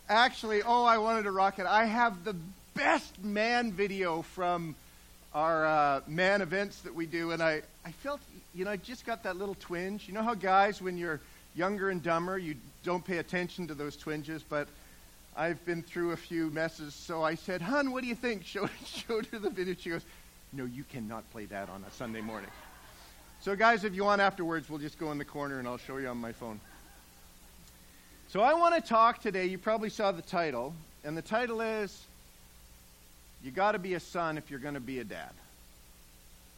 Actually, 0.10 0.64
oh, 0.64 0.84
I 0.84 0.98
wanted 0.98 1.24
to 1.24 1.32
rock 1.32 1.60
it. 1.60 1.68
I 1.68 1.86
have 1.86 2.24
the 2.24 2.36
best 2.74 3.24
man 3.24 3.72
video 3.72 4.24
from 4.24 4.76
our 5.36 5.68
uh, 5.68 6.02
man 6.08 6.42
events 6.42 6.82
that 6.82 6.96
we 6.96 7.06
do, 7.06 7.30
and 7.30 7.44
I, 7.44 7.62
I 7.90 7.92
felt, 7.92 8.22
you 8.54 8.66
know, 8.66 8.72
I 8.72 8.78
just 8.78 9.04
got 9.04 9.24
that 9.24 9.38
little 9.38 9.56
twinge. 9.56 10.08
You 10.08 10.14
know 10.14 10.22
how 10.22 10.36
guys, 10.36 10.80
when 10.80 10.96
you're 10.96 11.20
younger 11.56 11.90
and 11.90 12.04
dumber, 12.04 12.38
you 12.38 12.54
don't 12.84 13.04
pay 13.04 13.18
attention 13.18 13.66
to 13.68 13.74
those 13.74 13.98
twinges, 13.98 14.44
but 14.44 14.68
I've 15.36 15.66
been 15.66 15.82
through 15.82 16.12
a 16.12 16.16
few 16.16 16.52
messes, 16.52 16.94
so 16.94 17.24
I 17.24 17.34
said, 17.34 17.64
Hun, 17.64 17.92
what 17.92 18.04
do 18.04 18.08
you 18.08 18.14
think? 18.14 18.46
Showed, 18.46 18.70
showed 18.86 19.26
her 19.28 19.40
the 19.40 19.50
video. 19.50 19.74
She 19.74 19.90
goes, 19.90 20.04
No, 20.54 20.66
you 20.66 20.84
cannot 20.84 21.28
play 21.32 21.46
that 21.46 21.68
on 21.68 21.84
a 21.84 21.90
Sunday 21.90 22.22
morning. 22.22 22.52
So, 23.42 23.56
guys, 23.56 23.84
if 23.84 23.96
you 23.96 24.04
want 24.04 24.22
afterwards, 24.22 24.70
we'll 24.70 24.78
just 24.78 25.00
go 25.00 25.12
in 25.12 25.18
the 25.18 25.26
corner 25.26 25.58
and 25.58 25.68
I'll 25.68 25.80
show 25.80 25.98
you 25.98 26.10
on 26.10 26.18
my 26.18 26.32
phone. 26.32 26.60
So, 28.28 28.42
I 28.42 28.54
want 28.54 28.76
to 28.76 28.88
talk 28.88 29.20
today. 29.20 29.48
You 29.48 29.58
probably 29.58 29.90
saw 29.90 30.12
the 30.12 30.22
title, 30.22 30.76
and 31.04 31.18
the 31.18 31.24
title 31.24 31.60
is 31.62 32.04
You 33.44 33.50
Got 33.50 33.72
to 33.72 33.80
Be 33.80 33.96
a 33.96 34.00
Son 34.00 34.38
If 34.38 34.52
You're 34.52 34.60
Going 34.60 34.76
to 34.76 34.80
Be 34.80 35.00
a 35.00 35.04
Dad. 35.04 35.32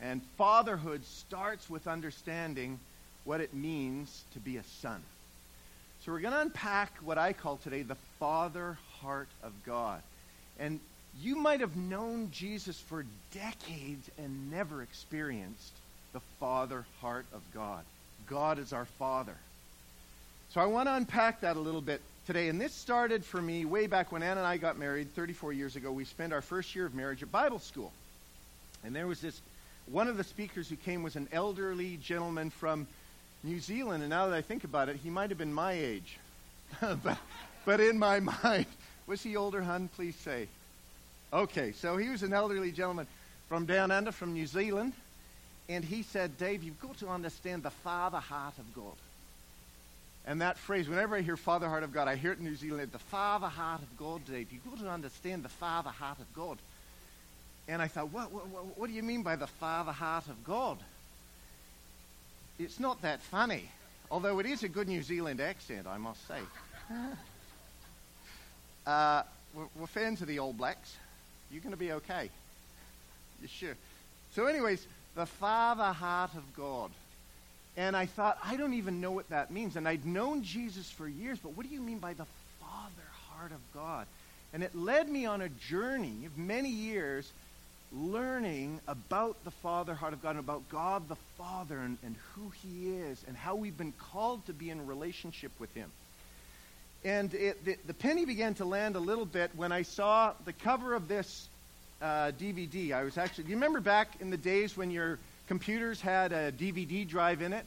And 0.02 0.22
fatherhood 0.38 1.06
starts 1.06 1.70
with 1.70 1.88
understanding 1.88 2.80
what 3.24 3.42
it 3.42 3.54
means 3.54 4.24
to 4.34 4.40
be 4.40 4.58
a 4.58 4.64
son. 4.82 5.02
So, 6.04 6.12
we're 6.12 6.22
going 6.22 6.34
to 6.34 6.42
unpack 6.42 6.98
what 7.04 7.20
I 7.20 7.34
call 7.34 7.58
today 7.58 7.84
the 7.84 7.98
father 8.20 8.78
heart 9.02 9.28
of 9.44 9.52
God. 9.66 10.02
And 10.60 10.80
you 11.22 11.36
might 11.36 11.60
have 11.60 11.76
known 11.76 12.32
Jesus 12.32 12.80
for 12.80 13.06
decades 13.34 14.10
and 14.18 14.52
never 14.52 14.82
experienced 14.82 15.74
the 16.14 16.22
father 16.40 16.86
heart 17.02 17.26
of 17.34 17.42
God. 17.54 17.84
God 18.28 18.60
is 18.60 18.74
our 18.74 18.86
father. 18.86 19.36
So 20.54 20.62
I 20.62 20.66
want 20.66 20.88
to 20.88 20.96
unpack 20.96 21.42
that 21.42 21.56
a 21.56 21.60
little 21.60 21.82
bit 21.82 22.02
today. 22.28 22.50
And 22.50 22.60
this 22.60 22.74
started 22.74 23.24
for 23.24 23.42
me 23.42 23.66
way 23.66 23.88
back 23.88 24.12
when 24.12 24.24
Ann 24.24 24.38
and 24.38 24.48
I 24.48 24.58
got 24.58 24.78
married 24.78 25.14
34 25.16 25.54
years 25.54 25.76
ago. 25.76 25.92
We 25.92 26.06
spent 26.06 26.34
our 26.34 26.42
first 26.42 26.76
year 26.76 26.86
of 26.86 26.94
marriage 26.94 27.24
at 27.24 27.32
Bible 27.32 27.60
school. 27.60 27.92
And 28.84 28.96
there 28.96 29.08
was 29.08 29.22
this, 29.22 29.40
one 29.88 30.08
of 30.08 30.18
the 30.18 30.24
speakers 30.24 30.70
who 30.70 30.76
came 30.76 31.04
was 31.04 31.16
an 31.16 31.28
elderly 31.32 31.98
gentleman 31.98 32.50
from 32.50 32.88
New 33.44 33.60
Zealand. 33.60 34.04
And 34.04 34.10
now 34.10 34.28
that 34.28 34.36
I 34.36 34.42
think 34.42 34.64
about 34.64 34.90
it, 34.90 34.98
he 34.98 35.10
might 35.10 35.30
have 35.30 35.38
been 35.38 35.54
my 35.54 35.74
age. 35.74 36.18
but, 36.82 37.18
but 37.66 37.80
in 37.80 37.98
my 37.98 38.20
mind, 38.44 38.68
was 39.08 39.22
he 39.22 39.36
older, 39.36 39.62
hun? 39.62 39.90
Please 39.96 40.16
say. 40.16 40.48
Okay, 41.34 41.72
so 41.72 41.98
he 41.98 42.10
was 42.10 42.24
an 42.24 42.34
elderly 42.34 42.72
gentleman 42.72 43.08
from 43.48 43.66
down 43.66 43.92
under, 43.92 44.12
from 44.12 44.34
New 44.34 44.48
Zealand. 44.48 44.94
And 45.70 45.86
he 45.86 46.04
said, 46.04 46.38
Dave, 46.38 46.64
you've 46.64 46.82
got 46.82 46.98
to 47.00 47.08
understand 47.08 47.64
the 47.64 47.70
father 47.70 48.20
heart 48.20 48.58
of 48.58 48.74
God. 48.76 48.96
And 50.26 50.42
that 50.42 50.58
phrase, 50.58 50.88
whenever 50.88 51.16
I 51.16 51.22
hear 51.22 51.36
Father 51.36 51.68
Heart 51.68 51.84
of 51.84 51.94
God, 51.94 52.08
I 52.08 52.16
hear 52.16 52.32
it 52.32 52.38
in 52.38 52.46
New 52.46 52.56
Zealand, 52.56 52.92
the 52.92 53.00
Father 53.00 53.48
Heart 53.48 53.82
of 53.82 53.98
God, 53.98 54.24
Dave. 54.26 54.52
You've 54.52 54.70
got 54.70 54.80
to 54.80 54.90
understand 54.90 55.44
the 55.44 55.50
Father 55.50 55.90
Heart 55.90 56.20
of 56.20 56.32
God. 56.34 56.60
And 57.68 57.82
I 57.82 57.88
thought, 57.88 58.12
what, 58.12 58.32
what, 58.32 58.78
what 58.78 58.88
do 58.88 58.94
you 58.94 59.04
mean 59.04 59.24
by 59.24 59.36
the 59.36 59.48
Father 59.48 59.92
Heart 59.92 60.28
of 60.28 60.44
God? 60.44 60.78
It's 62.60 62.80
not 62.80 63.02
that 63.02 63.22
funny, 63.22 63.70
although 64.10 64.40
it 64.40 64.46
is 64.46 64.64
a 64.64 64.70
good 64.70 64.88
New 64.88 65.04
Zealand 65.04 65.40
accent, 65.40 65.88
I 65.88 65.98
must 65.98 66.28
say. 66.28 66.40
uh, 68.88 69.24
we're, 69.54 69.66
we're 69.80 69.88
fans 69.88 70.22
of 70.22 70.28
the 70.28 70.40
All 70.40 70.54
Blacks. 70.54 70.96
You're 71.52 71.62
going 71.62 71.74
to 71.74 71.78
be 71.78 71.92
okay. 71.94 72.30
You 73.42 73.48
sure? 73.48 73.76
So, 74.34 74.46
anyways, 74.46 74.86
the 75.16 75.26
Father 75.26 75.92
Heart 75.92 76.36
of 76.36 76.44
God. 76.56 76.92
And 77.78 77.96
I 77.96 78.06
thought, 78.06 78.38
I 78.44 78.58
don't 78.58 78.74
even 78.74 79.00
know 79.02 79.12
what 79.12 79.30
that 79.30 79.52
means. 79.52 79.76
And 79.76 79.88
I'd 79.88 80.06
known 80.06 80.44
Jesus 80.44 80.90
for 80.92 81.08
years, 81.08 81.40
but 81.40 81.56
what 81.56 81.68
do 81.68 81.74
you 81.74 81.82
mean 81.82 82.00
by 82.00 82.14
the 82.14 82.26
Father 82.60 83.08
heart 83.30 83.52
of 83.52 83.60
God? 83.74 84.08
And 84.54 84.64
it 84.64 84.76
led 84.76 85.08
me 85.08 85.26
on 85.26 85.42
a 85.42 85.50
journey 85.50 86.26
of 86.26 86.38
many 86.38 86.70
years 86.70 87.32
learning 87.94 88.80
about 88.88 89.44
the 89.44 89.52
Father 89.52 89.94
heart 89.94 90.14
of 90.14 90.22
God 90.22 90.32
and 90.32 90.40
about 90.40 90.68
God 90.70 91.08
the 91.10 91.18
Father 91.38 91.78
and, 91.78 91.98
and 92.04 92.16
who 92.34 92.52
He 92.62 92.90
is 92.90 93.24
and 93.28 93.36
how 93.36 93.56
we've 93.56 93.78
been 93.78 93.94
called 94.12 94.46
to 94.46 94.54
be 94.54 94.70
in 94.70 94.88
relationship 94.88 95.52
with 95.60 95.74
Him. 95.74 95.90
And 97.04 97.34
it, 97.34 97.66
the, 97.66 97.78
the 97.88 97.94
penny 97.94 98.26
began 98.26 98.54
to 98.56 98.66
land 98.66 98.96
a 98.96 99.00
little 99.00 99.26
bit 99.26 99.52
when 99.56 99.72
I 99.72 99.82
saw 99.82 100.34
the 100.46 100.54
cover 100.54 100.94
of 100.94 101.08
this 101.08 101.50
uh, 102.02 102.32
DVD. 102.40 102.94
I 102.94 103.04
was 103.04 103.18
actually, 103.18 103.46
do 103.46 103.50
you 103.50 103.56
remember 103.56 103.80
back 103.80 104.10
in 104.20 104.30
the 104.30 104.38
days 104.38 104.78
when 104.78 104.92
your 104.92 105.18
computers 105.48 106.00
had 106.00 106.32
a 106.32 106.52
DVD 106.52 107.08
drive 107.08 107.42
in 107.42 107.54
it? 107.54 107.66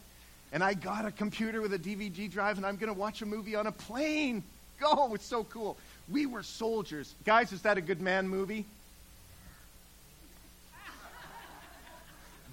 And 0.52 0.62
I 0.62 0.74
got 0.74 1.04
a 1.04 1.10
computer 1.10 1.60
with 1.60 1.72
a 1.72 1.78
DVD 1.78 2.30
drive, 2.30 2.58
and 2.58 2.64
I'm 2.64 2.76
going 2.76 2.92
to 2.92 2.98
watch 2.98 3.22
a 3.22 3.26
movie 3.26 3.56
on 3.56 3.66
a 3.66 3.72
plane. 3.72 4.42
Oh, 4.82 5.14
it's 5.14 5.24
so 5.24 5.44
cool. 5.44 5.78
We 6.10 6.26
were 6.26 6.42
soldiers. 6.42 7.14
Guys, 7.24 7.52
is 7.52 7.62
that 7.62 7.78
a 7.78 7.80
good 7.80 8.00
man 8.02 8.28
movie? 8.28 8.66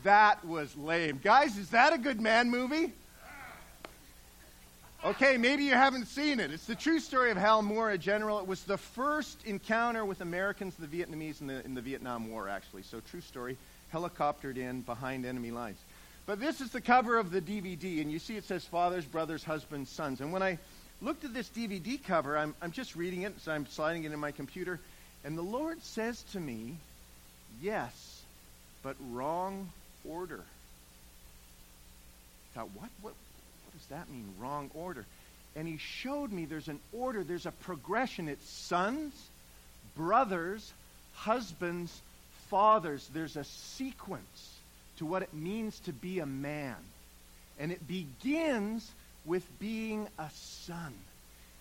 That 0.04 0.44
was 0.46 0.76
lame. 0.78 1.20
Guys, 1.24 1.58
is 1.58 1.70
that 1.70 1.94
a 1.94 1.98
good 1.98 2.20
man 2.20 2.50
movie? 2.50 2.94
Okay, 5.04 5.38
maybe 5.38 5.64
you 5.64 5.74
haven't 5.74 6.06
seen 6.06 6.40
it. 6.40 6.52
It's 6.52 6.68
the 6.68 6.76
true 6.76 7.00
story 7.00 7.32
of 7.32 7.38
Hal 7.38 7.64
Moore, 7.64 7.90
a 7.90 7.98
general. 7.98 8.40
It 8.40 8.46
was 8.46 8.64
the 8.64 8.78
first 8.78 9.44
encounter 9.46 10.06
with 10.06 10.22
Americans 10.22 10.76
the 10.76 10.86
Vietnamese 10.86 11.42
in 11.42 11.48
the, 11.48 11.66
in 11.66 11.74
the 11.74 11.82
Vietnam 11.82 12.30
War, 12.30 12.48
actually. 12.48 12.84
So, 12.84 13.00
true 13.00 13.22
story. 13.22 13.58
Helicoptered 13.92 14.58
in 14.58 14.82
behind 14.82 15.26
enemy 15.26 15.50
lines. 15.50 15.80
But 16.28 16.40
this 16.40 16.62
is 16.62 16.72
the 16.72 16.82
cover 16.82 17.18
of 17.18 17.32
the 17.32 17.42
DVD, 17.42 18.00
and 18.02 18.12
you 18.12 18.20
see 18.20 18.38
it 18.38 18.44
says 18.44 18.64
fathers, 18.64 19.04
brothers, 19.06 19.44
husbands, 19.44 19.90
sons. 19.90 20.22
And 20.22 20.32
when 20.32 20.44
I 20.44 20.60
looked 21.02 21.26
at 21.26 21.34
this 21.34 21.50
DVD 21.50 22.02
cover, 22.04 22.38
I'm, 22.38 22.54
I'm 22.62 22.72
just 22.72 22.96
reading 22.96 23.24
it, 23.24 23.40
so 23.42 23.52
I'm 23.52 23.66
sliding 23.66 24.04
it 24.04 24.12
in 24.12 24.20
my 24.20 24.32
computer, 24.32 24.80
and 25.26 25.36
the 25.36 25.42
Lord 25.42 25.82
says 25.84 26.24
to 26.34 26.40
me, 26.40 26.76
Yes, 27.60 28.22
but 28.84 28.96
wrong 29.10 29.70
order. 30.08 30.44
Thought, 32.54 32.70
what? 32.76 32.90
What? 33.02 33.14
What 33.14 33.78
does 33.78 33.88
that 33.88 34.10
mean? 34.10 34.28
Wrong 34.40 34.70
order. 34.74 35.06
And 35.56 35.68
he 35.68 35.78
showed 35.78 36.32
me 36.32 36.46
there's 36.46 36.68
an 36.68 36.80
order, 36.94 37.24
there's 37.24 37.46
a 37.46 37.52
progression. 37.52 38.28
It's 38.30 38.50
sons, 38.50 39.14
brothers, 39.96 40.72
husbands, 41.14 41.98
fathers. 42.50 43.08
There's 43.14 43.38
a 43.38 43.44
sequence 43.44 44.50
to 44.98 45.06
what 45.06 45.24
it 45.24 45.34
means 45.34 45.80
to 45.82 45.94
be 45.94 46.20
a 46.20 46.26
man. 46.26 46.76
And 47.60 47.72
it 47.72 47.86
begins 47.88 48.90
with 49.26 49.46
being 49.60 50.08
a 50.18 50.30
son. 50.34 50.94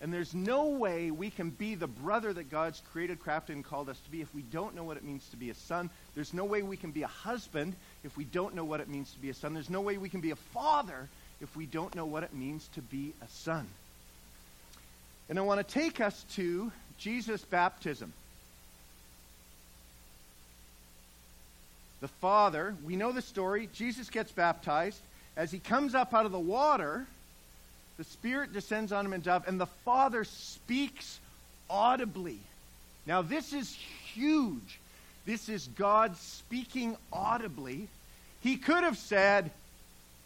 And 0.01 0.11
there's 0.11 0.33
no 0.33 0.69
way 0.69 1.11
we 1.11 1.29
can 1.29 1.51
be 1.51 1.75
the 1.75 1.87
brother 1.87 2.33
that 2.33 2.49
God's 2.49 2.81
created, 2.91 3.19
crafted, 3.19 3.49
and 3.49 3.63
called 3.63 3.87
us 3.87 3.99
to 3.99 4.11
be 4.11 4.21
if 4.21 4.33
we 4.33 4.41
don't 4.41 4.75
know 4.75 4.83
what 4.83 4.97
it 4.97 5.03
means 5.03 5.27
to 5.29 5.37
be 5.37 5.51
a 5.51 5.55
son. 5.55 5.91
There's 6.15 6.33
no 6.33 6.43
way 6.43 6.63
we 6.63 6.77
can 6.77 6.89
be 6.89 7.03
a 7.03 7.07
husband 7.07 7.75
if 8.03 8.17
we 8.17 8.23
don't 8.23 8.55
know 8.55 8.65
what 8.65 8.79
it 8.79 8.89
means 8.89 9.11
to 9.11 9.19
be 9.19 9.29
a 9.29 9.33
son. 9.33 9.53
There's 9.53 9.69
no 9.69 9.81
way 9.81 9.97
we 9.97 10.09
can 10.09 10.21
be 10.21 10.31
a 10.31 10.35
father 10.35 11.07
if 11.39 11.55
we 11.55 11.65
don't 11.65 11.95
know 11.95 12.05
what 12.05 12.23
it 12.23 12.33
means 12.33 12.67
to 12.75 12.81
be 12.81 13.13
a 13.23 13.27
son. 13.27 13.67
And 15.29 15.39
I 15.39 15.43
want 15.43 15.65
to 15.65 15.73
take 15.73 16.01
us 16.01 16.25
to 16.33 16.71
Jesus' 16.97 17.43
baptism. 17.43 18.11
The 22.01 22.07
Father, 22.07 22.75
we 22.83 22.95
know 22.95 23.11
the 23.11 23.21
story. 23.21 23.69
Jesus 23.73 24.09
gets 24.09 24.31
baptized. 24.31 24.99
As 25.37 25.51
he 25.51 25.59
comes 25.59 25.95
up 25.95 26.13
out 26.13 26.25
of 26.25 26.31
the 26.31 26.39
water, 26.39 27.05
the 27.97 28.03
Spirit 28.03 28.51
descends 28.51 28.91
on 28.91 29.05
him 29.05 29.13
in 29.13 29.21
dove, 29.21 29.47
and 29.47 29.59
the 29.59 29.67
Father 29.67 30.23
speaks 30.23 31.19
audibly. 31.69 32.39
Now, 33.05 33.21
this 33.21 33.53
is 33.53 33.73
huge. 34.13 34.80
This 35.25 35.49
is 35.49 35.67
God 35.67 36.17
speaking 36.17 36.97
audibly. 37.11 37.87
He 38.41 38.57
could 38.57 38.83
have 38.83 38.97
said, 38.97 39.51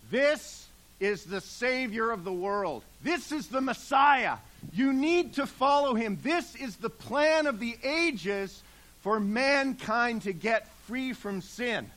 This 0.09 0.67
is 0.99 1.25
the 1.25 1.41
Savior 1.41 2.11
of 2.11 2.23
the 2.23 2.33
world. 2.33 2.83
This 3.03 3.31
is 3.31 3.47
the 3.47 3.61
Messiah. 3.61 4.37
You 4.73 4.93
need 4.93 5.33
to 5.35 5.45
follow 5.45 5.93
him. 5.93 6.17
This 6.23 6.55
is 6.55 6.77
the 6.77 6.89
plan 6.89 7.47
of 7.47 7.59
the 7.59 7.77
ages 7.83 8.61
for 9.01 9.19
mankind 9.19 10.23
to 10.23 10.33
get 10.33 10.67
free 10.87 11.13
from 11.13 11.41
sin. 11.41 11.89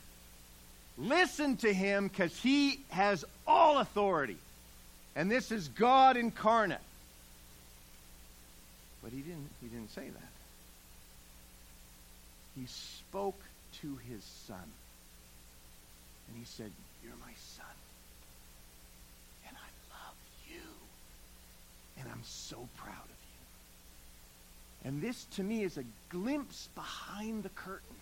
Listen 0.97 1.55
to 1.57 1.73
him 1.73 2.09
because 2.09 2.37
he 2.37 2.81
has 2.89 3.23
all 3.47 3.79
authority. 3.79 4.37
And 5.15 5.31
this 5.31 5.51
is 5.51 5.67
God 5.69 6.17
incarnate. 6.17 6.79
But 9.01 9.11
he 9.11 9.21
didn't, 9.21 9.49
he 9.61 9.67
didn't 9.67 9.91
say 9.91 10.03
that. 10.09 10.29
He 12.59 12.65
spoke 12.67 13.39
to 13.81 13.97
his 14.09 14.23
son. 14.47 14.57
And 16.27 16.37
he 16.37 16.45
said, 16.45 16.71
You're 17.03 17.13
my 17.25 17.33
son. 17.55 17.65
And 19.47 19.55
I 19.55 19.69
love 19.93 20.15
you. 20.49 20.61
And 21.99 22.09
I'm 22.11 22.23
so 22.23 22.57
proud 22.77 22.93
of 22.95 23.09
you. 23.09 24.89
And 24.89 25.01
this, 25.01 25.25
to 25.35 25.43
me, 25.43 25.63
is 25.63 25.77
a 25.77 25.85
glimpse 26.09 26.67
behind 26.75 27.43
the 27.43 27.49
curtain 27.49 27.95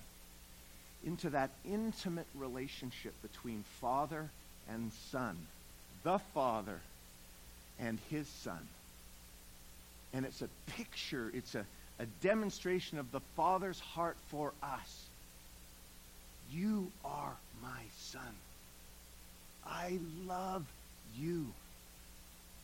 into 1.05 1.29
that 1.29 1.51
intimate 1.63 2.27
relationship 2.35 3.13
between 3.21 3.63
father 3.79 4.29
and 4.69 4.91
son. 5.11 5.37
The 6.03 6.19
father 6.33 6.79
and 7.79 7.99
his 8.09 8.27
son. 8.27 8.67
And 10.13 10.25
it's 10.25 10.41
a 10.41 10.49
picture, 10.71 11.29
it's 11.33 11.53
a, 11.53 11.65
a 11.99 12.05
demonstration 12.21 12.99
of 12.99 13.11
the 13.11 13.21
Father's 13.35 13.79
heart 13.79 14.17
for 14.29 14.53
us. 14.61 15.05
You 16.51 16.91
are 17.03 17.33
my 17.61 17.81
son. 17.97 18.21
I 19.65 19.99
love 20.25 20.65
you. 21.17 21.47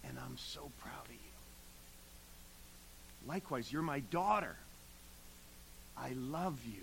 And 0.07 0.17
I'm 0.19 0.37
so 0.37 0.69
proud 0.81 1.05
of 1.05 1.11
you. 1.11 1.17
Likewise, 3.27 3.71
you're 3.71 3.81
my 3.81 3.99
daughter. 3.99 4.55
I 5.97 6.11
love 6.13 6.59
you. 6.65 6.81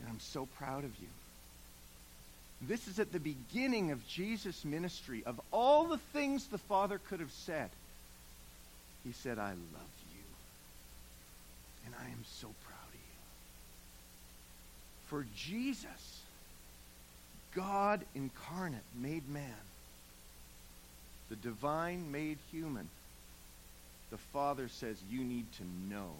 And 0.00 0.08
I'm 0.08 0.20
so 0.20 0.46
proud 0.58 0.84
of 0.84 0.90
you. 1.00 1.08
This 2.60 2.86
is 2.86 2.98
at 2.98 3.12
the 3.12 3.20
beginning 3.20 3.90
of 3.90 4.06
Jesus' 4.06 4.64
ministry. 4.64 5.22
Of 5.26 5.40
all 5.50 5.88
the 5.88 5.98
things 6.12 6.46
the 6.46 6.58
Father 6.58 7.00
could 7.08 7.20
have 7.20 7.32
said, 7.32 7.70
he 9.04 9.12
said, 9.12 9.38
I 9.38 9.50
love 9.50 9.90
you. 10.00 10.01
And 11.86 11.94
I 12.00 12.04
am 12.04 12.24
so 12.24 12.48
proud 12.64 12.88
of 12.88 12.94
you. 12.94 13.00
For 15.06 15.26
Jesus, 15.36 16.20
God 17.54 18.00
incarnate, 18.14 18.82
made 19.00 19.28
man, 19.28 19.44
the 21.28 21.36
divine 21.36 22.10
made 22.12 22.38
human, 22.50 22.88
the 24.10 24.18
Father 24.18 24.68
says, 24.68 24.96
You 25.10 25.24
need 25.24 25.46
to 25.54 25.64
know 25.94 26.10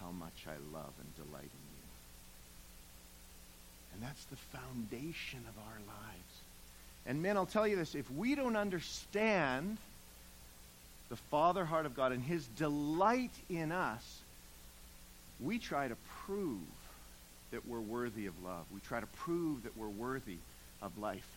how 0.00 0.10
much 0.10 0.46
I 0.46 0.56
love 0.74 0.92
and 0.98 1.26
delight 1.26 1.42
in 1.42 1.48
you. 1.48 1.82
And 3.94 4.02
that's 4.02 4.24
the 4.24 4.36
foundation 4.36 5.40
of 5.48 5.58
our 5.58 5.78
lives. 5.86 6.40
And 7.06 7.22
men, 7.22 7.36
I'll 7.36 7.46
tell 7.46 7.66
you 7.68 7.76
this 7.76 7.94
if 7.94 8.10
we 8.10 8.34
don't 8.34 8.56
understand 8.56 9.76
the 11.08 11.16
Father 11.30 11.64
heart 11.64 11.84
of 11.84 11.94
God 11.94 12.12
and 12.12 12.22
His 12.22 12.46
delight 12.56 13.32
in 13.50 13.70
us, 13.72 14.21
we 15.44 15.58
try 15.58 15.88
to 15.88 15.96
prove 16.26 16.60
that 17.50 17.66
we're 17.66 17.80
worthy 17.80 18.26
of 18.26 18.34
love. 18.42 18.64
We 18.72 18.80
try 18.80 19.00
to 19.00 19.06
prove 19.06 19.64
that 19.64 19.76
we're 19.76 19.88
worthy 19.88 20.38
of 20.80 20.96
life. 20.98 21.28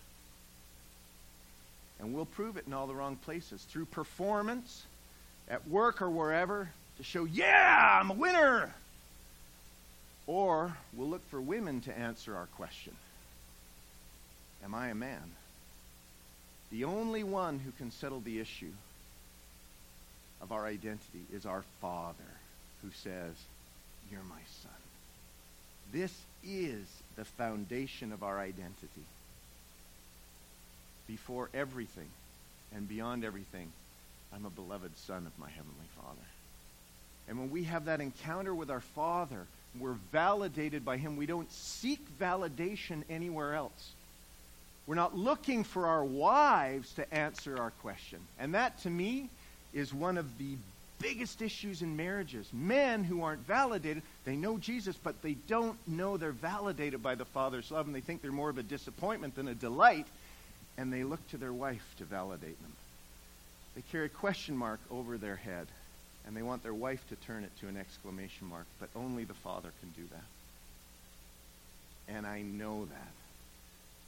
And 2.00 2.14
we'll 2.14 2.26
prove 2.26 2.58
it 2.58 2.66
in 2.68 2.74
all 2.74 2.88
the 2.88 2.96
wrong 2.96 3.16
places 3.16 3.62
through 3.64 3.86
performance, 3.86 4.84
at 5.50 5.68
work 5.68 6.02
or 6.02 6.10
wherever, 6.10 6.70
to 6.98 7.04
show, 7.04 7.26
yeah, 7.26 8.00
I'm 8.02 8.12
a 8.12 8.14
winner. 8.14 8.74
Or 10.28 10.76
we'll 10.94 11.10
look 11.10 11.28
for 11.30 11.40
women 11.40 11.82
to 11.82 11.98
answer 11.98 12.36
our 12.36 12.48
question 12.48 12.94
Am 14.64 14.74
I 14.74 14.90
a 14.90 14.96
man? 14.96 15.32
The 16.72 16.86
only 16.86 17.24
one 17.24 17.60
who 17.60 17.72
can 17.72 17.92
settle 17.92 18.20
the 18.22 18.40
issue 18.40 18.72
of 20.42 20.52
our 20.52 20.66
identity 20.66 21.24
is 21.32 21.46
our 21.46 21.64
Father 21.80 22.16
who 22.82 22.90
says, 22.92 23.36
You're 24.12 24.24
my 24.24 24.42
son. 24.62 24.72
This 25.92 26.14
is 26.44 26.86
the 27.16 27.26
foundation 27.26 28.12
of 28.12 28.24
our 28.24 28.40
identity. 28.40 29.06
Before 31.08 31.50
everything 31.54 32.10
and 32.76 32.88
beyond 32.88 33.24
everything, 33.24 33.72
I'm 34.34 34.46
a 34.46 34.50
beloved 34.50 34.98
son 34.98 35.26
of 35.26 35.40
my 35.40 35.50
Heavenly 35.50 35.88
Father. 36.02 36.28
And 37.28 37.40
when 37.40 37.52
we 37.52 37.64
have 37.64 37.86
that 37.86 38.02
encounter 38.02 38.54
with 38.54 38.70
our 38.70 38.82
Father, 38.82 39.46
we're 39.80 39.98
validated 40.12 40.86
by 40.86 40.98
Him. 40.98 41.18
We 41.18 41.26
don't 41.26 41.52
seek 41.52 42.00
validation 42.20 43.04
anywhere 43.10 43.56
else. 43.56 43.92
We're 44.88 44.96
not 44.96 45.18
looking 45.18 45.64
for 45.64 45.88
our 45.88 46.04
wives 46.04 46.94
to 46.94 47.14
answer 47.14 47.58
our 47.60 47.72
question. 47.82 48.20
And 48.40 48.54
that, 48.54 48.80
to 48.84 48.90
me, 48.90 49.30
is 49.74 49.94
one 49.94 50.18
of 50.18 50.38
the 50.38 50.56
biggest 51.06 51.44
issues 51.44 51.84
in 51.84 51.96
marriages. 51.96 52.50
Men 52.52 53.04
who 53.04 53.22
aren't 53.22 53.46
validated, 53.46 54.02
they 54.24 54.36
know 54.36 54.58
Jesus, 54.58 54.98
but 55.04 55.22
they 55.22 55.36
don't 55.48 55.78
know 55.88 56.18
they're 56.18 56.32
validated 56.32 57.04
by 57.04 57.14
the 57.14 57.26
Father's 57.26 57.70
love, 57.70 57.86
and 57.86 57.96
they 57.96 58.02
think 58.02 58.24
they're 58.24 58.32
more 58.32 58.50
of 58.50 58.58
a 58.58 58.64
disappointment 58.64 59.36
than 59.36 59.48
a 59.48 59.54
delight, 59.54 60.08
and 60.80 60.92
they 60.92 61.04
look 61.04 61.20
to 61.30 61.38
their 61.38 61.54
wife 61.54 61.86
to 62.00 62.06
validate 62.06 62.60
them. 62.60 62.74
they 63.76 63.84
carry 63.92 64.08
a 64.08 64.10
question 64.10 64.58
mark 64.58 64.80
over 64.90 65.20
their 65.20 65.36
head, 65.36 65.68
and 66.26 66.36
they 66.36 66.42
want 66.42 66.64
their 66.64 66.74
wife 66.74 67.08
to 67.10 67.16
turn 67.18 67.44
it 67.44 67.52
to 67.60 67.68
an 67.68 67.78
exclamation 67.78 68.48
mark, 68.48 68.66
but 68.80 68.90
only 68.96 69.26
the 69.26 69.36
father 69.36 69.70
can 69.82 69.92
do 69.92 70.10
that. 70.12 72.16
And 72.16 72.26
I 72.26 72.42
know 72.42 72.86
that 72.86 73.14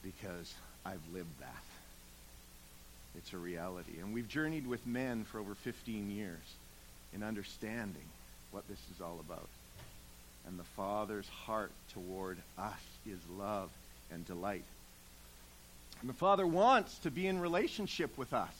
because 0.04 0.52
I've 0.84 1.14
lived 1.14 1.40
that. 1.42 1.64
It's 3.18 3.34
a 3.34 3.38
reality. 3.38 4.00
And 4.00 4.16
we've 4.16 4.28
journeyed 4.28 4.66
with 4.66 4.86
men 4.88 5.26
for 5.26 5.40
over 5.40 5.54
15 5.54 6.10
years 6.10 6.40
in 7.14 7.24
understanding 7.24 8.10
what 8.52 8.68
this 8.68 8.80
is 8.94 9.02
all 9.02 9.20
about. 9.20 9.48
And 10.48 10.58
the 10.58 10.64
Father's 10.64 11.28
heart 11.28 11.72
toward 11.94 12.38
us 12.58 12.80
is 13.06 13.20
love 13.38 13.70
and 14.12 14.26
delight. 14.26 14.64
And 16.02 16.10
the 16.10 16.14
Father 16.14 16.48
wants 16.48 16.98
to 17.00 17.12
be 17.12 17.28
in 17.28 17.40
relationship 17.40 18.18
with 18.18 18.34
us. 18.34 18.54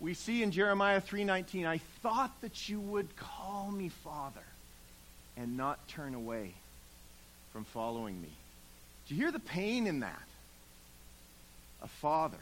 We 0.00 0.14
see 0.14 0.42
in 0.42 0.50
Jeremiah 0.50 1.00
3:19, 1.00 1.66
I 1.66 1.78
thought 2.02 2.40
that 2.40 2.68
you 2.68 2.80
would 2.80 3.16
call 3.16 3.70
me 3.70 3.88
Father 3.88 4.44
and 5.36 5.56
not 5.56 5.86
turn 5.88 6.14
away 6.14 6.54
from 7.52 7.64
following 7.64 8.20
me. 8.20 8.30
Do 9.06 9.14
you 9.14 9.22
hear 9.22 9.32
the 9.32 9.38
pain 9.38 9.86
in 9.86 10.00
that? 10.00 10.22
A 11.82 11.88
father 11.88 12.40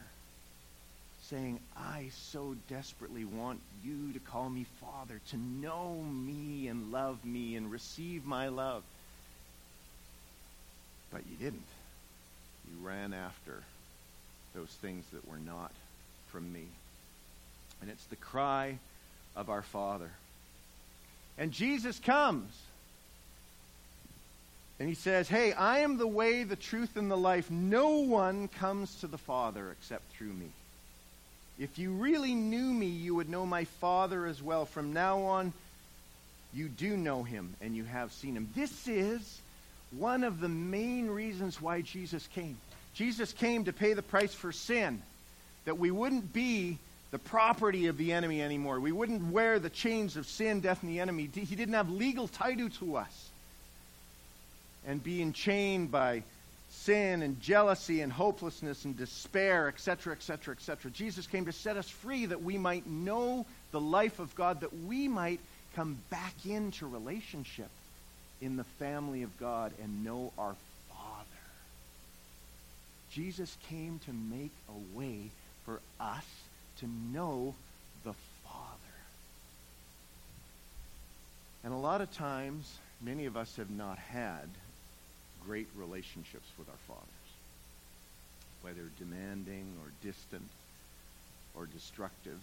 saying, 1.31 1.59
I 1.77 2.11
so 2.15 2.55
desperately 2.69 3.25
want 3.25 3.61
you 3.83 4.13
to 4.13 4.19
call 4.19 4.51
me 4.51 4.67
Father, 4.81 5.21
to 5.31 5.37
know 5.37 5.95
me 6.13 6.69
and 6.69 6.93
love 6.93 7.25
me 7.25 7.57
and 7.57 7.71
receive 7.71 8.25
my 8.27 8.49
love. 8.49 8.83
But 11.11 11.23
you 11.31 11.37
didn't. 11.37 11.63
You 12.71 12.87
ran 12.87 13.15
after 13.15 13.63
those 14.55 14.71
things 14.83 15.05
that 15.13 15.29
were 15.29 15.39
not 15.39 15.73
from 16.29 16.53
me. 16.53 16.67
And 17.81 17.91
it's 17.91 18.05
the 18.07 18.17
cry 18.17 18.79
of 19.37 19.51
our 19.51 19.63
Father. 19.63 20.11
And 21.39 21.53
Jesus 21.53 21.99
comes. 21.99 22.53
And 24.79 24.89
he 24.89 24.95
says, 24.95 25.29
Hey, 25.29 25.53
I 25.53 25.81
am 25.81 25.99
the 25.99 26.07
way, 26.07 26.45
the 26.45 26.57
truth, 26.57 26.97
and 26.97 27.11
the 27.11 27.17
life. 27.17 27.51
No 27.51 27.99
one 27.99 28.49
comes 28.49 28.97
to 28.97 29.07
the 29.07 29.19
Father 29.19 29.71
except 29.71 30.11
through 30.13 30.33
me. 30.33 30.51
If 31.59 31.79
you 31.79 31.93
really 31.93 32.35
knew 32.35 32.73
me, 32.73 32.87
you 32.87 33.15
would 33.15 33.29
know 33.29 33.47
my 33.47 33.65
Father 33.65 34.27
as 34.27 34.43
well. 34.43 34.67
From 34.67 34.93
now 34.93 35.23
on, 35.23 35.53
you 36.53 36.69
do 36.69 36.97
know 36.97 37.23
him 37.23 37.55
and 37.61 37.77
you 37.77 37.85
have 37.85 38.13
seen 38.13 38.37
him. 38.37 38.49
This 38.55 38.89
is 38.89 39.41
one 39.93 40.25
of 40.25 40.41
the 40.41 40.49
main 40.49 41.09
reasons 41.09 41.61
why 41.61 41.81
Jesus 41.81 42.27
came. 42.35 42.59
Jesus 42.95 43.33
came 43.33 43.65
to 43.65 43.73
pay 43.73 43.93
the 43.93 44.03
price 44.03 44.35
for 44.35 44.53
sin, 44.53 45.03
that 45.65 45.79
we 45.79 45.91
wouldn't 45.91 46.33
be 46.33 46.79
the 47.11 47.19
property 47.19 47.87
of 47.87 47.97
the 47.97 48.13
enemy 48.13 48.43
anymore. 48.43 48.81
We 48.81 48.93
wouldn't 48.93 49.33
wear 49.33 49.61
the 49.61 49.71
chains 49.71 50.17
of 50.17 50.27
sin, 50.27 50.61
death, 50.61 50.83
and 50.83 50.91
the 50.91 51.01
enemy. 51.01 51.29
He 51.33 51.55
didn't 51.55 51.75
have 51.75 51.91
legal 51.91 52.27
title 52.27 52.71
to 52.81 52.97
us. 52.97 53.31
And 54.87 55.03
be 55.03 55.23
enchained 55.23 55.91
by 55.91 56.25
sin 56.83 57.23
and 57.23 57.41
jealousy 57.41 58.01
and 58.01 58.13
hopelessness 58.13 58.85
and 58.85 58.97
despair, 58.97 59.69
etc., 59.69 60.13
etc., 60.13 60.55
etc. 60.55 60.91
Jesus 60.91 61.27
came 61.27 61.47
to 61.47 61.53
set 61.53 61.77
us 61.77 61.89
free 61.89 62.27
that 62.27 62.43
we 62.43 62.59
might 62.59 62.87
know 62.87 63.47
the 63.71 63.81
life 63.81 64.19
of 64.19 64.35
God, 64.35 64.61
that 64.61 64.77
we 64.85 65.09
might 65.09 65.41
come 65.75 65.99
back 66.11 66.35
into 66.45 66.87
relationship 66.87 67.71
in 68.41 68.57
the 68.57 68.65
family 68.65 69.23
of 69.23 69.39
God 69.39 69.73
and 69.83 70.05
know 70.05 70.33
our 70.39 70.55
Father. 70.91 71.25
Jesus 73.11 73.57
came 73.69 74.01
to 74.07 74.13
make 74.13 74.53
a 74.69 74.99
way 74.99 75.31
for 75.65 75.81
us 75.99 76.27
to 76.81 76.87
know 77.13 77.55
the 78.05 78.15
Father. 78.45 78.65
And 81.63 81.73
a 81.73 81.79
lot 81.79 82.01
of 82.01 82.13
times, 82.13 82.77
many 83.01 83.27
of 83.27 83.37
us 83.37 83.57
have 83.57 83.71
not 83.71 83.99
had 83.99 84.49
great 85.47 85.69
relationships 85.77 86.49
with 86.59 86.69
our 86.69 86.83
fathers, 86.87 87.29
whether 88.63 88.91
demanding 88.99 89.67
or 89.83 89.91
distant 90.03 90.49
or 91.57 91.67
destructive. 91.67 92.41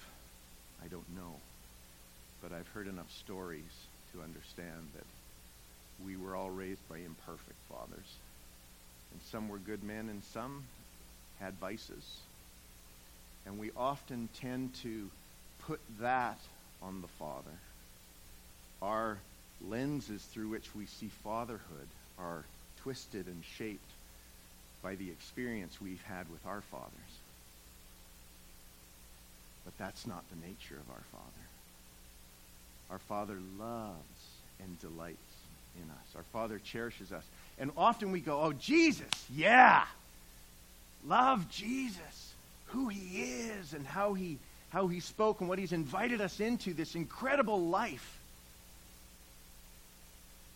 I 0.84 0.88
don't 0.88 1.16
know. 1.16 1.36
But 2.42 2.52
I've 2.54 2.68
heard 2.70 2.88
enough 2.88 3.12
stories 3.12 3.72
to 4.14 4.22
understand 4.22 4.88
that 4.96 5.06
we 6.06 6.16
were 6.16 6.36
all 6.36 6.50
raised 6.50 6.88
by 6.90 6.98
imperfect 6.98 7.60
fathers. 7.70 8.18
And 9.12 9.22
some 9.32 9.50
were 9.50 9.58
good 9.58 9.84
men 9.84 10.10
and 10.10 10.24
some 10.34 10.64
had 11.40 11.54
vices. 11.56 12.20
And 13.46 13.60
we 13.60 13.72
often 13.76 14.30
tend 14.40 14.74
to 14.84 15.10
put 15.68 15.80
that 16.00 16.40
on 16.82 17.02
the 17.02 17.08
father. 17.08 17.58
Our 18.82 19.18
lenses 19.68 20.24
through 20.24 20.50
which 20.50 20.74
we 20.76 20.86
see 20.86 21.10
fatherhood 21.24 21.88
are 22.18 22.44
twisted 22.84 23.28
and 23.28 23.44
shaped 23.58 23.90
by 24.82 24.96
the 24.96 25.10
experience 25.10 25.80
we've 25.80 26.02
had 26.04 26.30
with 26.32 26.46
our 26.46 26.62
fathers. 26.62 26.90
But 29.66 29.78
that's 29.78 30.08
not 30.08 30.24
the 30.30 30.48
nature 30.48 30.76
of 30.76 30.90
our 30.90 31.04
Father. 31.12 31.46
Our 32.90 33.00
Father 33.00 33.38
loves 33.60 33.96
and 34.60 34.80
delights 34.80 35.18
in 35.78 35.90
us. 35.90 36.16
Our 36.16 36.24
Father 36.34 36.60
cherishes 36.64 37.12
us. 37.12 37.24
And 37.60 37.72
often 37.78 38.12
we 38.12 38.20
go, 38.20 38.42
oh, 38.42 38.54
Jesus, 38.54 39.08
yeah. 39.34 39.86
Love 41.06 41.50
Jesus, 41.50 42.34
who 42.68 42.90
he 42.90 43.22
is 43.22 43.74
and 43.74 43.86
how 43.86 44.14
he, 44.14 44.38
how 44.70 44.88
he 44.88 45.00
spoke 45.00 45.42
and 45.42 45.50
what 45.50 45.60
he's 45.60 45.74
invited 45.74 46.22
us 46.22 46.40
into, 46.40 46.74
this 46.74 46.96
incredible 46.96 47.68
life. 47.68 48.20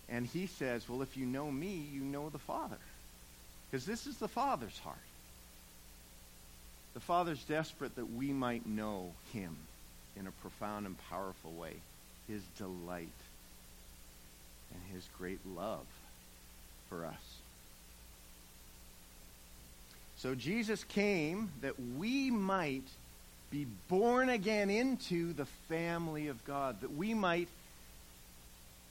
And 0.10 0.26
he 0.26 0.48
says, 0.48 0.88
Well, 0.88 1.02
if 1.02 1.18
you 1.18 1.26
know 1.26 1.52
me, 1.52 1.88
you 1.94 2.02
know 2.02 2.30
the 2.30 2.40
Father. 2.40 2.78
Because 3.70 3.86
this 3.86 4.08
is 4.08 4.18
the 4.18 4.28
Father's 4.28 4.78
heart. 4.80 4.98
The 6.94 7.00
Father's 7.00 7.44
desperate 7.44 7.96
that 7.96 8.14
we 8.14 8.32
might 8.32 8.66
know 8.66 9.12
him 9.34 9.56
in 10.18 10.28
a 10.28 10.32
profound 10.32 10.86
and 10.86 10.96
powerful 11.10 11.52
way. 11.52 11.74
His 12.28 12.42
delight 12.58 13.08
and 14.74 14.82
his 14.94 15.08
great 15.18 15.40
love 15.56 15.86
for 16.90 17.06
us. 17.06 17.38
So 20.18 20.36
Jesus 20.36 20.84
came 20.86 21.52
that 21.62 21.76
we 21.98 22.32
might 22.32 22.88
be 23.52 23.68
born 23.90 24.30
again 24.30 24.70
into 24.70 25.34
the 25.34 25.46
family 25.70 26.28
of 26.28 26.44
God, 26.46 26.82
that 26.82 26.96
we 26.96 27.14
might 27.14 27.48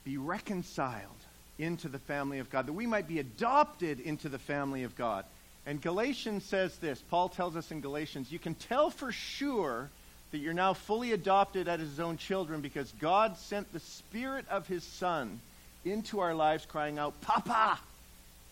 be 0.04 0.16
reconciled 0.16 1.10
into 1.58 1.88
the 1.88 1.98
family 1.98 2.38
of 2.38 2.50
God, 2.50 2.66
that 2.66 2.72
we 2.72 2.86
might 2.86 3.08
be 3.08 3.20
adopted 3.20 4.00
into 4.00 4.28
the 4.28 4.38
family 4.38 4.82
of 4.82 4.96
God. 4.96 5.24
And 5.66 5.80
Galatians 5.80 6.44
says 6.44 6.76
this 6.78 7.02
Paul 7.10 7.28
tells 7.28 7.56
us 7.56 7.70
in 7.70 7.80
Galatians, 7.80 8.30
you 8.30 8.38
can 8.38 8.54
tell 8.54 8.90
for 8.90 9.12
sure 9.12 9.88
that 10.30 10.38
you're 10.38 10.52
now 10.52 10.74
fully 10.74 11.12
adopted 11.12 11.68
as 11.68 11.80
his 11.80 12.00
own 12.00 12.16
children 12.16 12.60
because 12.60 12.92
God 12.98 13.36
sent 13.36 13.72
the 13.72 13.80
Spirit 13.80 14.46
of 14.50 14.66
his 14.66 14.82
Son 14.82 15.40
into 15.84 16.20
our 16.20 16.34
lives, 16.34 16.66
crying 16.66 16.98
out, 16.98 17.20
Papa, 17.20 17.78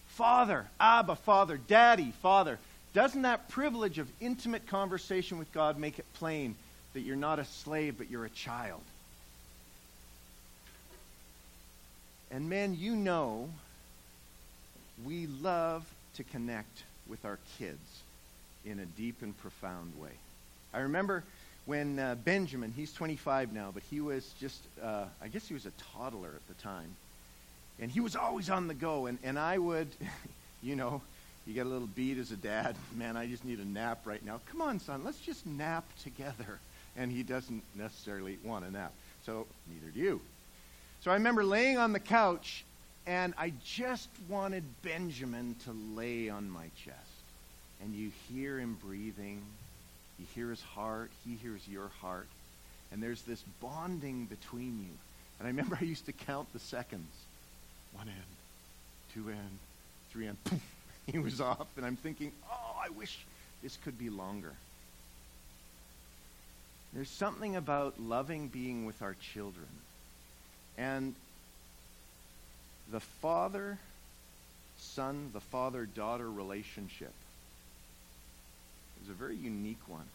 Father, 0.09 0.67
Abba, 0.79 1.17
Father, 1.17 1.59
Daddy, 1.67 2.13
Father. 2.23 2.59
Doesn't 2.95 3.23
that 3.23 3.49
privilege 3.49 3.99
of 3.99 4.09
intimate 4.21 4.67
conversation 4.67 5.39
with 5.39 5.53
God 5.53 5.79
make 5.79 5.99
it 5.99 6.05
plain 6.15 6.55
that 6.93 7.01
you're 7.01 7.17
not 7.17 7.39
a 7.39 7.45
slave, 7.45 7.97
but 7.99 8.11
you're 8.11 8.27
a 8.27 8.31
child? 8.31 8.83
And 12.33 12.49
men, 12.49 12.75
you 12.79 12.97
know, 12.97 13.51
we 15.05 15.27
love 15.27 15.85
to 16.17 16.25
connect 16.25 16.83
with 17.07 17.25
our 17.27 17.39
kids 17.59 18.03
in 18.65 18.79
a 18.79 18.87
deep 18.87 19.21
and 19.21 19.37
profound 19.39 19.93
way. 20.01 20.13
I 20.73 20.81
remember 20.81 21.25
when 21.67 21.99
uh, 21.99 22.17
Benjamin, 22.25 22.73
he's 22.75 22.93
25 22.95 23.53
now, 23.53 23.71
but 23.73 23.83
he 23.91 24.01
was 24.01 24.33
just, 24.41 24.61
uh, 24.83 25.05
I 25.21 25.29
guess 25.29 25.47
he 25.47 25.53
was 25.53 25.67
a 25.67 25.73
toddler 25.95 26.31
at 26.35 26.49
the 26.49 26.63
time. 26.63 26.97
And 27.79 27.91
he 27.91 28.01
was 28.01 28.17
always 28.17 28.49
on 28.49 28.67
the 28.67 28.75
go. 28.75 29.07
And, 29.07 29.19
and 29.23 29.39
I 29.39 29.59
would, 29.59 29.89
you 30.63 30.75
know, 30.75 31.03
you 31.47 31.53
get 31.53 31.67
a 31.67 31.69
little 31.69 31.89
beat 31.89 32.17
as 32.17 32.31
a 32.31 32.37
dad. 32.37 32.77
Man, 32.97 33.15
I 33.15 33.27
just 33.27 33.45
need 33.45 33.59
a 33.59 33.69
nap 33.69 34.07
right 34.07 34.25
now. 34.25 34.41
Come 34.51 34.63
on, 34.63 34.81
son, 34.81 35.05
let's 35.05 35.21
just 35.21 35.47
nap 35.47 35.85
together. 36.03 36.59
And 36.97 37.13
he 37.13 37.23
doesn't 37.23 37.63
necessarily 37.75 38.39
want 38.43 38.65
a 38.65 38.71
nap. 38.71 38.93
So 39.27 39.47
neither 39.69 39.93
do 39.93 40.01
you. 40.01 40.21
So 41.03 41.11
I 41.11 41.15
remember 41.15 41.43
laying 41.43 41.79
on 41.79 41.93
the 41.93 42.01
couch, 42.01 42.65
and 43.09 43.35
I 43.37 43.53
just 43.65 44.09
wanted 44.29 44.63
Benjamin 44.83 45.57
to 45.65 45.73
lay 45.97 46.29
on 46.29 46.49
my 46.49 46.67
chest. 46.85 46.97
And 47.83 47.93
you 47.93 48.13
hear 48.29 48.61
him 48.61 48.79
breathing, 48.87 49.43
you 50.21 50.27
hear 50.33 50.51
his 50.51 50.63
heart, 50.63 51.11
he 51.25 51.35
hears 51.35 51.67
your 51.67 51.89
heart, 52.01 52.29
and 52.93 53.03
there's 53.03 53.23
this 53.23 53.43
bonding 53.61 54.27
between 54.27 54.79
you. 54.79 54.97
And 55.41 55.47
I 55.47 55.51
remember 55.51 55.77
I 55.81 55.85
used 55.85 56.07
to 56.07 56.13
count 56.13 56.53
the 56.53 56.61
seconds 56.61 57.11
one 57.95 58.07
end, 58.07 58.17
two 59.13 59.29
end, 59.29 59.59
three 60.13 60.29
end. 60.29 60.37
Poof, 60.45 60.63
he 61.11 61.19
was 61.19 61.41
off, 61.41 61.67
and 61.77 61.85
I'm 61.85 61.97
thinking, 61.97 62.31
oh, 62.49 62.77
I 62.81 62.91
wish 62.91 63.19
this 63.61 63.77
could 63.85 63.99
be 63.99 64.09
longer. 64.09 64.53
There's 66.93 67.11
something 67.11 67.57
about 67.57 68.01
loving 68.01 68.47
being 68.47 68.87
with 68.87 69.03
our 69.03 69.17
children. 69.35 69.67
And 70.83 71.15
the 72.91 72.99
father 72.99 73.79
son, 74.79 75.31
the 75.33 75.41
father 75.41 75.87
daughter 75.87 76.29
relationship 76.29 77.13
is 79.05 79.09
a 79.09 79.13
very 79.13 79.37
unique 79.37 79.83
one 79.87 80.09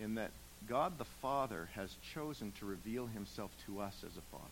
in 0.00 0.16
that 0.16 0.32
God 0.68 0.98
the 0.98 1.04
Father 1.04 1.68
has 1.74 1.94
chosen 2.12 2.52
to 2.58 2.66
reveal 2.66 3.06
himself 3.06 3.52
to 3.66 3.80
us 3.80 3.94
as 4.04 4.16
a 4.16 4.36
father. 4.36 4.44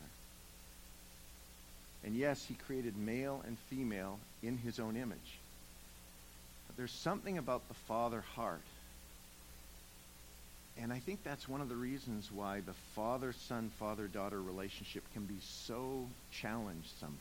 And 2.04 2.14
yes, 2.14 2.44
he 2.44 2.54
created 2.54 2.96
male 2.96 3.42
and 3.46 3.58
female 3.68 4.20
in 4.44 4.58
his 4.58 4.78
own 4.78 4.96
image. 4.96 5.38
But 6.68 6.76
there's 6.76 6.92
something 6.92 7.36
about 7.36 7.66
the 7.66 7.74
father 7.74 8.22
heart. 8.36 8.62
And 10.80 10.92
I 10.92 10.98
think 10.98 11.22
that's 11.22 11.48
one 11.48 11.60
of 11.60 11.68
the 11.68 11.76
reasons 11.76 12.30
why 12.32 12.60
the 12.60 12.74
father 12.94 13.32
son, 13.32 13.70
father 13.78 14.08
daughter 14.08 14.40
relationship 14.40 15.04
can 15.12 15.24
be 15.24 15.36
so 15.40 16.06
challenged 16.32 16.90
sometimes. 16.98 17.18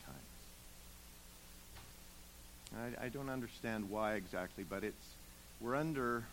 I, 2.75 3.05
I 3.05 3.09
don't 3.09 3.29
understand 3.29 3.89
why 3.89 4.15
exactly, 4.15 4.65
but 4.67 4.83
it's 4.83 5.05
we're 5.61 5.75
under 5.75 6.23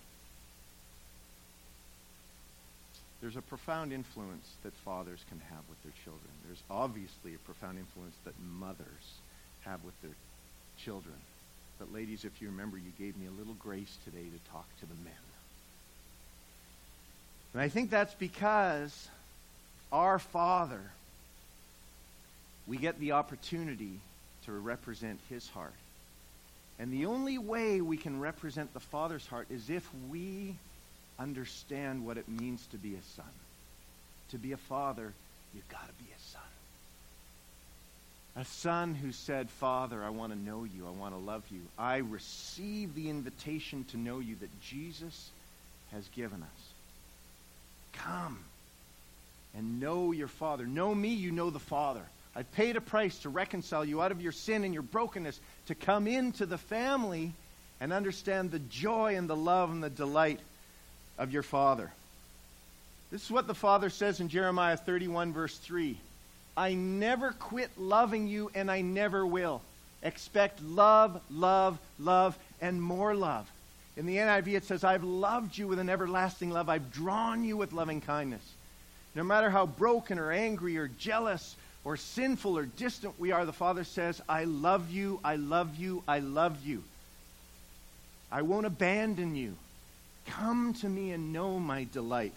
there's 3.21 3.37
a 3.37 3.43
profound 3.43 3.93
influence 3.93 4.49
that 4.63 4.73
fathers 4.85 5.21
can 5.29 5.41
have 5.41 5.61
with 5.69 5.83
their 5.83 5.93
children. 6.05 6.33
There's 6.47 6.63
obviously 6.71 7.35
a 7.35 7.39
profound 7.45 7.79
influence 7.79 8.17
that 8.25 8.33
mothers 8.59 9.21
have 9.61 9.85
with 9.85 10.01
their 10.01 10.17
children. 10.83 11.17
But 11.79 11.93
ladies, 11.93 12.25
if 12.25 12.41
you 12.41 12.49
remember, 12.49 12.79
you 12.79 12.93
gave 12.99 13.19
me 13.19 13.27
a 13.27 13.39
little 13.39 13.55
grace 13.55 13.95
today 14.05 14.25
to 14.25 14.51
talk 14.51 14.67
to 14.81 14.87
the 14.87 14.95
men. 15.05 15.30
And 17.53 17.63
I 17.63 17.69
think 17.69 17.91
that's 17.91 18.15
because 18.15 19.09
our 19.91 20.19
Father, 20.19 20.81
we 22.67 22.77
get 22.77 22.99
the 23.01 23.13
opportunity 23.13 23.99
to 24.47 24.53
represent 24.53 25.19
his 25.29 25.49
heart. 25.49 25.75
And 26.79 26.93
the 26.93 27.07
only 27.07 27.39
way 27.39 27.81
we 27.81 27.97
can 27.97 28.21
represent 28.21 28.73
the 28.73 28.81
Father's 28.81 29.27
heart 29.27 29.49
is 29.51 29.69
if 29.69 29.87
we 30.11 30.55
understand 31.21 32.07
what 32.07 32.17
it 32.17 32.29
means 32.29 32.67
to 32.69 32.79
be 32.79 32.95
a 32.95 33.03
son. 33.15 33.33
To 34.31 34.39
be 34.39 34.53
a 34.53 34.57
father, 34.57 35.13
you've 35.55 35.69
got 35.69 35.87
to 35.87 36.05
be 36.05 36.11
a 36.11 36.21
son. 36.31 36.43
A 38.37 38.45
son 38.45 38.95
who 38.95 39.13
said, 39.13 39.51
Father, 39.51 40.03
I 40.03 40.11
want 40.11 40.33
to 40.33 40.39
know 40.39 40.65
you. 40.65 40.87
I 40.87 40.99
want 40.99 41.15
to 41.15 41.21
love 41.21 41.43
you. 41.51 41.61
I 41.79 41.99
receive 41.99 42.95
the 42.95 43.11
invitation 43.11 43.85
to 43.91 43.99
know 43.99 44.21
you 44.21 44.37
that 44.37 44.61
Jesus 44.63 45.29
has 45.93 46.09
given 46.15 46.43
us. 46.43 46.70
Come 47.93 48.39
and 49.55 49.81
know 49.81 50.13
your 50.13 50.29
Father. 50.29 50.67
Know 50.67 50.95
me, 50.95 51.09
you 51.09 51.33
know 51.33 51.51
the 51.51 51.59
Father. 51.59 52.03
I 52.35 52.43
paid 52.43 52.77
a 52.77 52.81
price 52.81 53.19
to 53.21 53.29
reconcile 53.29 53.85
you 53.85 54.01
out 54.01 54.13
of 54.13 54.21
your 54.21 54.33
sin 54.33 54.65
and 54.65 54.73
your 54.73 54.85
brokenness, 54.85 55.41
to 55.67 55.75
come 55.75 56.07
into 56.07 56.47
the 56.47 56.59
family 56.59 57.33
and 57.81 57.93
understand 57.93 58.51
the 58.51 58.59
joy 58.59 59.17
and 59.17 59.29
the 59.29 59.37
love 59.37 59.71
and 59.71 59.83
the 59.83 59.91
delight 59.91 60.41
of 61.19 61.33
your 61.33 61.43
Father. 61.43 61.91
This 63.11 63.25
is 63.25 63.31
what 63.31 63.49
the 63.49 63.55
Father 63.55 63.91
says 63.91 64.21
in 64.21 64.29
Jeremiah 64.29 64.77
31, 64.77 65.33
verse 65.33 65.57
3. 65.59 65.99
I 66.57 66.75
never 66.75 67.33
quit 67.33 67.71
loving 67.77 68.29
you, 68.29 68.51
and 68.55 68.71
I 68.71 68.83
never 68.83 69.27
will. 69.27 69.63
Expect 70.03 70.63
love, 70.63 71.21
love, 71.31 71.79
love, 71.99 72.39
and 72.61 72.81
more 72.81 73.15
love. 73.15 73.51
In 74.01 74.07
the 74.07 74.17
NIV, 74.17 74.55
it 74.55 74.65
says, 74.65 74.83
I've 74.83 75.05
loved 75.05 75.59
you 75.59 75.69
with 75.69 75.79
an 75.79 75.91
everlasting 75.91 76.49
love. 76.49 76.71
I've 76.71 76.91
drawn 76.91 77.45
you 77.45 77.59
with 77.59 77.75
loving 77.75 78.01
kindness. 78.01 78.41
No 79.15 79.23
matter 79.23 79.51
how 79.51 79.67
broken 79.67 80.19
or 80.19 80.33
angry 80.33 80.79
or 80.79 80.89
jealous 80.89 81.55
or 81.85 81.99
sinful 81.99 82.57
or 82.57 82.65
distant 82.65 83.21
we 83.21 83.31
are, 83.31 83.45
the 83.45 83.53
Father 83.53 83.85
says, 83.85 84.23
I 84.27 84.45
love 84.45 84.91
you, 84.91 85.21
I 85.23 85.37
love 85.37 85.77
you, 85.77 86.03
I 86.09 86.21
love 86.21 86.65
you. 86.65 86.83
I 88.33 88.41
won't 88.41 88.65
abandon 88.65 89.37
you. 89.37 89.55
Come 90.29 90.73
to 90.81 90.89
me 90.89 91.11
and 91.11 91.35
know 91.35 91.59
my 91.59 91.87
delight. 91.93 92.33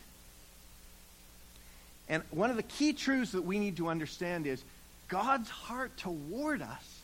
And 2.09 2.23
one 2.31 2.49
of 2.49 2.57
the 2.57 2.63
key 2.63 2.91
truths 2.91 3.31
that 3.31 3.45
we 3.45 3.57
need 3.57 3.77
to 3.77 3.87
understand 3.87 4.47
is 4.47 4.61
God's 5.07 5.49
heart 5.49 5.95
toward 5.95 6.61
us 6.61 6.99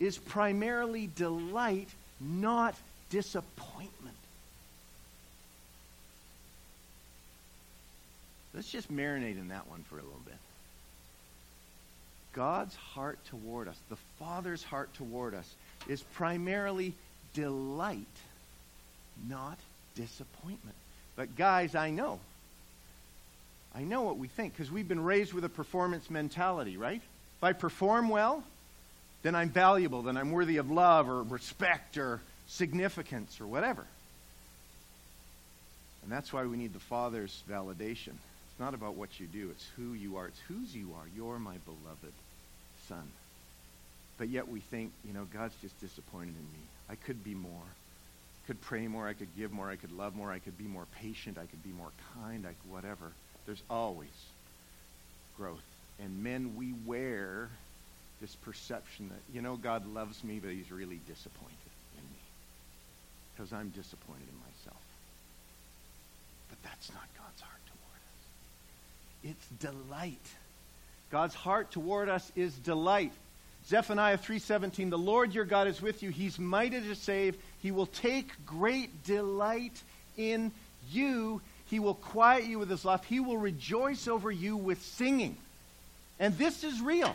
is 0.00 0.18
primarily 0.18 1.08
delight, 1.14 1.90
not 2.18 2.74
disappointment. 3.10 4.16
Let's 8.54 8.70
just 8.70 8.90
marinate 8.90 9.38
in 9.38 9.48
that 9.48 9.68
one 9.68 9.84
for 9.90 9.98
a 9.98 10.02
little 10.02 10.22
bit. 10.24 10.34
God's 12.32 12.74
heart 12.74 13.18
toward 13.26 13.68
us, 13.68 13.76
the 13.88 13.96
Father's 14.18 14.62
heart 14.62 14.92
toward 14.94 15.34
us, 15.34 15.54
is 15.88 16.02
primarily 16.02 16.94
delight, 17.34 18.06
not 19.28 19.58
disappointment. 19.94 20.76
But, 21.16 21.36
guys, 21.36 21.74
I 21.74 21.90
know. 21.90 22.18
I 23.74 23.82
know 23.82 24.02
what 24.02 24.16
we 24.16 24.28
think 24.28 24.54
because 24.54 24.70
we've 24.70 24.88
been 24.88 25.04
raised 25.04 25.34
with 25.34 25.44
a 25.44 25.50
performance 25.50 26.08
mentality, 26.10 26.76
right? 26.76 27.00
If 27.38 27.44
I 27.44 27.52
perform 27.52 28.08
well, 28.08 28.42
then 29.22 29.34
I'm 29.34 29.50
valuable, 29.50 30.02
then 30.02 30.16
I'm 30.16 30.30
worthy 30.30 30.56
of 30.56 30.70
love 30.70 31.08
or 31.08 31.22
respect 31.22 31.98
or 31.98 32.20
significance 32.46 33.40
or 33.40 33.46
whatever. 33.46 33.84
And 36.02 36.12
that's 36.12 36.32
why 36.32 36.44
we 36.44 36.56
need 36.56 36.72
the 36.72 36.78
Father's 36.78 37.42
validation. 37.50 38.14
It's 38.14 38.60
not 38.60 38.74
about 38.74 38.94
what 38.94 39.18
you 39.18 39.26
do, 39.26 39.50
it's 39.50 39.66
who 39.76 39.92
you 39.92 40.16
are, 40.16 40.28
it's 40.28 40.40
whose 40.48 40.74
you 40.74 40.90
are. 40.96 41.04
You're 41.16 41.38
my 41.38 41.56
beloved 41.64 42.12
Son. 42.88 43.02
But 44.18 44.28
yet 44.28 44.48
we 44.48 44.60
think, 44.60 44.92
you 45.04 45.12
know, 45.12 45.26
God's 45.32 45.56
just 45.60 45.78
disappointed 45.80 46.28
in 46.28 46.52
me. 46.52 46.64
I 46.88 46.94
could 46.94 47.22
be 47.22 47.34
more. 47.34 47.50
I 47.50 48.46
could 48.46 48.60
pray 48.62 48.86
more. 48.86 49.08
I 49.08 49.12
could 49.12 49.36
give 49.36 49.52
more. 49.52 49.68
I 49.68 49.76
could 49.76 49.92
love 49.92 50.14
more. 50.14 50.30
I 50.30 50.38
could 50.38 50.56
be 50.56 50.64
more 50.64 50.86
patient. 51.00 51.36
I 51.38 51.46
could 51.46 51.62
be 51.62 51.72
more 51.76 51.90
kind. 52.14 52.46
I 52.46 52.50
could, 52.50 52.70
whatever. 52.70 53.12
There's 53.44 53.62
always 53.68 54.08
growth. 55.36 55.64
And 56.00 56.22
men, 56.22 56.54
we 56.56 56.72
wear 56.86 57.50
this 58.20 58.34
perception 58.36 59.08
that, 59.08 59.34
you 59.34 59.42
know, 59.42 59.56
God 59.56 59.86
loves 59.92 60.22
me, 60.24 60.38
but 60.38 60.52
he's 60.52 60.70
really 60.70 61.00
disappointed 61.06 61.55
because 63.36 63.52
I'm 63.52 63.68
disappointed 63.70 64.26
in 64.28 64.38
myself. 64.38 64.80
But 66.48 66.62
that's 66.62 66.90
not 66.92 67.04
God's 67.18 67.40
heart 67.40 67.60
toward 67.66 68.00
us. 68.12 69.34
It's 69.34 69.46
delight. 69.60 70.28
God's 71.10 71.34
heart 71.34 71.70
toward 71.70 72.08
us 72.08 72.32
is 72.34 72.54
delight. 72.54 73.12
Zephaniah 73.66 74.18
3:17 74.18 74.90
The 74.90 74.98
Lord 74.98 75.34
your 75.34 75.44
God 75.44 75.66
is 75.66 75.82
with 75.82 76.02
you. 76.02 76.10
He's 76.10 76.38
mighty 76.38 76.80
to 76.80 76.94
save. 76.94 77.36
He 77.60 77.70
will 77.70 77.86
take 77.86 78.46
great 78.46 79.04
delight 79.04 79.82
in 80.16 80.52
you. 80.90 81.42
He 81.66 81.80
will 81.80 81.94
quiet 81.94 82.44
you 82.44 82.58
with 82.58 82.70
his 82.70 82.84
love. 82.84 83.04
He 83.04 83.20
will 83.20 83.38
rejoice 83.38 84.06
over 84.08 84.30
you 84.30 84.56
with 84.56 84.80
singing. 84.82 85.36
And 86.18 86.36
this 86.38 86.64
is 86.64 86.80
real. 86.80 87.14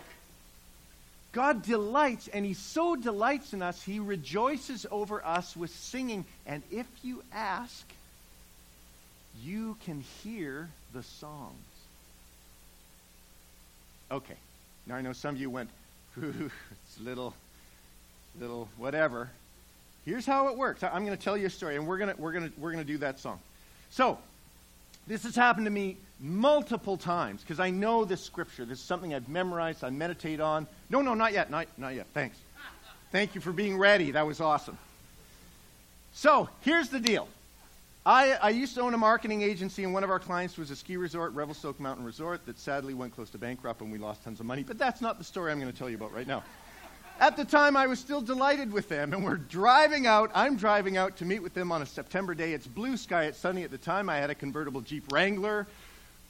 God 1.32 1.64
delights, 1.64 2.28
and 2.28 2.46
He 2.46 2.54
so 2.54 2.96
delights 2.96 3.54
in 3.54 3.62
us, 3.62 3.82
He 3.82 4.00
rejoices 4.00 4.86
over 4.92 5.26
us 5.26 5.56
with 5.56 5.70
singing. 5.72 6.26
And 6.46 6.62
if 6.72 6.88
you 7.04 7.24
ask, 7.34 7.86
you 9.42 9.78
can 9.86 10.02
hear 10.24 10.70
the 10.94 11.04
songs. 11.04 11.56
Okay. 14.12 14.36
Now 14.88 14.96
I 14.96 15.02
know 15.02 15.14
some 15.14 15.36
of 15.36 15.42
you 15.42 15.50
went, 15.50 15.70
it's 16.18 17.00
little, 17.00 17.34
little 18.40 18.68
whatever. 18.78 19.30
Here's 20.06 20.26
how 20.26 20.50
it 20.50 20.58
works. 20.58 20.84
I'm 20.84 21.06
going 21.06 21.18
to 21.18 21.24
tell 21.24 21.38
you 21.38 21.46
a 21.46 21.50
story, 21.50 21.76
and 21.76 21.88
we're 21.88 21.98
going 21.98 22.14
to 22.14 22.22
we're 22.22 22.32
going 22.32 22.50
to 22.50 22.60
we're 22.60 22.72
going 22.72 22.84
to 22.84 22.92
do 22.92 22.98
that 23.00 23.20
song. 23.20 23.40
So, 23.92 24.18
this 25.08 25.24
has 25.24 25.36
happened 25.36 25.66
to 25.66 25.72
me 25.72 25.98
multiple 26.20 26.98
times 26.98 27.42
because 27.42 27.60
I 27.60 27.70
know 27.70 28.06
this 28.06 28.24
scripture. 28.24 28.66
This 28.66 28.80
is 28.80 28.86
something 28.86 29.14
I've 29.14 29.28
memorized. 29.28 29.84
I 29.84 29.90
meditate 29.90 30.40
on. 30.40 30.68
No, 30.90 31.02
no, 31.02 31.14
not 31.14 31.34
yet. 31.34 31.50
Not 31.50 31.68
not 31.78 31.96
yet. 31.96 32.08
Thanks. 32.14 32.38
Thank 33.12 33.36
you 33.36 33.42
for 33.42 33.52
being 33.52 33.78
ready. 33.78 34.12
That 34.12 34.26
was 34.26 34.40
awesome. 34.40 34.78
So 36.14 36.50
here's 36.62 36.90
the 36.90 37.00
deal. 37.00 37.28
I, 38.06 38.32
I, 38.42 38.50
used 38.50 38.74
to 38.76 38.82
own 38.82 38.96
a 38.96 38.98
marketing 38.98 39.44
agency, 39.44 39.84
and 39.84 39.94
one 39.94 40.04
of 40.04 40.10
our 40.10 40.18
clients 40.18 40.58
was 40.58 40.72
a 40.72 40.76
ski 40.76 40.98
resort, 40.98 41.34
Revelstoke 41.34 41.80
Mountain 41.80 42.04
Resort, 42.04 42.44
that 42.48 42.58
sadly 42.58 42.96
went 42.96 43.14
close 43.14 43.30
to 43.30 43.38
bankrupt 43.38 43.82
and 43.82 43.92
we 43.92 44.00
lost 44.00 44.24
tons 44.24 44.40
of 44.40 44.48
money. 44.48 44.64
But 44.64 44.80
that's 44.80 45.02
not 45.02 45.20
the 45.20 45.24
story 45.24 45.52
I'm 45.52 45.60
going 45.60 45.72
to 45.72 45.78
tell 45.78 45.90
you 45.90 45.98
about 45.98 46.12
right 46.12 46.26
now. 46.26 46.44
At 47.22 47.38
the 47.38 47.46
time, 47.46 47.78
I 47.78 47.86
was 47.86 48.00
still 48.00 48.22
delighted 48.22 48.74
with 48.74 48.90
them, 48.90 49.14
and 49.14 49.24
we're 49.24 49.36
driving 49.36 50.08
out. 50.08 50.32
I'm 50.34 50.58
driving 50.58 50.98
out 50.98 51.18
to 51.18 51.26
meet 51.26 51.44
with 51.44 51.54
them 51.54 51.72
on 51.72 51.84
a 51.84 51.86
September 51.86 52.34
day. 52.34 52.54
It's 52.54 52.66
blue 52.66 52.98
sky, 52.98 53.26
it's 53.26 53.38
sunny 53.38 53.64
at 53.64 53.70
the 53.70 53.78
time. 53.78 54.10
I 54.10 54.18
had 54.18 54.32
a 54.32 54.36
convertible 54.36 54.82
Jeep 54.82 55.04
Wrangler, 55.14 55.68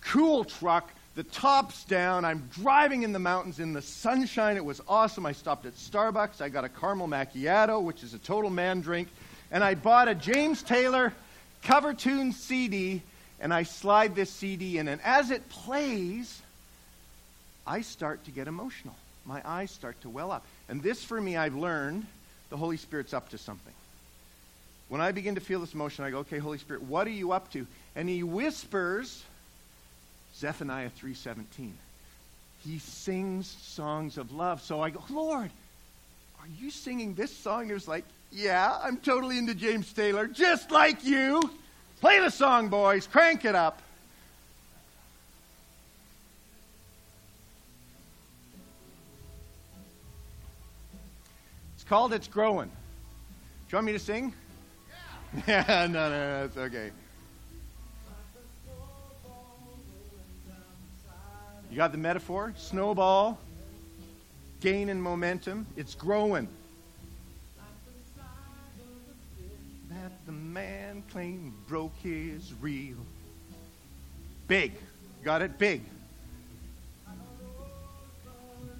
cool 0.01 0.43
truck, 0.43 0.91
the 1.15 1.23
top's 1.23 1.85
down. 1.85 2.25
I'm 2.25 2.49
driving 2.51 3.03
in 3.03 3.13
the 3.13 3.19
mountains 3.19 3.59
in 3.59 3.71
the 3.71 3.81
sunshine. 3.81 4.57
It 4.57 4.65
was 4.65 4.81
awesome. 4.85 5.25
I 5.25 5.31
stopped 5.31 5.65
at 5.65 5.75
Starbucks. 5.75 6.41
I 6.41 6.49
got 6.49 6.65
a 6.65 6.69
caramel 6.69 7.07
macchiato, 7.07 7.81
which 7.81 8.03
is 8.03 8.13
a 8.13 8.19
total 8.19 8.49
man 8.49 8.81
drink, 8.81 9.07
and 9.49 9.63
I 9.63 9.75
bought 9.75 10.09
a 10.09 10.15
James 10.15 10.61
Taylor 10.61 11.13
cover 11.63 11.93
tune 11.93 12.33
CD, 12.33 13.01
and 13.39 13.53
I 13.53 13.63
slide 13.63 14.13
this 14.13 14.29
CD 14.29 14.77
in. 14.77 14.89
And 14.89 14.99
as 15.05 15.31
it 15.31 15.47
plays, 15.47 16.41
I 17.65 17.79
start 17.79 18.25
to 18.25 18.31
get 18.31 18.49
emotional. 18.49 18.95
My 19.25 19.41
eyes 19.45 19.71
start 19.71 19.99
to 20.01 20.09
well 20.09 20.31
up. 20.31 20.45
And 20.69 20.81
this, 20.81 21.03
for 21.03 21.19
me, 21.19 21.37
I've 21.37 21.55
learned 21.55 22.05
the 22.49 22.57
Holy 22.57 22.77
Spirit's 22.77 23.13
up 23.13 23.29
to 23.29 23.37
something. 23.37 23.73
When 24.89 24.99
I 24.99 25.11
begin 25.11 25.35
to 25.35 25.41
feel 25.41 25.61
this 25.61 25.73
emotion, 25.73 26.03
I 26.03 26.11
go, 26.11 26.19
okay, 26.19 26.39
Holy 26.39 26.57
Spirit, 26.57 26.83
what 26.83 27.07
are 27.07 27.11
you 27.11 27.31
up 27.31 27.51
to? 27.53 27.65
And 27.95 28.09
he 28.09 28.23
whispers 28.23 29.23
Zephaniah 30.35 30.89
3:17. 30.99 31.71
He 32.65 32.79
sings 32.79 33.47
songs 33.47 34.17
of 34.17 34.33
love. 34.33 34.61
So 34.61 34.81
I 34.81 34.89
go, 34.89 35.01
Lord, 35.09 35.49
are 36.39 36.47
you 36.59 36.69
singing 36.71 37.15
this 37.15 37.35
song? 37.35 37.67
There's 37.67 37.87
like, 37.87 38.03
yeah, 38.31 38.77
I'm 38.83 38.97
totally 38.97 39.37
into 39.37 39.55
James 39.55 39.91
Taylor, 39.93 40.27
just 40.27 40.71
like 40.71 41.03
you. 41.03 41.49
Play 42.01 42.19
the 42.19 42.29
song, 42.29 42.69
boys. 42.69 43.07
Crank 43.07 43.45
it 43.45 43.55
up. 43.55 43.81
Called 51.91 52.13
It's 52.13 52.29
Growing. 52.29 52.69
Do 52.69 52.73
you 53.69 53.75
want 53.75 53.85
me 53.87 53.91
to 53.91 53.99
sing? 53.99 54.33
Yeah. 55.45 55.65
yeah 55.67 55.87
no, 55.87 56.09
no, 56.09 56.39
no, 56.39 56.45
it's 56.45 56.55
okay. 56.55 56.89
You 61.69 61.75
got 61.75 61.91
the 61.91 61.97
metaphor? 61.97 62.53
Snowball, 62.55 63.37
gaining 64.61 65.01
momentum. 65.01 65.67
It's 65.75 65.93
growing. 65.93 66.47
That 69.89 70.13
the 70.25 70.31
man 70.31 71.03
claimed 71.11 71.51
broke 71.67 71.97
his 72.01 72.53
reel. 72.61 72.95
Big. 74.47 74.71
Got 75.25 75.41
it? 75.41 75.57
Big. 75.57 75.81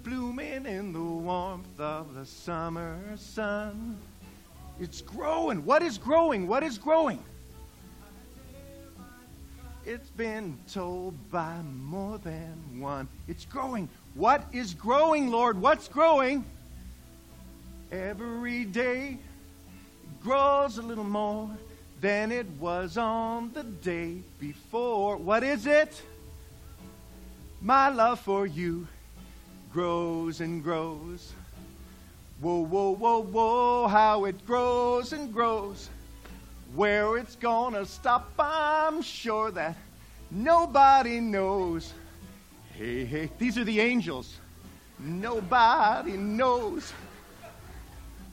Blooming 0.04 0.66
in 0.66 0.92
the 0.92 1.00
warmth 1.00 1.78
of 1.78 2.14
the 2.14 2.26
summer 2.26 2.98
sun. 3.16 3.96
It's 4.80 5.00
growing. 5.00 5.64
What 5.64 5.82
is 5.82 5.96
growing? 5.96 6.48
What 6.48 6.64
is 6.64 6.76
growing? 6.76 7.22
It's 9.84 10.10
been 10.10 10.58
told 10.72 11.14
by 11.30 11.56
more 11.62 12.18
than 12.18 12.80
one. 12.80 13.06
It's 13.28 13.44
growing. 13.44 13.88
What 14.14 14.44
is 14.52 14.74
growing, 14.74 15.30
Lord? 15.30 15.60
What's 15.60 15.86
growing? 15.86 16.44
Every 17.92 18.64
day 18.64 19.18
grows 20.22 20.78
a 20.78 20.82
little 20.82 21.04
more 21.04 21.48
than 22.00 22.32
it 22.32 22.46
was 22.58 22.98
on 22.98 23.52
the 23.52 23.62
day 23.62 24.18
before. 24.40 25.16
What 25.16 25.44
is 25.44 25.66
it? 25.66 26.02
My 27.60 27.88
love 27.88 28.18
for 28.18 28.46
you 28.46 28.88
grows 29.72 30.40
and 30.40 30.62
grows. 30.62 31.32
Whoa, 32.40 32.64
whoa, 32.64 32.94
whoa, 32.94 33.22
whoa, 33.22 33.88
how 33.88 34.24
it 34.24 34.44
grows 34.46 35.12
and 35.12 35.32
grows. 35.32 35.88
Where 36.74 37.16
it's 37.16 37.36
gonna 37.36 37.86
stop, 37.86 38.32
I'm 38.38 39.02
sure 39.02 39.50
that 39.52 39.76
nobody 40.30 41.20
knows. 41.20 41.92
Hey, 42.74 43.04
hey, 43.04 43.30
these 43.38 43.58
are 43.58 43.64
the 43.64 43.80
angels. 43.80 44.38
Nobody 44.98 46.12
knows. 46.12 46.92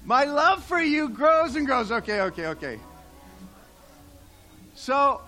My 0.05 0.23
love 0.23 0.63
for 0.63 0.81
you 0.81 1.09
grows 1.09 1.55
and 1.55 1.65
grows. 1.65 1.91
Okay, 1.91 2.21
okay, 2.21 2.47
okay. 2.47 2.79
So, 4.75 5.21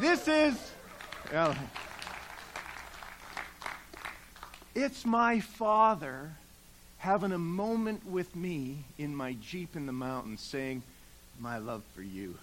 this 0.00 0.28
is. 0.28 0.72
It's 4.76 5.06
my 5.06 5.40
father 5.40 6.30
having 6.98 7.32
a 7.32 7.38
moment 7.38 8.06
with 8.06 8.36
me 8.36 8.76
in 8.98 9.16
my 9.16 9.34
Jeep 9.42 9.74
in 9.74 9.86
the 9.86 9.92
mountains 9.92 10.42
saying, 10.42 10.82
my 11.40 11.56
love 11.58 11.82
for 11.94 12.02
you. 12.02 12.34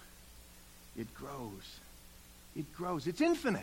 It 0.98 1.12
grows. 1.14 1.78
It 2.56 2.72
grows. 2.74 3.06
It's 3.06 3.20
infinite. 3.20 3.62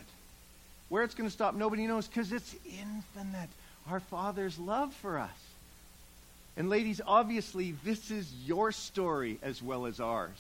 Where 0.88 1.03
it's 1.03 1.15
going 1.15 1.30
to 1.30 1.34
stop, 1.34 1.53
nobody 1.53 1.86
knows 1.86 2.07
because 2.07 2.32
it's 2.32 2.55
infinite. 2.65 3.49
Our 3.89 3.99
Father's 3.99 4.57
love 4.57 4.93
for 4.95 5.19
us. 5.19 5.30
And, 6.55 6.69
ladies, 6.69 7.01
obviously, 7.05 7.74
this 7.84 8.09
is 8.11 8.32
your 8.45 8.72
story 8.72 9.38
as 9.41 9.61
well 9.61 9.86
as 9.86 9.99
ours. 9.99 10.38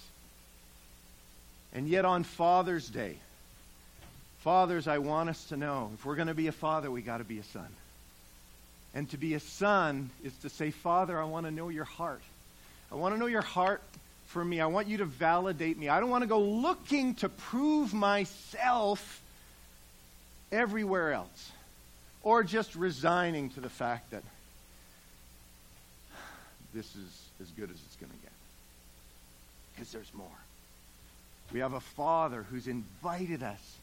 And 1.73 1.87
yet, 1.87 2.03
on 2.05 2.23
Father's 2.23 2.89
Day, 2.89 3.15
fathers, 4.39 4.87
I 4.87 4.97
want 4.97 5.29
us 5.29 5.45
to 5.45 5.57
know 5.57 5.91
if 5.93 6.05
we're 6.05 6.17
going 6.17 6.27
to 6.27 6.33
be 6.33 6.47
a 6.47 6.51
father, 6.51 6.91
we 6.91 7.01
got 7.01 7.19
to 7.19 7.23
be 7.23 7.39
a 7.39 7.43
son. 7.43 7.67
And 8.93 9.09
to 9.11 9.17
be 9.17 9.35
a 9.35 9.39
son 9.39 10.09
is 10.23 10.33
to 10.41 10.49
say, 10.49 10.71
Father, 10.71 11.19
I 11.19 11.23
want 11.23 11.45
to 11.45 11.51
know 11.51 11.69
your 11.69 11.85
heart. 11.85 12.21
I 12.91 12.95
want 12.95 13.15
to 13.15 13.19
know 13.19 13.27
your 13.27 13.41
heart 13.41 13.81
for 14.27 14.43
me. 14.43 14.59
I 14.59 14.65
want 14.65 14.87
you 14.87 14.97
to 14.97 15.05
validate 15.05 15.77
me. 15.77 15.89
I 15.89 15.99
don't 15.99 16.09
want 16.09 16.23
to 16.23 16.27
go 16.27 16.41
looking 16.41 17.15
to 17.15 17.29
prove 17.29 17.93
myself 17.93 19.21
everywhere 20.51 21.13
else 21.13 21.51
or 22.23 22.43
just 22.43 22.75
resigning 22.75 23.49
to 23.51 23.61
the 23.61 23.69
fact 23.69 24.11
that 24.11 24.23
this 26.73 26.85
is 26.95 27.25
as 27.41 27.47
good 27.51 27.69
as 27.69 27.77
it's 27.85 27.95
going 27.95 28.11
to 28.11 28.17
get. 28.17 28.31
Because 29.73 29.91
there's 29.91 30.13
more. 30.13 30.27
We 31.51 31.59
have 31.59 31.73
a 31.73 31.79
Father 31.79 32.43
who's 32.43 32.67
invited 32.67 33.43
us 33.43 33.77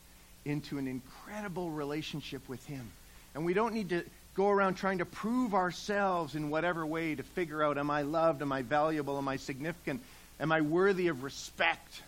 into 0.45 0.79
an 0.79 0.87
incredible 0.87 1.71
relationship 1.71 2.49
with 2.49 2.65
Him. 2.67 2.91
And 3.35 3.45
we 3.45 3.53
don't 3.53 3.75
need 3.75 3.91
to 3.91 4.05
go 4.39 4.49
around 4.49 4.77
trying 4.77 4.99
to 4.99 5.05
prove 5.05 5.53
ourselves 5.53 6.37
in 6.37 6.49
whatever 6.49 6.87
way 6.87 7.13
to 7.13 7.25
figure 7.25 7.61
out 7.61 7.77
am 7.77 7.91
I 7.91 8.03
loved? 8.03 8.41
Am 8.41 8.53
I 8.53 8.63
valuable? 8.63 9.19
Am 9.19 9.27
I 9.27 9.37
significant? 9.37 10.01
Am 10.39 10.53
I 10.53 10.61
worthy 10.61 11.09
of 11.09 11.25
respect? 11.25 12.03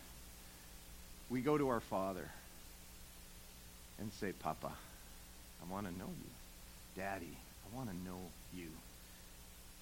We 1.29 1.41
go 1.41 1.59
to 1.59 1.69
our 1.71 1.81
Father 1.81 2.31
and 3.99 4.13
say, 4.21 4.31
Papa, 4.31 4.71
I 4.71 5.73
want 5.73 5.87
to 5.89 5.93
know 5.99 6.07
you. 6.07 7.03
Daddy, 7.03 7.37
I 7.67 7.77
want 7.77 7.91
to 7.91 7.97
know 7.97 8.21
you. 8.55 8.69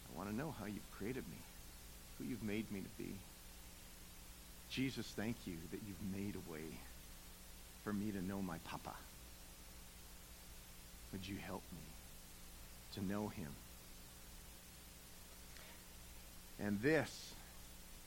I 0.07 0.19
want 0.19 0.31
to 0.31 0.35
know 0.35 0.55
how 0.59 0.65
you've 0.65 0.91
created 0.97 1.25
me, 1.29 1.37
who 2.17 2.25
you've 2.25 2.43
made 2.43 2.73
me 2.73 2.81
to 2.81 3.03
be. 3.03 3.11
Jesus, 4.71 5.07
thank 5.17 5.37
you 5.47 5.57
that 5.71 5.81
you've 5.87 6.17
made 6.17 6.35
a 6.35 6.51
way 6.51 6.65
for 7.85 7.93
me 7.93 8.11
to 8.11 8.25
know 8.25 8.41
my 8.41 8.57
Papa. 8.65 8.95
Would 11.13 11.29
you 11.29 11.37
help 11.47 11.63
me 11.73 11.98
to 12.99 13.07
know 13.07 13.29
him? 13.29 13.49
And 16.61 16.81
this 16.83 17.33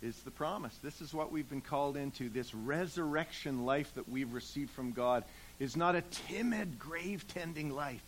is 0.01 0.17
the 0.23 0.31
promise. 0.31 0.75
This 0.83 0.99
is 1.01 1.13
what 1.13 1.31
we've 1.31 1.49
been 1.49 1.61
called 1.61 1.95
into. 1.95 2.29
This 2.29 2.53
resurrection 2.53 3.65
life 3.65 3.93
that 3.95 4.09
we've 4.09 4.33
received 4.33 4.71
from 4.71 4.91
God 4.91 5.23
is 5.59 5.77
not 5.77 5.95
a 5.95 6.01
timid, 6.27 6.79
grave 6.79 7.25
tending 7.27 7.73
life. 7.73 8.01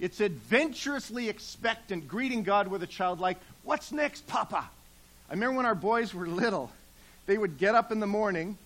It's 0.00 0.20
adventurously 0.20 1.28
expectant, 1.28 2.08
greeting 2.08 2.42
God 2.42 2.68
with 2.68 2.82
a 2.82 2.86
childlike, 2.86 3.38
What's 3.62 3.92
next, 3.92 4.26
Papa? 4.26 4.68
I 5.28 5.32
remember 5.32 5.56
when 5.56 5.66
our 5.66 5.74
boys 5.74 6.14
were 6.14 6.28
little, 6.28 6.70
they 7.26 7.36
would 7.36 7.58
get 7.58 7.74
up 7.74 7.90
in 7.90 8.00
the 8.00 8.06
morning 8.06 8.56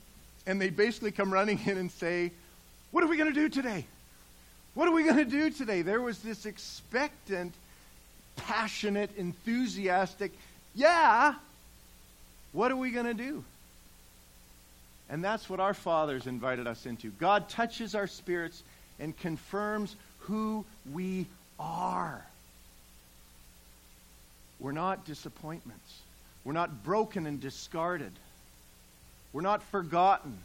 and 0.46 0.60
they'd 0.60 0.76
basically 0.76 1.10
come 1.10 1.32
running 1.32 1.58
in 1.66 1.78
and 1.78 1.90
say, 1.90 2.32
What 2.90 3.04
are 3.04 3.08
we 3.08 3.16
going 3.16 3.32
to 3.32 3.40
do 3.40 3.48
today? 3.48 3.86
What 4.74 4.88
are 4.88 4.92
we 4.92 5.02
going 5.04 5.16
to 5.16 5.24
do 5.24 5.50
today? 5.50 5.82
There 5.82 6.00
was 6.00 6.20
this 6.20 6.46
expectant, 6.46 7.52
passionate, 8.36 9.10
enthusiastic, 9.16 10.32
yeah, 10.74 11.34
what 12.52 12.70
are 12.70 12.76
we 12.76 12.90
going 12.90 13.06
to 13.06 13.14
do? 13.14 13.44
And 15.08 15.24
that's 15.24 15.50
what 15.50 15.58
our 15.58 15.74
fathers 15.74 16.26
invited 16.26 16.66
us 16.66 16.86
into. 16.86 17.10
God 17.10 17.48
touches 17.48 17.94
our 17.94 18.06
spirits 18.06 18.62
and 19.00 19.16
confirms 19.18 19.96
who 20.20 20.64
we 20.92 21.26
are. 21.58 22.24
We're 24.60 24.72
not 24.72 25.04
disappointments. 25.04 25.98
We're 26.44 26.52
not 26.52 26.84
broken 26.84 27.26
and 27.26 27.40
discarded. 27.40 28.12
We're 29.32 29.40
not 29.42 29.62
forgotten. 29.64 30.38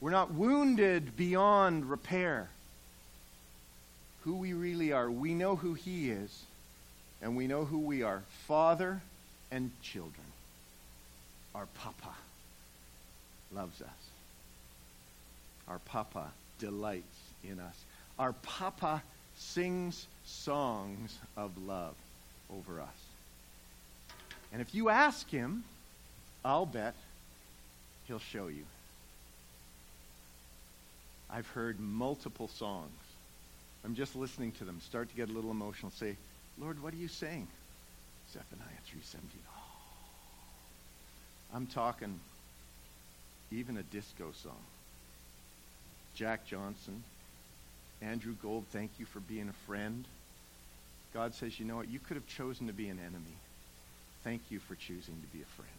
We're 0.00 0.10
not 0.10 0.32
wounded 0.32 1.16
beyond 1.16 1.88
repair. 1.88 2.48
Who 4.28 4.34
we 4.34 4.52
really 4.52 4.92
are. 4.92 5.10
We 5.10 5.32
know 5.32 5.56
who 5.56 5.72
He 5.72 6.10
is, 6.10 6.42
and 7.22 7.34
we 7.34 7.46
know 7.46 7.64
who 7.64 7.78
we 7.78 8.02
are 8.02 8.22
Father 8.46 9.00
and 9.50 9.70
children 9.82 10.26
our 11.54 11.66
Papa 11.74 12.14
loves 13.54 13.80
us. 13.80 13.88
Our 15.66 15.78
Papa 15.80 16.26
delights 16.58 17.18
in 17.42 17.58
us. 17.58 17.74
Our 18.18 18.32
Papa 18.32 19.02
sings 19.36 20.06
songs 20.26 21.18
of 21.36 21.50
love 21.66 21.94
over 22.54 22.80
us. 22.80 22.86
And 24.52 24.60
if 24.60 24.74
you 24.74 24.88
ask 24.88 25.28
him, 25.30 25.64
I'll 26.44 26.66
bet 26.66 26.94
he'll 28.06 28.18
show 28.18 28.48
you. 28.48 28.64
I've 31.30 31.48
heard 31.48 31.80
multiple 31.80 32.48
songs. 32.48 33.07
I'm 33.88 33.94
just 33.94 34.14
listening 34.14 34.52
to 34.52 34.64
them, 34.64 34.82
start 34.82 35.08
to 35.08 35.16
get 35.16 35.30
a 35.30 35.32
little 35.32 35.50
emotional, 35.50 35.90
say, 35.92 36.18
Lord, 36.60 36.82
what 36.82 36.92
are 36.92 36.98
you 36.98 37.08
saying? 37.08 37.48
Zephaniah 38.30 38.68
3.17. 38.94 39.14
Oh. 39.48 39.60
I'm 41.54 41.66
talking 41.66 42.20
even 43.50 43.78
a 43.78 43.82
disco 43.82 44.26
song. 44.42 44.60
Jack 46.14 46.46
Johnson, 46.46 47.02
Andrew 48.02 48.34
Gold, 48.42 48.66
thank 48.72 48.90
you 48.98 49.06
for 49.06 49.20
being 49.20 49.48
a 49.48 49.66
friend. 49.66 50.04
God 51.14 51.34
says, 51.34 51.58
you 51.58 51.64
know 51.64 51.76
what? 51.76 51.88
You 51.88 51.98
could 51.98 52.18
have 52.18 52.26
chosen 52.26 52.66
to 52.66 52.74
be 52.74 52.90
an 52.90 52.98
enemy. 52.98 53.36
Thank 54.22 54.42
you 54.50 54.58
for 54.58 54.74
choosing 54.74 55.14
to 55.18 55.26
be 55.34 55.42
a 55.42 55.56
friend. 55.56 55.70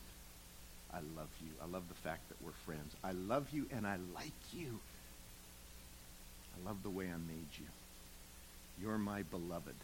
I 0.91 1.01
love 1.15 1.29
you. 1.43 1.51
I 1.61 1.67
love 1.67 1.83
the 1.87 1.93
fact 1.93 2.27
that 2.29 2.43
we're 2.43 2.53
friends. 2.65 2.91
I 3.03 3.11
love 3.11 3.49
you 3.53 3.67
and 3.71 3.85
I 3.85 3.97
like 4.15 4.31
you. 4.51 4.79
I 6.55 6.67
love 6.67 6.81
the 6.81 6.89
way 6.89 7.05
I 7.05 7.17
made 7.31 7.49
you. 7.59 7.65
You're 8.81 8.97
my 8.97 9.23
beloved. 9.23 9.75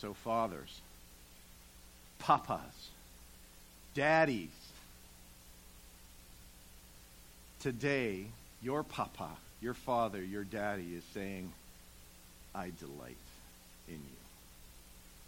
So, 0.00 0.14
fathers, 0.14 0.80
papas, 2.18 2.90
daddies, 3.94 4.50
today, 7.60 8.26
your 8.62 8.82
papa, 8.82 9.28
your 9.60 9.74
father, 9.74 10.22
your 10.22 10.44
daddy 10.44 10.94
is 10.96 11.04
saying, 11.14 11.52
I 12.54 12.72
delight 12.78 13.16
in 13.88 13.94
you. 13.94 14.22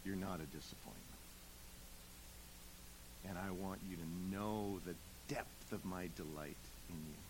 You're 0.05 0.15
not 0.15 0.39
a 0.39 0.45
disappointment. 0.45 1.01
And 3.27 3.37
I 3.37 3.49
want 3.51 3.79
you 3.89 3.95
to 3.95 4.35
know 4.35 4.79
the 4.85 4.93
depth 5.33 5.71
of 5.71 5.83
my 5.85 6.09
delight 6.15 6.55
in 6.89 6.95
you. 6.95 7.21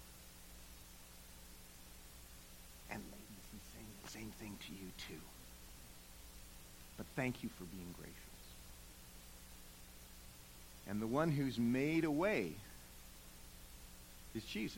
And 2.92 3.02
ladies, 3.02 3.46
he's 3.52 3.62
saying 3.74 3.88
the 4.04 4.05
same 4.16 4.32
thing 4.40 4.58
to 4.68 4.72
you 4.74 4.90
too. 5.08 5.22
But 6.98 7.06
thank 7.16 7.44
you 7.44 7.50
for 7.58 7.66
being 7.66 7.94
gracious. 7.98 8.16
And 10.88 11.02
the 11.02 11.08
one 11.08 11.32
who's 11.32 11.58
made 11.58 12.06
a 12.06 12.12
way 12.12 12.54
is 14.36 14.44
Jesus. 14.44 14.78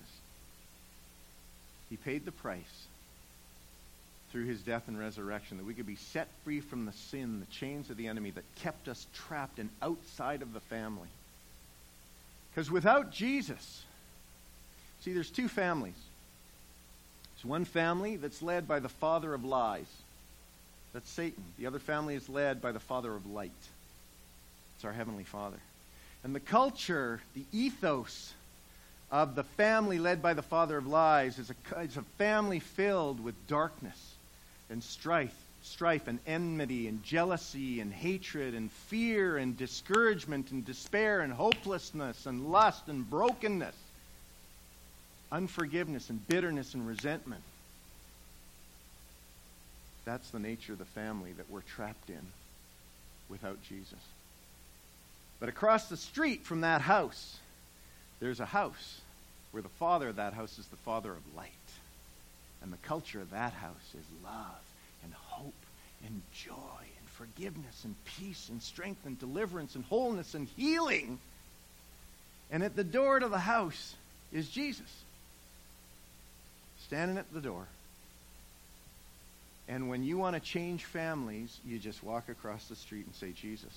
He 1.90 1.98
paid 1.98 2.26
the 2.26 2.32
price 2.32 2.86
through 4.32 4.46
his 4.46 4.62
death 4.62 4.84
and 4.88 5.00
resurrection 5.00 5.58
that 5.58 5.66
we 5.66 5.74
could 5.74 5.88
be 5.88 5.96
set 5.96 6.28
free 6.44 6.60
from 6.60 6.86
the 6.86 6.92
sin, 6.92 7.40
the 7.40 7.56
chains 7.56 7.90
of 7.90 7.98
the 7.98 8.08
enemy 8.08 8.32
that 8.32 8.44
kept 8.56 8.88
us 8.88 9.08
trapped 9.14 9.60
and 9.60 9.70
outside 9.82 10.42
of 10.42 10.54
the 10.54 10.60
family. 10.60 11.08
Because 12.52 12.70
without 12.70 13.12
Jesus, 13.12 13.84
see, 15.02 15.14
there's 15.14 15.30
two 15.30 15.48
families. 15.48 15.96
There's 17.38 17.50
one 17.50 17.66
family 17.66 18.16
that's 18.16 18.42
led 18.42 18.68
by 18.68 18.80
the 18.80 18.90
father 18.90 19.34
of 19.34 19.46
lies. 19.46 19.86
That's 20.94 21.10
Satan. 21.10 21.44
The 21.60 21.68
other 21.68 21.80
family 21.80 22.16
is 22.16 22.28
led 22.28 22.62
by 22.62 22.72
the 22.72 22.80
father 22.80 23.14
of 23.14 23.30
light. 23.30 23.52
It's 24.76 24.86
our 24.86 24.94
heavenly 24.94 25.24
father. 25.24 25.58
And 26.24 26.34
the 26.34 26.40
culture, 26.40 27.22
the 27.36 27.44
ethos 27.52 28.34
of 29.12 29.36
the 29.36 29.44
family 29.44 30.00
led 30.00 30.22
by 30.22 30.34
the 30.34 30.42
father 30.42 30.78
of 30.78 30.88
lies 30.88 31.38
is 31.38 31.52
a, 31.52 31.80
is 31.82 31.98
a 31.98 32.02
family 32.18 32.60
filled 32.60 33.24
with 33.24 33.36
darkness 33.48 34.16
and 34.70 34.84
strife, 34.84 35.36
strife 35.62 36.08
and 36.08 36.20
enmity 36.26 36.88
and 36.88 37.04
jealousy 37.04 37.80
and 37.80 37.94
hatred 37.94 38.56
and 38.56 38.72
fear 38.72 39.38
and 39.38 39.56
discouragement 39.58 40.52
and 40.52 40.66
despair 40.66 41.22
and 41.22 41.32
hopelessness 41.32 42.26
and 42.26 42.52
lust 42.52 42.88
and 42.88 43.10
brokenness, 43.10 43.76
unforgiveness 45.32 46.10
and 46.10 46.26
bitterness 46.28 46.74
and 46.74 46.88
resentment. 46.88 47.44
That's 50.06 50.30
the 50.30 50.40
nature 50.40 50.74
of 50.74 50.80
the 50.80 50.86
family 50.86 51.34
that 51.34 51.50
we're 51.50 51.62
trapped 51.62 52.10
in 52.10 52.22
without 53.30 53.62
Jesus. 53.64 54.00
But 55.40 55.50
across 55.50 55.90
the 55.90 55.98
street 55.98 56.46
from 56.46 56.62
that 56.62 56.82
house, 56.82 57.38
there's 58.20 58.40
a 58.40 58.46
house 58.46 59.02
where 59.52 59.62
the 59.62 59.70
father 59.70 60.10
of 60.10 60.16
that 60.16 60.34
house 60.34 60.58
is 60.58 60.68
the 60.68 60.78
father 60.78 61.12
of 61.12 61.36
light. 61.36 61.52
And 62.62 62.74
the 62.74 62.78
culture 62.78 63.22
of 63.22 63.32
that 63.32 63.54
house 63.54 63.94
is 63.94 64.06
love 64.24 64.62
and 65.04 65.14
hope 65.14 65.54
and 66.06 66.22
joy 66.34 66.54
and 66.54 67.10
forgiveness 67.14 67.84
and 67.84 67.96
peace 68.06 68.50
and 68.50 68.62
strength 68.62 69.06
and 69.06 69.20
deliverance 69.20 69.76
and 69.76 69.84
wholeness 69.86 70.34
and 70.34 70.48
healing. 70.56 71.20
And 72.50 72.64
at 72.64 72.76
the 72.76 72.84
door 72.84 73.20
to 73.20 73.28
the 73.28 73.40
house 73.40 73.96
is 74.32 74.50
Jesus, 74.50 75.04
standing 76.88 77.18
at 77.18 77.32
the 77.34 77.42
door. 77.42 77.68
And 79.68 79.90
when 79.90 80.04
you 80.04 80.18
want 80.18 80.36
to 80.36 80.40
change 80.40 80.86
families, 80.86 81.58
you 81.66 81.78
just 81.78 82.02
walk 82.02 82.30
across 82.30 82.66
the 82.68 82.76
street 82.76 83.06
and 83.06 83.14
say, 83.14 83.32
Jesus, 83.32 83.74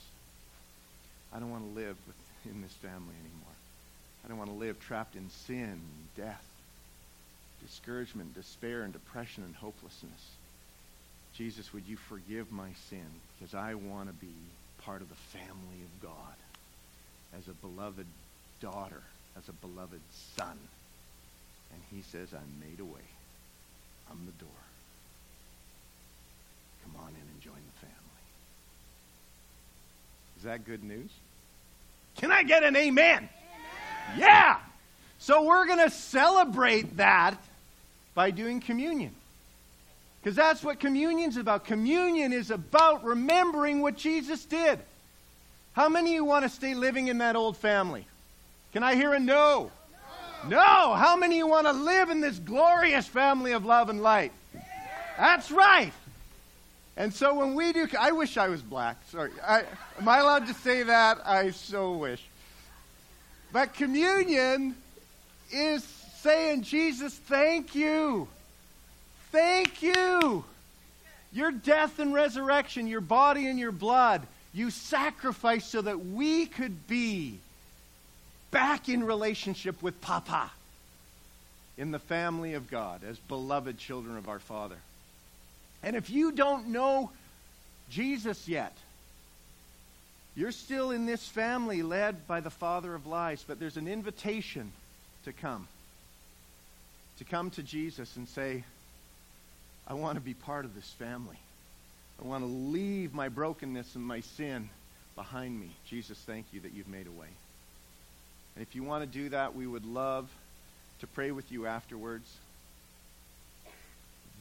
I 1.35 1.41
don't 1.41 1.51
want 1.51 1.65
to 1.65 1.81
live 1.81 1.97
in 2.45 2.63
this 2.63 2.73
family 2.75 3.15
anymore. 3.21 3.55
I 4.25 4.29
don't 4.29 4.39
want 4.39 4.51
to 4.51 4.57
live 4.57 4.79
trapped 4.79 5.17
in 5.17 5.29
sin 5.31 5.81
death, 6.17 6.45
discouragement, 7.67 8.35
despair, 8.35 8.83
and 8.83 8.93
depression 8.93 9.43
and 9.43 9.55
hopelessness. 9.57 10.31
Jesus, 11.35 11.73
would 11.73 11.87
you 11.87 11.97
forgive 11.97 12.53
my 12.53 12.69
sin? 12.89 13.07
Because 13.39 13.55
I 13.55 13.75
want 13.75 14.09
to 14.09 14.15
be 14.15 14.35
part 14.85 15.03
of 15.03 15.09
the 15.09 15.39
family 15.39 15.83
of 15.83 16.03
God 16.03 16.35
as 17.37 17.49
a 17.49 17.53
beloved 17.55 18.07
daughter, 18.61 19.03
as 19.37 19.49
a 19.49 19.53
beloved 19.53 20.01
son. 20.37 20.59
And 21.73 21.81
he 21.91 22.03
says, 22.03 22.29
I'm 22.33 22.61
made 22.61 22.81
a 22.81 22.85
way. 22.85 23.01
I'm 24.11 24.27
the 24.27 24.45
door. 24.45 24.49
Come 26.85 26.97
on 27.03 27.09
in 27.09 27.21
and 27.21 27.41
join 27.41 27.55
the 27.55 27.87
family. 27.87 27.97
Is 30.39 30.43
that 30.45 30.65
good 30.65 30.83
news? 30.83 31.11
Can 32.17 32.33
I 32.33 32.43
get 32.43 32.65
an 32.65 32.77
amen? 32.77 33.17
amen. 33.17 33.29
Yeah! 34.19 34.57
So 35.19 35.45
we're 35.45 35.67
going 35.67 35.79
to 35.79 35.91
celebrate 35.91 36.97
that 36.97 37.37
by 38.15 38.31
doing 38.31 38.61
communion. 38.61 39.15
Because 40.23 40.37
that's 40.37 40.63
what 40.63 40.81
communion's 40.81 41.37
about. 41.37 41.65
Communion 41.65 42.33
is 42.33 42.51
about 42.51 43.05
remembering 43.05 43.81
what 43.81 43.97
Jesus 43.97 44.45
did. 44.45 44.79
How 45.73 45.89
many 45.89 46.11
of 46.11 46.15
you 46.15 46.25
want 46.25 46.45
to 46.45 46.49
stay 46.49 46.75
living 46.75 47.09
in 47.09 47.19
that 47.19 47.37
old 47.37 47.57
family? 47.57 48.07
Can 48.73 48.83
I 48.83 48.95
hear 48.95 49.15
a 49.15 49.21
no? 49.21 49.71
No. 50.49 50.95
How 50.95 51.17
many 51.17 51.37
you 51.37 51.47
want 51.47 51.67
to 51.67 51.73
live 51.73 52.11
in 52.11 52.21
this 52.21 52.39
glorious 52.39 53.07
family 53.07 53.53
of 53.53 53.65
love 53.65 53.89
and 53.89 54.03
light? 54.03 54.33
That's 55.19 55.51
right. 55.51 55.93
And 56.97 57.13
so 57.15 57.35
when 57.35 57.55
we 57.55 57.73
do, 57.73 57.89
I 57.99 58.13
wish 58.13 58.37
I 58.37 58.49
was 58.49 58.63
black. 58.63 58.97
Sorry. 59.11 59.31
I, 59.47 59.65
am 59.99 60.09
I 60.09 60.19
allowed 60.19 60.47
to 60.49 60.55
say 60.55 60.83
that? 60.83 61.19
I 61.27 61.51
so 61.51 61.93
wish. 61.93 62.23
But 63.53 63.75
communion 63.75 64.75
is 65.51 65.85
saying, 66.19 66.63
Jesus, 66.63 67.15
thank 67.15 67.75
you. 67.75 68.29
Thank 69.33 69.83
you. 69.83 70.45
Your 71.33 71.51
death 71.53 71.99
and 71.99 72.13
resurrection, 72.13 72.87
your 72.87 73.01
body 73.01 73.47
and 73.47 73.59
your 73.59 73.73
blood, 73.73 74.27
you 74.53 74.71
sacrificed 74.71 75.71
so 75.71 75.81
that 75.83 76.05
we 76.05 76.47
could 76.47 76.87
be 76.87 77.39
back 78.51 78.89
in 78.89 79.05
relationship 79.05 79.83
with 79.83 80.01
Papa 80.01 80.51
in 81.79 81.91
the 81.91 81.99
family 81.99 82.55
of 82.55 82.71
God 82.71 83.03
as 83.05 83.19
beloved 83.19 83.79
children 83.79 84.17
of 84.17 84.29
our 84.29 84.39
Father. 84.39 84.77
And 85.83 85.97
if 85.97 86.11
you 86.11 86.33
don't 86.33 86.69
know 86.69 87.11
Jesus 87.91 88.47
yet, 88.49 88.77
you're 90.37 90.53
still 90.53 90.91
in 90.91 91.07
this 91.07 91.27
family 91.27 91.83
led 91.83 92.27
by 92.27 92.41
the 92.41 92.51
father 92.51 92.95
of 92.95 93.07
lies, 93.07 93.45
but 93.47 93.59
there's 93.59 93.77
an 93.77 93.89
invitation 93.89 94.73
to 95.25 95.33
come. 95.33 95.67
To 97.19 97.25
come 97.25 97.51
to 97.51 97.63
Jesus 97.63 98.17
and 98.17 98.29
say, 98.29 98.65
I 99.87 99.95
want 99.95 100.17
to 100.17 100.21
be 100.21 100.35
part 100.35 100.65
of 100.65 100.75
this 100.75 100.89
family. 100.99 101.39
I 102.23 102.27
want 102.27 102.45
to 102.45 102.51
leave 102.51 103.13
my 103.13 103.29
brokenness 103.29 103.95
and 103.95 104.05
my 104.05 104.21
sin 104.21 104.69
behind 105.17 105.59
me. 105.59 105.71
Jesus, 105.89 106.19
thank 106.27 106.47
you 106.53 106.61
that 106.61 106.73
you've 106.73 106.89
made 106.89 107.07
a 107.07 107.11
way. 107.11 107.29
And 108.55 108.63
if 108.63 108.75
you 108.75 108.83
want 108.83 109.11
to 109.11 109.19
do 109.19 109.29
that, 109.31 109.55
we 109.55 109.67
would 109.67 109.85
love 109.85 110.29
to 111.01 111.07
pray 111.07 111.31
with 111.31 111.51
you 111.51 111.67
afterwards. 111.67 112.29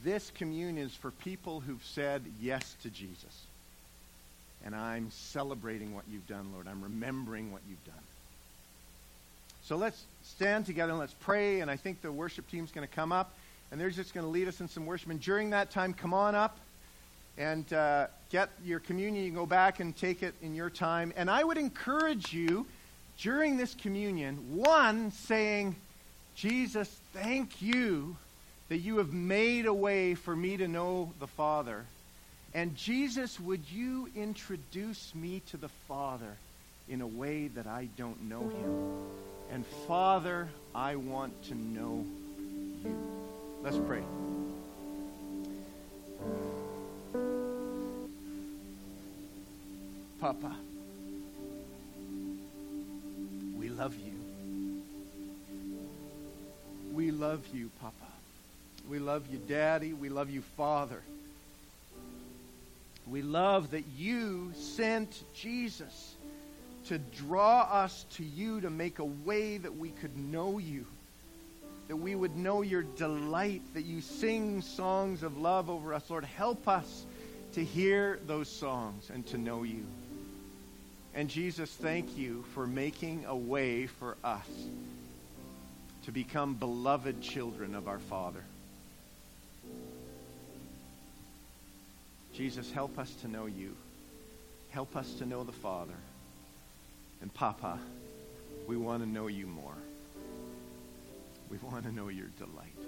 This 0.03 0.31
communion 0.35 0.77
is 0.77 0.93
for 0.93 1.11
people 1.11 1.59
who've 1.59 1.83
said 1.83 2.23
yes 2.41 2.75
to 2.83 2.89
Jesus. 2.89 3.43
And 4.65 4.75
I'm 4.75 5.09
celebrating 5.11 5.95
what 5.95 6.05
you've 6.11 6.27
done, 6.27 6.51
Lord. 6.53 6.67
I'm 6.67 6.83
remembering 6.83 7.51
what 7.51 7.61
you've 7.69 7.83
done. 7.85 8.03
So 9.63 9.75
let's 9.75 10.03
stand 10.23 10.65
together 10.65 10.91
and 10.91 10.99
let's 10.99 11.15
pray. 11.21 11.61
And 11.61 11.69
I 11.69 11.77
think 11.77 12.01
the 12.01 12.11
worship 12.11 12.49
team's 12.49 12.71
going 12.71 12.87
to 12.87 12.93
come 12.93 13.11
up 13.11 13.31
and 13.71 13.79
they're 13.79 13.89
just 13.89 14.13
going 14.13 14.25
to 14.25 14.29
lead 14.29 14.47
us 14.47 14.61
in 14.61 14.67
some 14.67 14.85
worship. 14.85 15.09
And 15.09 15.21
during 15.21 15.51
that 15.51 15.69
time, 15.69 15.93
come 15.93 16.13
on 16.13 16.33
up 16.33 16.57
and 17.37 17.71
uh, 17.71 18.07
get 18.31 18.49
your 18.65 18.79
communion. 18.79 19.23
You 19.23 19.29
can 19.29 19.39
go 19.39 19.45
back 19.45 19.79
and 19.79 19.95
take 19.95 20.23
it 20.23 20.33
in 20.41 20.55
your 20.55 20.69
time. 20.69 21.13
And 21.15 21.29
I 21.29 21.43
would 21.43 21.57
encourage 21.57 22.33
you 22.33 22.65
during 23.21 23.57
this 23.57 23.75
communion, 23.75 24.55
one, 24.55 25.11
saying, 25.11 25.75
Jesus, 26.35 26.87
thank 27.13 27.61
you 27.61 28.15
that 28.69 28.77
you 28.77 28.97
have 28.97 29.11
made 29.11 29.65
a 29.65 29.73
way 29.73 30.15
for 30.15 30.35
me 30.35 30.55
to 30.57 30.67
know 30.67 31.11
the 31.19 31.27
Father. 31.27 31.83
And 32.53 32.75
Jesus, 32.75 33.39
would 33.39 33.69
you 33.69 34.09
introduce 34.15 35.13
me 35.13 35.41
to 35.51 35.57
the 35.57 35.69
Father 35.87 36.37
in 36.87 37.01
a 37.01 37.07
way 37.07 37.47
that 37.49 37.67
I 37.67 37.89
don't 37.97 38.29
know 38.29 38.41
him? 38.41 38.93
And 39.51 39.65
Father, 39.87 40.47
I 40.73 40.95
want 40.95 41.43
to 41.45 41.55
know 41.55 42.05
you. 42.83 42.95
Let's 43.63 43.77
pray. 43.77 44.03
Papa, 50.21 50.55
love 53.79 53.95
you. 53.95 54.83
We 56.91 57.11
love 57.11 57.47
you, 57.53 57.71
Papa. 57.79 57.95
We 58.89 58.99
love 58.99 59.23
you, 59.31 59.37
Daddy. 59.37 59.93
We 59.93 60.09
love 60.09 60.29
you, 60.29 60.41
Father. 60.57 61.01
We 63.07 63.21
love 63.21 63.71
that 63.71 63.85
you 63.97 64.51
sent 64.53 65.23
Jesus 65.33 66.13
to 66.87 66.97
draw 66.97 67.61
us 67.61 68.05
to 68.15 68.25
you, 68.25 68.59
to 68.61 68.69
make 68.69 68.99
a 68.99 69.05
way 69.05 69.57
that 69.57 69.77
we 69.77 69.91
could 69.91 70.17
know 70.17 70.57
you, 70.57 70.85
that 71.87 71.95
we 71.95 72.15
would 72.15 72.35
know 72.35 72.61
your 72.61 72.83
delight, 72.83 73.61
that 73.75 73.85
you 73.85 74.01
sing 74.01 74.61
songs 74.61 75.23
of 75.23 75.37
love 75.37 75.69
over 75.69 75.93
us. 75.93 76.09
Lord, 76.09 76.25
help 76.25 76.67
us 76.67 77.05
to 77.53 77.63
hear 77.63 78.19
those 78.27 78.49
songs 78.49 79.09
and 79.09 79.25
to 79.27 79.37
know 79.37 79.63
you. 79.63 79.85
And 81.19 81.29
Jesus, 81.29 81.69
thank 81.69 82.17
you 82.17 82.45
for 82.53 82.65
making 82.65 83.25
a 83.27 83.35
way 83.35 83.87
for 83.87 84.15
us 84.23 84.47
to 86.05 86.13
become 86.13 86.53
beloved 86.53 87.21
children 87.21 87.75
of 87.75 87.89
our 87.89 87.99
Father. 87.99 88.41
Jesus, 92.33 92.71
help 92.71 92.97
us 92.97 93.13
to 93.15 93.27
know 93.27 93.47
you. 93.47 93.75
Help 94.69 94.95
us 94.95 95.11
to 95.15 95.25
know 95.25 95.43
the 95.43 95.51
Father. 95.51 95.97
And 97.21 97.33
Papa, 97.33 97.77
we 98.65 98.77
want 98.77 99.03
to 99.03 99.09
know 99.09 99.27
you 99.27 99.45
more. 99.45 99.75
We 101.51 101.57
want 101.57 101.83
to 101.83 101.91
know 101.91 102.07
your 102.07 102.29
delight 102.37 102.79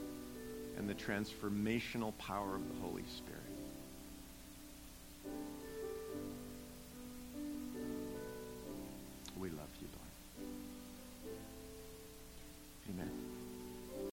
and 0.77 0.87
the 0.87 0.95
transformational 0.95 2.17
power 2.17 2.55
of 2.55 2.65
the 2.65 2.81
Holy 2.81 3.03
Spirit. 3.17 3.40
We 9.41 9.49
love 9.49 9.73
you, 9.79 9.87
Lord. 9.95 10.51
Amen. 12.91 13.20